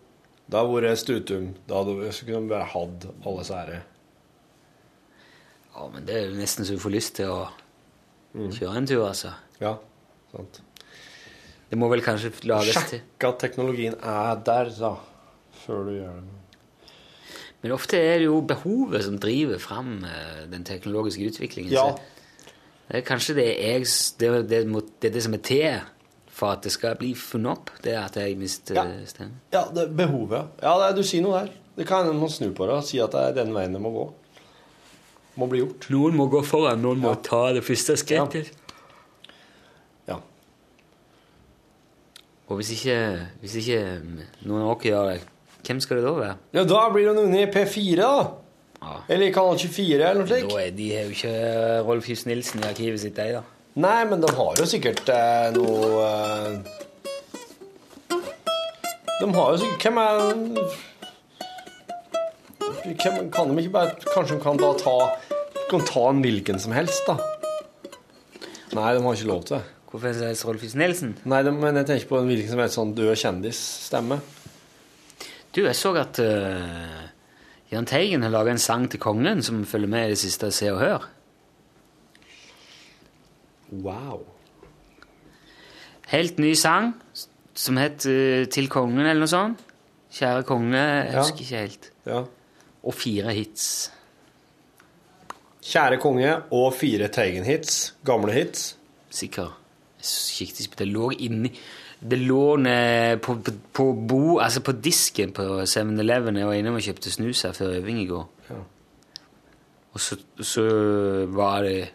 [0.49, 1.51] Da har vært Stutum.
[1.69, 3.81] Da hadde så kunne de bare hatt alle sære.
[5.75, 7.49] Ja, men det er jo nesten så du får lyst til å
[8.35, 8.51] Mm.
[8.53, 9.31] kjøre en tur, altså.
[9.61, 9.79] Ja,
[10.33, 10.61] sant.
[11.71, 14.91] Det må vel kanskje lages til Sjekk at teknologien er der, da.
[15.65, 16.93] Før du gjør det.
[17.63, 21.73] Men ofte er det jo behovet som driver fram eh, den teknologiske utviklingen.
[21.73, 21.89] Ja.
[21.97, 21.99] Så
[22.89, 23.87] det er kanskje det, jeg,
[24.21, 25.81] det, det, det det som er til
[26.39, 28.85] for at det skal bli funnet opp, det er at jeg mister Ja.
[29.11, 29.41] stemmen.
[29.53, 30.53] Ja, det behovet.
[30.63, 31.51] Ja, det du sier noe der.
[31.79, 33.81] Det kan hende man snur på det og sier at det er den veien det
[33.83, 34.07] må gå.
[35.39, 35.89] Må bli gjort.
[35.95, 38.51] Noen må gå foran, noen må ta det første skrittet.
[40.09, 40.17] Ja.
[42.49, 42.97] Og hvis ikke,
[43.43, 43.81] hvis ikke
[44.49, 45.19] noen av dere gjør det,
[45.69, 46.37] hvem skal det da være?
[46.57, 48.31] ja, da blir det noen i P4, da.
[48.81, 48.97] Ja.
[49.11, 50.51] Eller i kanal 24, eller noe slikt.
[50.55, 51.33] Da er de har jo ikke
[51.89, 53.43] Rolf Hus Nilsen i arkivet sitt, de, da.
[53.79, 56.55] Nei, men de har jo sikkert eh, noe eh,
[59.21, 60.17] De har jo sikkert Hvem er
[62.99, 64.97] hvem, Kan de ikke bare Kanskje de kan da ta
[65.71, 67.21] Kan ta en hvilken som helst, da?
[68.75, 69.65] Nei, de har ikke lov til det.
[69.89, 71.15] Hvorfor det Rolf Hus Nilsen?
[71.29, 74.19] Nei, de, men jeg tenker på en hvilken som helst sånn død kjendisstemme.
[75.57, 77.07] Du, jeg så at uh,
[77.73, 80.69] Jahn Teigen har laga en sang til kongen som følger med i det siste Se
[80.73, 81.09] og Hør.
[83.73, 84.25] Wow.
[86.09, 86.95] Helt ny sang
[87.59, 89.65] som het eh, Til kongen, eller noe sånt.
[90.15, 91.89] Kjære konge, jeg husker ikke helt.
[92.09, 92.23] Ja.
[92.89, 93.67] Og fire hits.
[95.69, 97.93] Kjære konge og fire Teigen-hits.
[98.09, 98.71] Gamle hits.
[99.11, 99.59] Sikkert.
[100.79, 101.51] Det lå inni
[101.99, 102.57] Det lå
[103.21, 106.37] på, på, på bo, altså på disken på 7-Eleven.
[106.37, 108.25] Jeg var innom og kjøpte snus her før øving i går.
[108.49, 108.61] Ja.
[109.93, 110.65] Og så, så
[111.27, 111.91] var det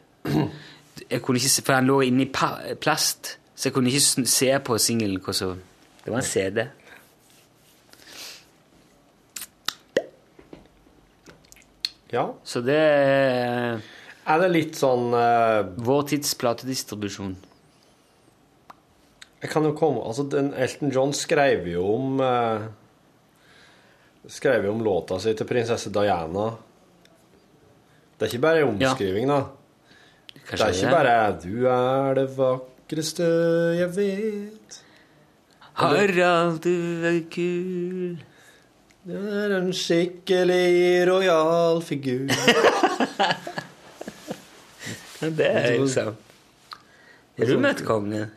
[1.13, 2.25] Jeg kunne ikke For han lå inni
[2.81, 5.59] plast, så jeg kunne ikke se på singelen hva som
[6.03, 6.65] Det var en CD.
[12.13, 12.27] ja.
[12.43, 13.81] Så det er
[14.25, 17.33] Er det litt sånn uh, vår tids platedistribusjon.
[19.43, 22.69] Jeg kan jo komme Altså, den Elton John skrev jo om uh,
[24.31, 26.53] Skrev jo om låta si til prinsesse Diana.
[28.15, 29.41] Det er ikke bare en omskriving, da.
[30.33, 33.27] Det er ikke bare 'Du er det vakreste
[33.79, 34.79] jeg vet'.
[35.73, 38.17] Harald, du er kul.
[39.03, 42.29] Du er en skikkelig rojal figur.
[45.23, 46.19] Det er jo sant.
[47.37, 48.31] Har du møtt kongen?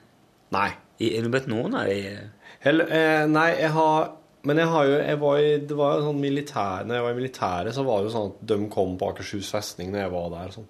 [0.55, 0.69] Nei.
[1.03, 2.31] Har du møtt noen av dem?
[2.67, 4.13] Eh, nei, jeg har
[4.47, 7.19] Men jeg har jo jeg var i, Det var sånn militær Når jeg var i
[7.19, 10.29] militæret, så var det jo sånn at de kom på Akershus festning når jeg var
[10.35, 10.55] der.
[10.55, 10.69] Sånn.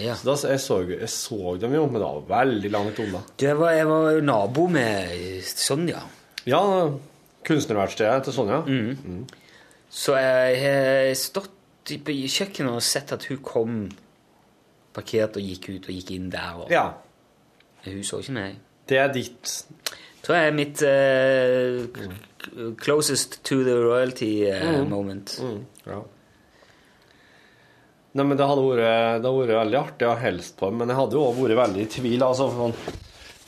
[0.00, 0.14] Ja.
[0.16, 3.20] Så da, jeg, så, jeg så dem jo, men da var veldig langt unna.
[3.40, 6.00] Var, jeg var jo nabo med Sonja.
[6.48, 6.60] Ja,
[7.46, 8.62] kunstnerverkstedet til Sonja.
[9.90, 13.78] Så jeg har stått i- kjøkkenet og sett at hun kom
[14.94, 16.60] parkert og gikk ut og gikk inn der.
[16.64, 16.88] Og Ja.
[17.84, 18.56] Hun så ikke meg.
[18.88, 19.64] Det er ditt
[20.22, 25.32] tror jeg er mitt uh, closest to the royalty eh, moment.
[25.42, 26.00] Mm, ja.
[28.12, 30.98] Nei, men det hadde vært, det hadde vært veldig artig å hilse på, men jeg
[30.98, 32.24] hadde jo også vært veldig i tvil.
[32.26, 32.74] altså sånn,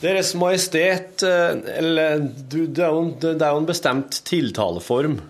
[0.02, 5.20] Deres Majestet eh, Eller du, det, er jo, det er jo en bestemt tiltaleform.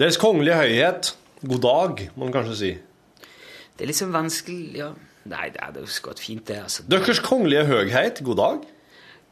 [0.00, 1.10] Deres Kongelige Høyhet.
[1.48, 2.70] God dag, må man kanskje si.
[3.78, 4.88] Det er liksom vanskelig ja.
[5.28, 6.56] Nei, det hadde jo gått fint, det.
[6.64, 6.84] altså.
[6.88, 8.62] Deres Kongelige Høyhet, God dag.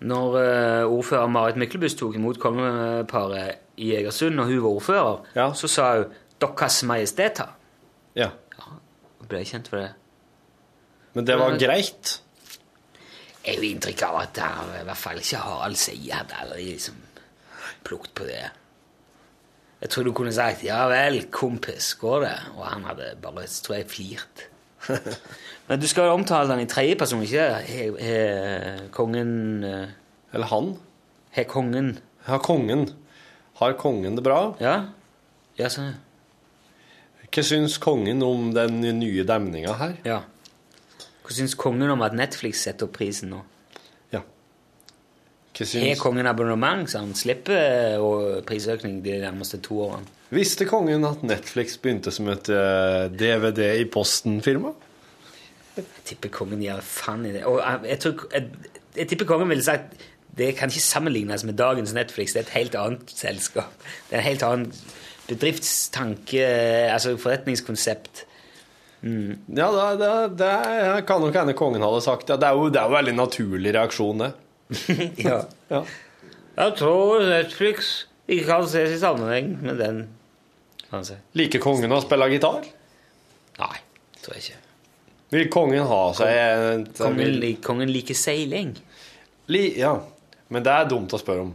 [0.07, 5.47] Når uh, ordfører Marit Myklebust tok imot kongeparet i Egersund, og hun var ordfører, Ja.
[5.57, 7.55] så sa hun 'Deres Majesteter'.
[8.15, 8.29] Ja.
[9.29, 9.91] Ble kjent for det.
[11.17, 12.21] Men det var greit.
[13.47, 16.99] Jeg har inntrykk av at er, i hvert fall ikke Harald Seie hadde aldri liksom
[17.87, 18.43] plukket på det.
[19.81, 23.77] Jeg tror du kunne sagt 'ja vel, kompis, går det?' Og han hadde bare, tror
[23.77, 24.49] jeg, flirt.
[25.69, 29.89] Men du skal jo omtale den i tredjeperson, ikke he, he, kongen eh,
[30.33, 30.77] Eller han.
[31.33, 32.95] Har kongen Har kongen
[33.55, 34.55] Har kongen det bra?
[34.61, 34.85] Ja?
[35.59, 35.95] Ja, sånn.
[37.33, 39.95] Hva syns kongen om den nye demninga her?
[40.07, 40.23] Ja.
[41.27, 43.43] Hva syns kongen om at Netflix setter opp prisen nå?
[44.15, 44.23] Ja.
[45.57, 50.13] Hva Har kongen abonnement, så han slipper eh, prisøkning de nærmeste to årene?
[50.35, 54.75] Visste kongen at Netflix begynte som et eh, DVD i posten-firma?
[55.77, 57.45] Jeg tipper kongen gir faen i det.
[57.47, 59.99] Og jeg, jeg, tror, jeg, jeg tipper kongen ville sagt
[60.37, 62.33] det kan ikke sammenlignes med dagens Netflix.
[62.33, 63.73] Det er et helt annet selskap.
[64.11, 64.73] Det er en helt annen
[65.29, 66.43] bedriftstanke,
[66.93, 68.25] altså forretningskonsept.
[69.07, 69.69] Ja,
[70.01, 72.31] det, det, det kan nok hende kongen hadde sagt.
[72.33, 74.33] Ja, det, er jo, det er jo veldig naturlig reaksjon, det.
[75.29, 75.41] ja.
[75.77, 75.83] Ja.
[76.57, 79.99] Jeg tror Netflix ikke kan ses i sammenheng med den.
[81.05, 81.17] Si.
[81.37, 82.65] Liker kongen å spille gitar?
[83.59, 83.75] Nei,
[84.23, 84.63] tror jeg ikke.
[85.35, 88.73] Vil kongen ha seg en Kongen, kongen liker seiling.
[89.53, 89.97] Li, Ja,
[90.49, 91.53] men det er dumt å spørre om.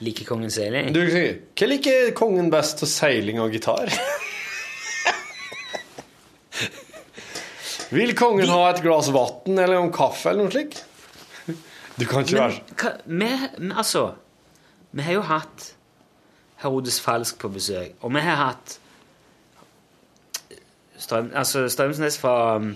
[0.00, 0.92] Liker kongen seiling?
[0.94, 3.90] Du, hva liker kongen best til seiling og gitar?
[7.90, 10.82] Vil kongen ha et glass vann eller en kaffe eller noe slikt?
[11.98, 13.30] Du kan ikke Men være hva, vi,
[13.66, 14.02] vi- altså
[14.92, 15.72] Vi har jo hatt
[16.62, 18.78] Herodes Falsk på besøk, og vi har hatt
[20.98, 22.72] Strøm, altså Strømsnes fra um,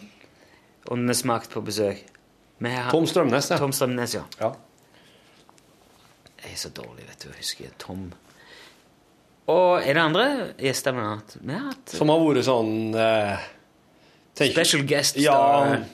[0.95, 2.05] Åndenes makt på besøk.
[2.63, 3.57] Hatt- Tom Strømnes, ja.
[3.59, 4.23] Tom Strømnes, ja.
[4.41, 4.53] Ja.
[6.53, 7.29] Er så dårlig, vet du.
[7.33, 8.07] Jeg husker Tom.
[9.53, 10.25] Og er det andre
[10.61, 11.37] gjester vi har hatt?
[11.41, 13.47] Vi har hatt Som har vært sånn eh,
[14.39, 15.35] tenker, special guest Ja.
[15.35, 15.85] star.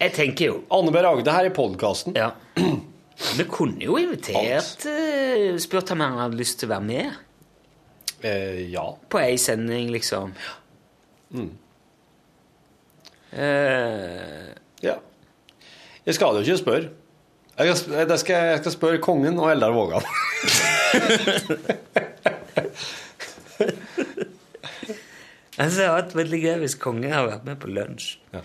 [0.00, 1.00] Jeg tenker jo Anne B.
[1.04, 2.16] Ragde her i podkasten.
[2.16, 2.30] Ja.
[3.36, 4.86] Vi kunne jo invitert Alt.
[5.64, 7.22] Spurt om han hadde lyst til å være med
[8.26, 8.84] Eh, ja.
[9.12, 10.32] på ei sending, liksom.
[11.36, 11.50] Mm.
[13.32, 14.52] Eh,
[14.84, 14.94] ja.
[16.06, 16.90] Jeg skal jo ikke spørre.
[17.58, 20.02] Jeg skal, jeg skal, jeg skal spørre kongen og Eldar Vågan.
[25.58, 28.08] altså, det hadde vært veldig gøy hvis kongen hadde vært med på lunsj.
[28.34, 28.42] Ja.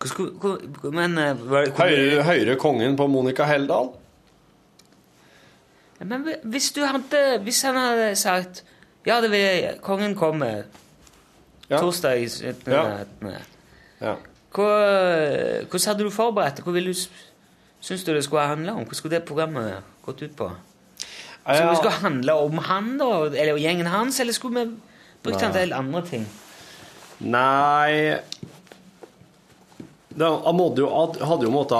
[0.00, 1.36] Hvor hvor, hvor- men eh,
[2.24, 3.90] hører kongen på Monica Heldal?
[6.00, 8.62] Ja, Men hvis du hadde Hvis han hadde sagt
[9.06, 10.64] Ja, det vil kongen komme
[11.70, 11.76] Ja.
[11.78, 12.72] torsdag i 17.
[12.72, 13.04] Ja.
[14.00, 14.14] Ja.
[14.52, 16.64] Hvordan hadde du forberedt det?
[16.64, 16.98] Hvor ville du
[17.80, 18.84] Syns du det skulle handle om?
[18.84, 20.50] Hva skulle det programmet gått ut på?
[21.00, 21.70] Skulle Ja.
[21.70, 23.26] det skulle handle om han, da?
[23.26, 24.20] Eller gjengen hans?
[24.20, 24.76] Eller skulle vi
[25.24, 26.26] brukt han til helt andre ting?
[27.20, 28.18] Nei
[30.20, 30.88] Han hadde jo,
[31.20, 31.76] hadde jo måttet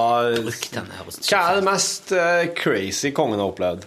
[1.29, 3.85] Hva er det mest eh, crazy kongen har opplevd?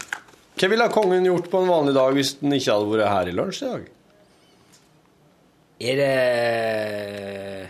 [0.60, 3.36] Hva ville kongen gjort på en vanlig dag hvis den ikke hadde vært her i
[3.38, 3.88] lunsj i dag?
[5.84, 7.70] Er det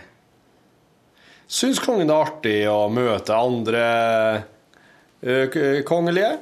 [1.46, 3.84] Syns kongen det er artig å møte andre
[5.22, 6.38] eh, kongelige?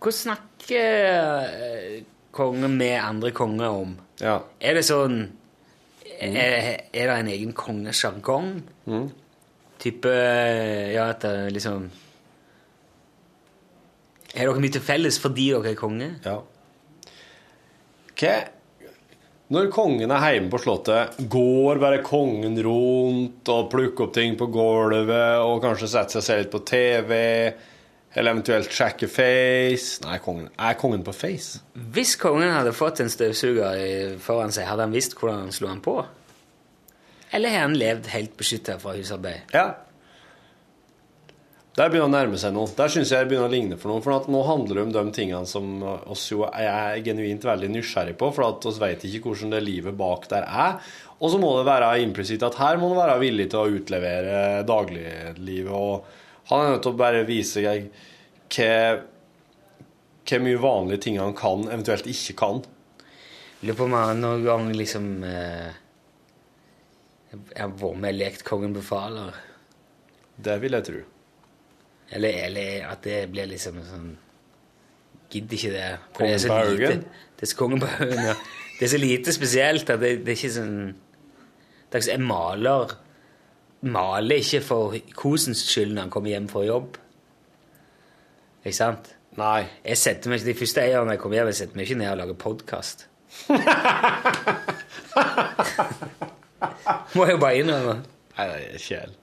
[0.00, 2.02] Hva snakker
[2.36, 3.94] kongen med andre konger om?
[4.20, 4.40] Ja.
[4.60, 5.22] Er det sånn
[6.20, 8.50] Er, er det en egen kongesjargong?
[8.84, 9.06] Mm.
[9.80, 10.12] Type
[10.92, 11.86] Ja, at det liksom
[14.36, 16.10] Er dere mye til felles fordi dere er konge?
[16.26, 16.36] ja.
[18.20, 18.34] Hva
[19.50, 24.46] Når kongen er hjemme på slottet, går bare kongen rundt og plukker opp ting på
[24.54, 27.10] gulvet og kanskje setter seg og ser litt på TV?
[28.14, 29.98] Eller eventuelt sjekker Face?
[30.04, 31.64] Nei, kongen, er kongen på Face?
[31.74, 35.82] Hvis kongen hadde fått en støvsuger foran seg, hadde han visst hvordan han slo han
[35.82, 35.96] på?
[37.34, 39.50] Eller har han levd helt beskytta fra husarbeid?
[39.54, 39.66] Ja.
[41.80, 42.68] Der begynner å nærme seg noe.
[42.76, 44.02] Der syns jeg det begynner å ligne for noe.
[44.04, 48.18] For at nå handler det om de tingene som oss jo er genuint veldig nysgjerrig
[48.20, 50.76] på, for at oss vet ikke hvordan det livet bak der er.
[51.16, 54.60] Og så må det være implisitt at her må man være villig til å utlevere
[54.68, 55.72] dagliglivet.
[55.72, 56.04] Og
[56.50, 57.72] han er nødt til å bare vise hva
[60.44, 62.60] mye vanlige ting han kan, eventuelt ikke kan.
[63.62, 65.72] Lurer på om han noen gang liksom eh,
[67.56, 69.32] har vært med og lekt Kongen befaler.
[70.36, 71.00] Det vil jeg tro.
[72.10, 74.08] Eller, eller at det blir liksom sånn
[75.30, 75.90] Gidder ikke det.
[76.10, 77.02] For Kongen det så på lite- haugen?
[77.38, 78.32] Det er så kongen på haugen, ja.
[78.80, 80.74] Det er så lite spesielt at det, det er ikke sånn
[81.92, 82.96] det er Jeg maler
[83.82, 86.96] maler ikke for kosens skyld når han kommer hjem fra jobb.
[88.64, 89.14] Ikke sant?
[89.38, 89.62] Nei.
[89.86, 92.18] Jeg setter meg De første eierne jeg kommer hjem, jeg setter meg ikke ned og
[92.20, 93.06] lager podkast.
[97.14, 97.94] Må jeg jo bare innrømme.
[98.36, 99.14] Nei, det er kjel.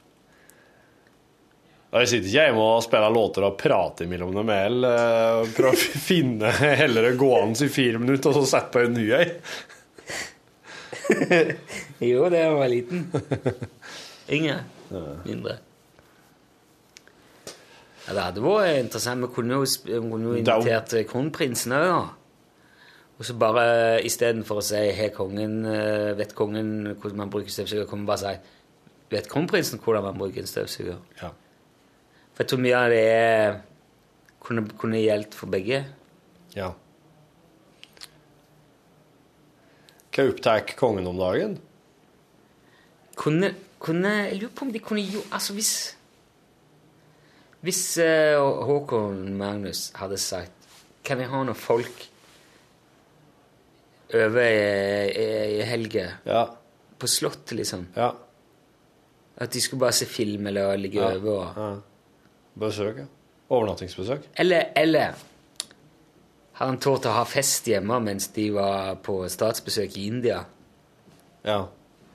[1.87, 4.97] Jeg sitter ikke hjemme og spiller låter og prater mellom dem heller.
[5.43, 9.07] eh, Prøver å finne heller gående i fire minutter, og så sette på en ny
[9.15, 9.27] ei.
[12.03, 13.05] Jo, det var jeg liten.
[14.35, 14.57] Yngre.
[15.23, 15.55] Mindre.
[18.07, 19.23] Ja, det hadde vært interessant.
[19.23, 22.03] Vi kunne jo, er invitert eh, kronprinsen òg, da.
[23.17, 23.63] Og så bare
[24.05, 28.21] istedenfor å si hey, kongen eh, Vet kongen hvordan man bruker støvsuger?' kan vi bare
[28.21, 28.35] si
[29.09, 31.31] 'Vet kronprinsen hvordan man bruker en støvsuger?' Ja.
[32.37, 33.55] For jeg tror mye av det er
[34.45, 35.79] kunne, kunne gjeldt for begge.
[36.55, 36.69] ja.
[40.17, 41.57] Hva opptar kongen om dagen?
[43.17, 43.51] kunne,
[43.81, 45.71] kunne Jeg lurer på om de kunne jo Altså, hvis
[47.61, 50.51] Hvis eh, Håkon Magnus hadde sagt
[51.05, 52.07] Kan vi ha noen folk
[54.13, 55.27] over i, i,
[55.59, 56.45] i helga Ja.
[56.97, 57.81] på Slottet, liksom?
[57.95, 58.13] Ja.
[59.37, 61.09] At de skulle bare se film eller ligge Ja.
[61.17, 61.33] over?
[61.43, 61.67] Og, ja.
[62.59, 63.07] Besøk, ja.
[63.53, 64.25] Overnattingsbesøk.
[64.43, 65.13] Eller, eller
[66.57, 70.41] har han tort å ha fest hjemme mens de var på statsbesøk i India?
[71.45, 71.61] Ja.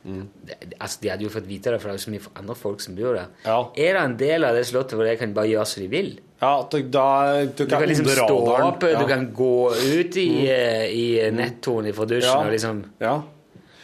[0.02, 2.56] Det, altså, De hadde jo fått vite det, for det er jo så mye andre
[2.58, 3.28] folk som bor der.
[3.46, 3.58] Ja.
[3.78, 6.08] Er det en del av det slottet hvor de kan bare gjøre som de vil?
[6.42, 7.04] Ja, du, da
[7.46, 8.66] du Du kan liksom stå radaren.
[8.72, 10.88] opp, du kan gå ut i, mm.
[10.90, 11.06] i
[11.38, 12.40] nettoen fra dusjen Ja.
[12.42, 13.14] og liksom ja.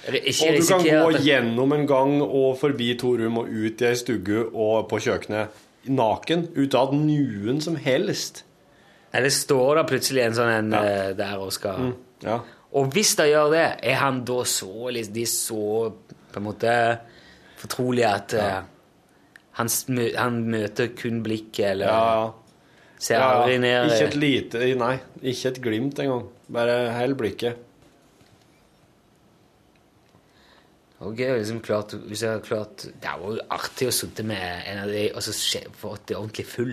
[0.09, 3.83] Ikke Og du kan gå det- gjennom en gang og forbi to rom og ut
[3.83, 5.49] i ei stugge og på kjøkkenet
[5.91, 8.45] naken, ut av noen som helst
[9.13, 11.13] Eller står det plutselig en sånn en ja.
[11.17, 11.93] der og skal
[12.25, 12.41] Ja.
[12.77, 15.93] Og hvis de gjør det, er han da så liksom, De så
[16.33, 16.73] på en måte
[17.59, 18.59] fortrolig at eh,
[19.59, 22.59] han, smø- han møter kun blikket, eller Ja, ja.
[22.99, 23.31] ser ja.
[23.39, 24.93] aldri ned Ikke et lite Nei,
[25.23, 26.27] ikke et glimt engang.
[26.53, 27.57] Bare hell blikket.
[31.07, 34.65] Og jeg liksom klart, hvis jeg har klart Det er jo artig å sitte med
[34.67, 35.35] en av de og så
[35.79, 36.73] få det ordentlig full.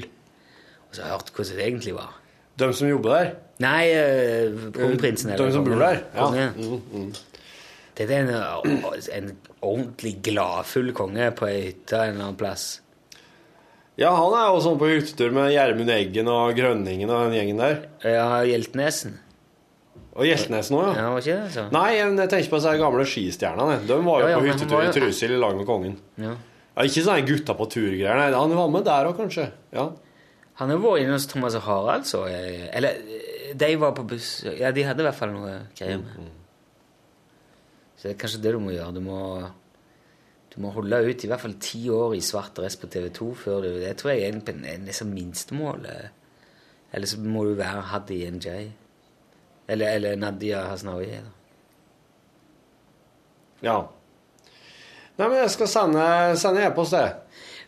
[0.90, 2.16] Og så hørt hvordan det egentlig var.
[2.58, 3.30] De som jobber der?
[3.60, 5.36] Nei, uh, kronprinsen.
[5.38, 6.02] De som bor der?
[6.16, 6.30] Ja.
[6.56, 7.14] Mm, Mm,
[7.96, 8.82] Det er en,
[9.14, 9.30] en
[9.64, 12.66] ordentlig gladfull konge på ei hytte en eller annen plass.
[13.96, 17.62] Ja, han er jo sånn på hyttetur med Gjermund Eggen og Grønningen og den gjengen
[17.62, 17.78] der.
[18.04, 19.20] Ja, Hjeltnesen.
[20.16, 20.92] Og Hjeltnes nå, ja.
[20.96, 21.48] Ja, var ikke det?
[21.52, 21.64] Så?
[21.76, 23.80] Nei, jeg tenker på de gamle skistjernene.
[23.84, 25.98] De var jo Ja, ja, på hyttetur var i Trysil i lag med kongen.
[26.22, 26.32] Ja.
[26.76, 28.16] Ja, ikke sånne gutta på tur-greier.
[28.20, 29.50] Nei, han var med der òg, kanskje.
[29.76, 29.90] Ja.
[30.62, 32.70] Han har vært inne hos Thomas og Harald, så jeg.
[32.76, 36.32] Eller eh, de var på buss Ja, de hadde i hvert fall noe greier med.
[37.96, 38.96] Så det er kanskje det du må gjøre.
[38.96, 39.20] Du må,
[40.56, 43.68] du må holde ut i hvert fall ti år i svart dress på TV2 før
[43.68, 45.88] du Det tror jeg er en, en, en en minstemål.
[46.96, 48.56] Eller så må du være Haddy NJ.
[49.68, 51.12] Eller, eller Nadia Hasnawi.
[51.12, 51.32] da.
[53.66, 53.78] ja.
[55.16, 57.16] Nei, men jeg skal sende, e-post, jeg.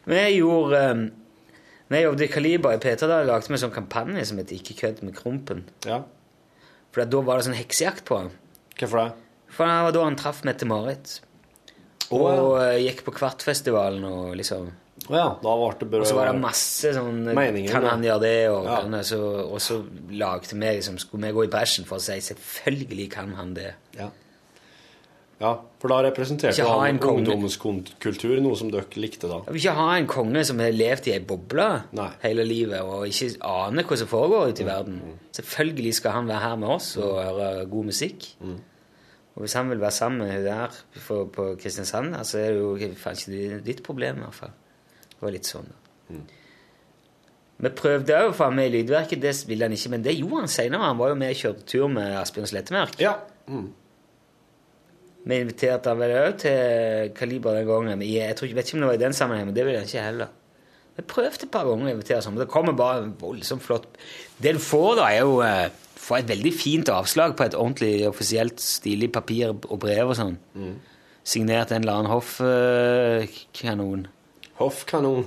[0.08, 1.06] Vi gjorde um,
[1.88, 4.76] jeg jobbet i Kaliber i Peter, da lagde vi en sånn kampanje som het Ikke
[4.82, 5.64] kødd med Krompen.
[5.88, 6.02] Ja.
[6.92, 8.34] For da var det sånn heksejakt på ham.
[8.76, 9.08] Hvorfor det?
[9.56, 11.14] For det var da han traff Mette-Marit.
[12.12, 14.68] Å, Og eh, gikk på Kvartfestivalen og liksom
[15.08, 18.02] Å ja, da ble det bare Og så var det masse sånn meningen, Kan han
[18.04, 18.50] gjøre det?
[18.50, 18.80] Og, Ja.
[18.82, 19.78] og, så, og så
[20.10, 23.70] lagde vi liksom Skulle vi gå i bæsjen for å si selvfølgelig kan han det.
[23.96, 24.10] Ja.
[25.40, 29.44] ja, for da representerte han ungdomskultur, noe som dere likte da.
[29.46, 31.68] Jeg vil ikke ha en konge som har levd i ei boble
[31.98, 32.10] Nei.
[32.26, 34.98] hele livet og ikke aner hva som foregår Mm, ute i verden.
[35.38, 38.32] Selvfølgelig skal han være her med oss og høre god musikk.
[38.42, 38.58] Mm.
[39.38, 42.56] Og hvis han vil være sammen med hun der på, på Kristiansand, så så er
[42.56, 44.56] det jo faen ikke ditt problem, i hvert fall.
[45.18, 45.70] Det var litt sånn.
[46.14, 46.24] Mm.
[47.58, 50.14] Vi prøvde òg å få ham med i Lydverket, det ville han ikke, men det
[50.14, 50.92] gjorde han seinere.
[50.92, 53.00] Han var jo med og kjørte tur med Asbjørn Slettemerk.
[53.02, 53.16] Ja.
[53.50, 53.72] Mm.
[55.28, 58.04] Vi inviterte han vel òg til Kaliber den gangen.
[58.06, 60.06] Jeg tror vet ikke om det var i den sammenhengen, men det ville han ikke
[60.06, 60.30] heller.
[60.98, 63.86] Vi prøvde et par ganger å invitere sånn, men det kommer bare voldsomt flott
[64.42, 65.68] Det du får, da, er jo eh,
[66.02, 70.38] får et veldig fint avslag på et ordentlig offisielt stilig papir og brev og sånn.
[71.28, 74.08] Signert en eller annen hoffkanon.
[74.58, 75.26] Hoffkanon.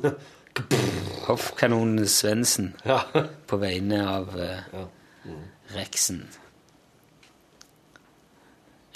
[1.29, 3.01] Hoffkanon Svendsen ja.
[3.47, 4.87] på vegne av uh, Ja.
[5.71, 6.25] Rexen.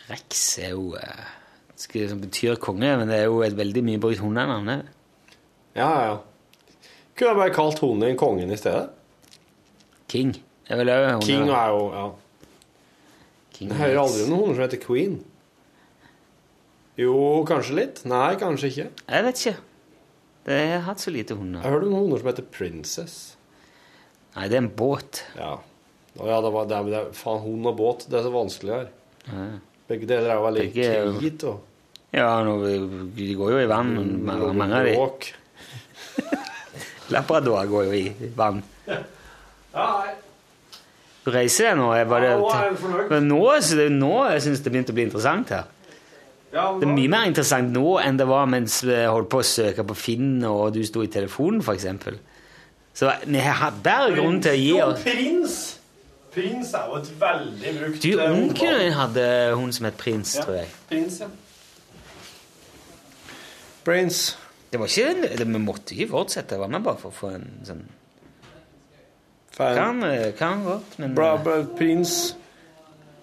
[0.09, 1.27] Rex er jo uh,
[1.93, 4.82] det betyr konge, men det er jo et veldig mye brukt hundenavn.
[5.74, 6.16] ja, ja.
[7.15, 8.89] Kunne jeg bare kalt hunden kongen i stedet?
[10.09, 10.35] King.
[10.35, 11.23] Det er vel hundenavn.
[11.23, 12.09] King er jo ja.
[13.55, 15.15] King Jeg hører aldri om noen hunder som heter Queen.
[16.98, 17.15] Jo,
[17.47, 18.02] kanskje litt.
[18.06, 18.89] Nei, kanskje ikke.
[19.06, 19.55] Jeg vet ikke.
[20.44, 21.62] Det har hatt så lite hunder.
[21.64, 23.14] Jeg hørte om hunder som heter Princess.
[24.36, 25.22] Nei, det er en båt.
[25.38, 25.54] Ja.
[26.18, 28.32] Å ja, det var det, er- det, er- Faen, hund og båt, det er så
[28.34, 28.88] vanskelig her.
[29.30, 29.46] Ja.
[29.88, 30.90] Begge deler er jo veldig Begge
[31.20, 31.56] krit og
[32.14, 32.52] Ja, nå,
[33.16, 33.88] de går jo i vann.
[34.24, 34.94] Mange, mange av de.
[37.14, 38.04] Labrador går jo i
[38.36, 38.60] vann.
[38.88, 39.00] Ja,
[39.74, 40.12] nei.
[41.24, 41.88] Du reiser deg nå.
[41.96, 43.06] Jeg bare, Ja, nå er jeg fornøyd.
[43.10, 45.64] Men nå, så nå jeg synes det begynte å bli interessant her.
[46.55, 49.82] Det er mye mer interessant nå enn det var mens vi holdt på å søke
[49.89, 51.86] på Finn, og du sto i telefonen, f.eks.
[52.94, 55.56] Så vi hadde bare grunn til å gi oss prins!
[56.35, 59.24] Prins er jo et veldig brukt Du, eh, onkelen din hadde
[59.59, 60.70] hun som het Prins, Ja, tror jeg.
[60.90, 61.28] Prins, ja.
[63.85, 64.22] Prins.
[64.72, 66.51] Det var ikke, en- det, Vi måtte ikke fortsette.
[66.55, 67.85] Det var med bare for å få en sånn
[69.55, 69.76] Fan.
[69.76, 72.35] Kan, eh, kan godt, men Bra, bra, prins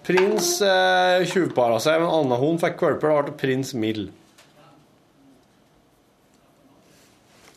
[0.02, 1.92] Prins eh, tjuvpara altså.
[1.92, 4.10] seg men Anna annen fikk kvalper, da ble prins Mild.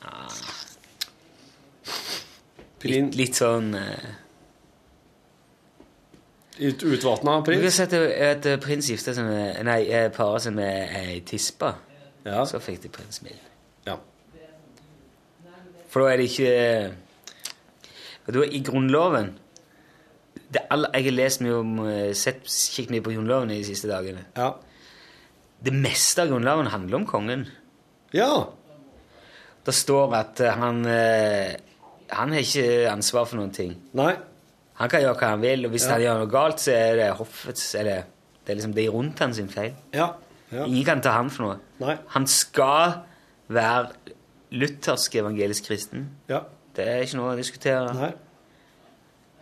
[0.05, 0.35] Ah.
[2.83, 3.09] Prin...
[3.09, 4.21] Litt, litt, sånn eh, uh...
[6.59, 7.63] Litt utvatna prins?
[7.63, 10.93] Du har sett at et eh, prins gifte seg med Nei, eh, para seg med
[11.01, 11.73] ei tispe.
[12.25, 12.45] Ja.
[12.47, 13.41] Så fikk de prins Mild.
[13.89, 13.97] Ja.
[15.89, 16.53] For da er det ikke
[18.25, 19.33] Da i Grunnloven
[20.53, 23.65] det er Jeg har lest mye om eh, sett skikkelig mye på Grunnloven i de
[23.67, 24.25] siste dagene.
[24.37, 24.51] Ja.
[25.65, 27.47] Det meste av Grunnloven handler om kongen.
[28.13, 28.45] ja.
[29.65, 31.55] Det står at eh, han eh,
[32.13, 33.71] Han har ikke ansvar for noen ting.
[33.97, 34.11] Nei.
[34.77, 35.93] Han kan gjøre hva han vil, og hvis Ja.
[35.95, 38.03] han gjør noe galt, så er det hoffets Eller
[38.45, 39.73] det er liksom de rundt han sin feil.
[39.93, 40.11] Ja.
[40.51, 40.65] ja.
[40.67, 41.55] Ingen kan ta han for noe.
[41.81, 41.95] Nei.
[42.13, 42.99] Han skal
[43.49, 43.87] være
[44.51, 46.11] luthersk evangelisk kristen.
[46.29, 46.43] Ja.
[46.75, 47.89] Det er ikke noe å diskutere.
[47.97, 48.11] Nei.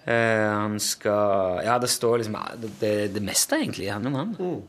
[0.05, 4.35] Eh, han skal Ja, det står liksom Det, det, det meste, egentlig, handler om han.
[4.39, 4.61] Mm.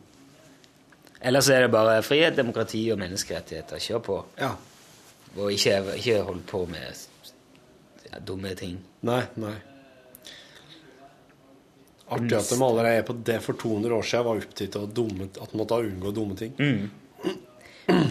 [1.24, 3.80] Ellers er det bare frihet, demokrati og menneskerettigheter.
[3.80, 4.18] Kjør på.
[4.38, 4.52] Ja.
[5.34, 7.06] Og ikke, ikke hold på med
[8.10, 8.76] ja, dumme ting.
[9.08, 9.54] Nei, nei.
[12.14, 15.30] Artig at de allerede er på det for 200 år siden var opptatt av dumme,
[15.32, 16.52] at man måtte unngå dumme ting.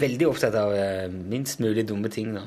[0.02, 2.42] Veldig opptatt av eh, minst mulig dumme ting, da.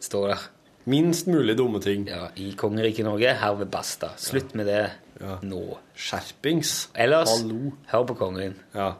[0.00, 0.44] Står der.
[0.86, 2.06] Minst mulig dumme ting.
[2.08, 4.12] Ja, I kongeriket Norge, herved basta.
[4.16, 4.90] Slutt med det
[5.20, 5.36] Ja.
[5.42, 5.76] nå.
[5.94, 6.88] Skjerpings.
[6.96, 7.72] Ellers, Hallo.
[7.92, 8.54] hør på kongen.
[8.74, 8.94] Ja.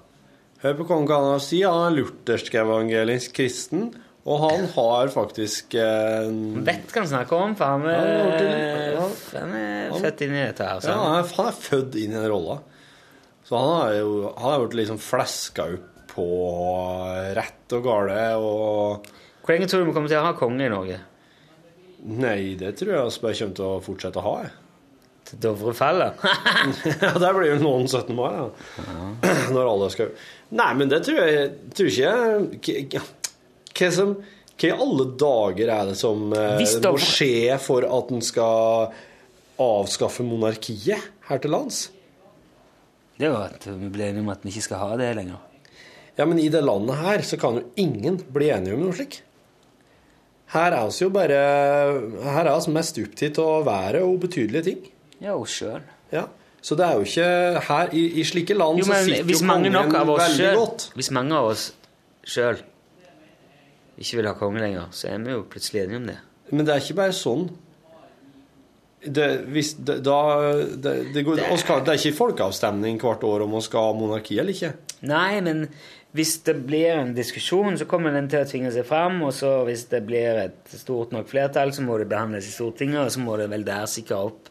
[0.63, 1.63] Hør på kongen kan han si.
[1.63, 3.95] Han er luthersk-evangelisk kristen,
[4.27, 9.15] og han har faktisk eh, Han vet hva han snakker om, for han er, han
[9.41, 10.81] han er født inn i dette her.
[10.85, 12.61] Så Ja, han- han er, han er født inn i den rolla.
[13.49, 16.27] Så han har jo han har blitt liksom fleska opp på
[17.35, 19.07] rett og gale og
[19.43, 21.01] Hvor lenge tror du vi kommer til å ha konge i Norge?
[22.01, 24.35] Nei, det tror jeg vi bare kommer til å fortsette å ha.
[24.47, 24.53] jeg.
[25.31, 26.17] Til Dovre faller?
[27.03, 28.15] Ja, der blir jo noen 17.
[28.17, 28.47] mai, ja.
[29.55, 30.15] Når alle skal
[30.57, 33.05] Nei, men det tror jeg tror ikke jeg
[33.77, 38.25] Hva som Hva i alle dager er det som eh, må skje for at en
[38.25, 38.91] skal
[39.61, 41.87] avskaffe monarkiet her til lands?
[43.21, 45.41] Det er jo at vi ble enige om at vi ikke skal ha det lenger.
[46.17, 49.21] Ja, men i det landet her så kan jo ingen bli enige om noe slik.
[50.51, 51.41] Her er vi jo bare
[52.35, 54.81] Her er vi mest opptatt av været og ubetydelige ting.
[55.21, 55.85] Ja, og sjøl.
[56.13, 56.27] Ja.
[56.61, 57.29] Så det er jo ikke
[57.69, 60.59] her I, i slike land Jo, så sitter jo kongen nok av oss veldig selv,
[60.61, 60.91] godt.
[60.99, 61.71] Hvis mange av oss
[62.29, 62.61] sjøl
[64.01, 66.21] ikke vil ha konge lenger, så er vi jo plutselig enige om det.
[66.57, 67.51] Men det er ikke bare sånn.
[69.01, 70.17] Det, hvis, det, da,
[70.73, 73.91] det, det, går, det, er, skal, det er ikke folkeavstemning hvert år om vi skal
[73.91, 74.73] ha monarki eller ikke.
[75.09, 75.63] Nei, men
[76.17, 79.21] hvis det blir en diskusjon, så kommer den til å tvinge seg fram.
[79.27, 83.05] Og så hvis det blir et stort nok flertall, så må det behandles i Stortinget,
[83.05, 84.51] og så må det vel der sikre opp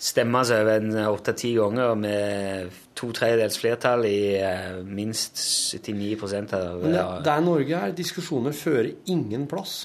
[0.00, 5.36] stemmes over en åtte-ti ganger med to tredjedels flertall i eh, minst
[5.76, 6.16] 79
[6.56, 7.92] av Men det, Der det er Norge her.
[7.96, 9.82] Diskusjoner fører ingen plass.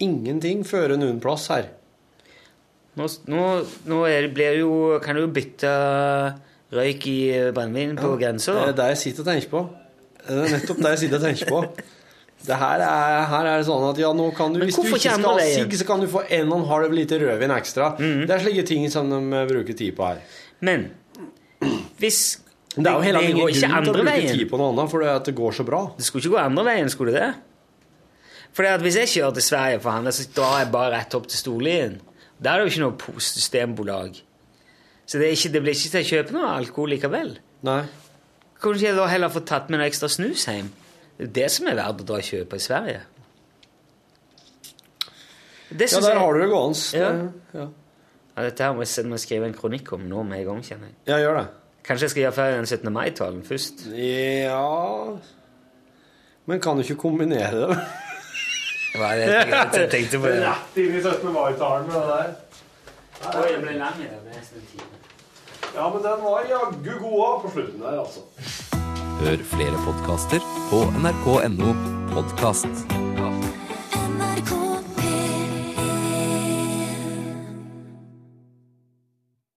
[0.00, 1.68] Ingenting fører noen plass her.
[2.96, 3.44] Nå, nå,
[3.88, 4.72] nå er, blir det jo,
[5.04, 5.68] kan du jo bytte
[6.72, 7.18] røyk i
[7.54, 8.54] brennevin på grensa.
[8.58, 9.62] Det er det jeg sitter og tenker på.
[10.22, 11.62] Det er nettopp det jeg sitter og tenker på.
[12.42, 14.88] Det her er, her er det sånn at ja, nå kan du, Men hvis du
[14.88, 17.92] ikke skal ha sigg, så kan du få en og en halv liter rødvin ekstra.
[18.00, 18.24] Mm.
[18.26, 20.18] Det er slike ting som de eh, bruker tid på her.
[20.66, 20.88] Men
[22.02, 22.18] hvis
[22.74, 24.32] Det er jo hele det går ikke å andre veien.
[24.38, 25.82] tid på noe annet, for det, at det går så bra.
[25.98, 27.28] Det skulle ikke gå andre veien, skulle det?
[28.56, 31.28] Fordi at hvis jeg kjører til Sverige for handel, så drar jeg bare rett opp
[31.30, 31.94] til Storlien.
[32.42, 34.18] Der er det jo ikke noe po- systembolag.
[35.06, 37.32] Så det, er ikke, det blir ikke til å kjøpe noe alkohol likevel.
[37.66, 37.82] Nei.
[38.62, 40.68] Kanskje ikke jeg da heller får tatt med noe ekstra snus hjem?
[41.18, 43.00] Det er det som er verdt å dra og kjøpe i Sverige.
[45.72, 46.96] Det Ja, der jeg- har du det gående.
[46.98, 47.10] Ja.
[47.60, 47.66] Ja.
[48.36, 50.94] Ja, dette her må jeg skrive en kronikk om nå med en gang, kjenner jeg.
[51.06, 51.46] ja, gjør det.
[51.84, 52.92] Kanskje jeg skal gjøre ferdig den 17.
[52.92, 53.86] mai-talen først?
[53.96, 55.16] Ja
[56.46, 57.78] Men kan du ikke kombinere det?
[58.94, 60.26] Hva er det jeg tenkte- på.
[60.26, 61.32] Rett inn i 17.
[61.32, 62.34] mai-talen med det der.
[63.22, 64.98] Oi, det ble lang, det ble nesten en time.
[65.74, 68.26] Ja, men den var jaggu god òg på slutten der, altså.
[69.22, 71.70] Hør flere podkaster på nrk.no
[72.16, 73.11] podkast.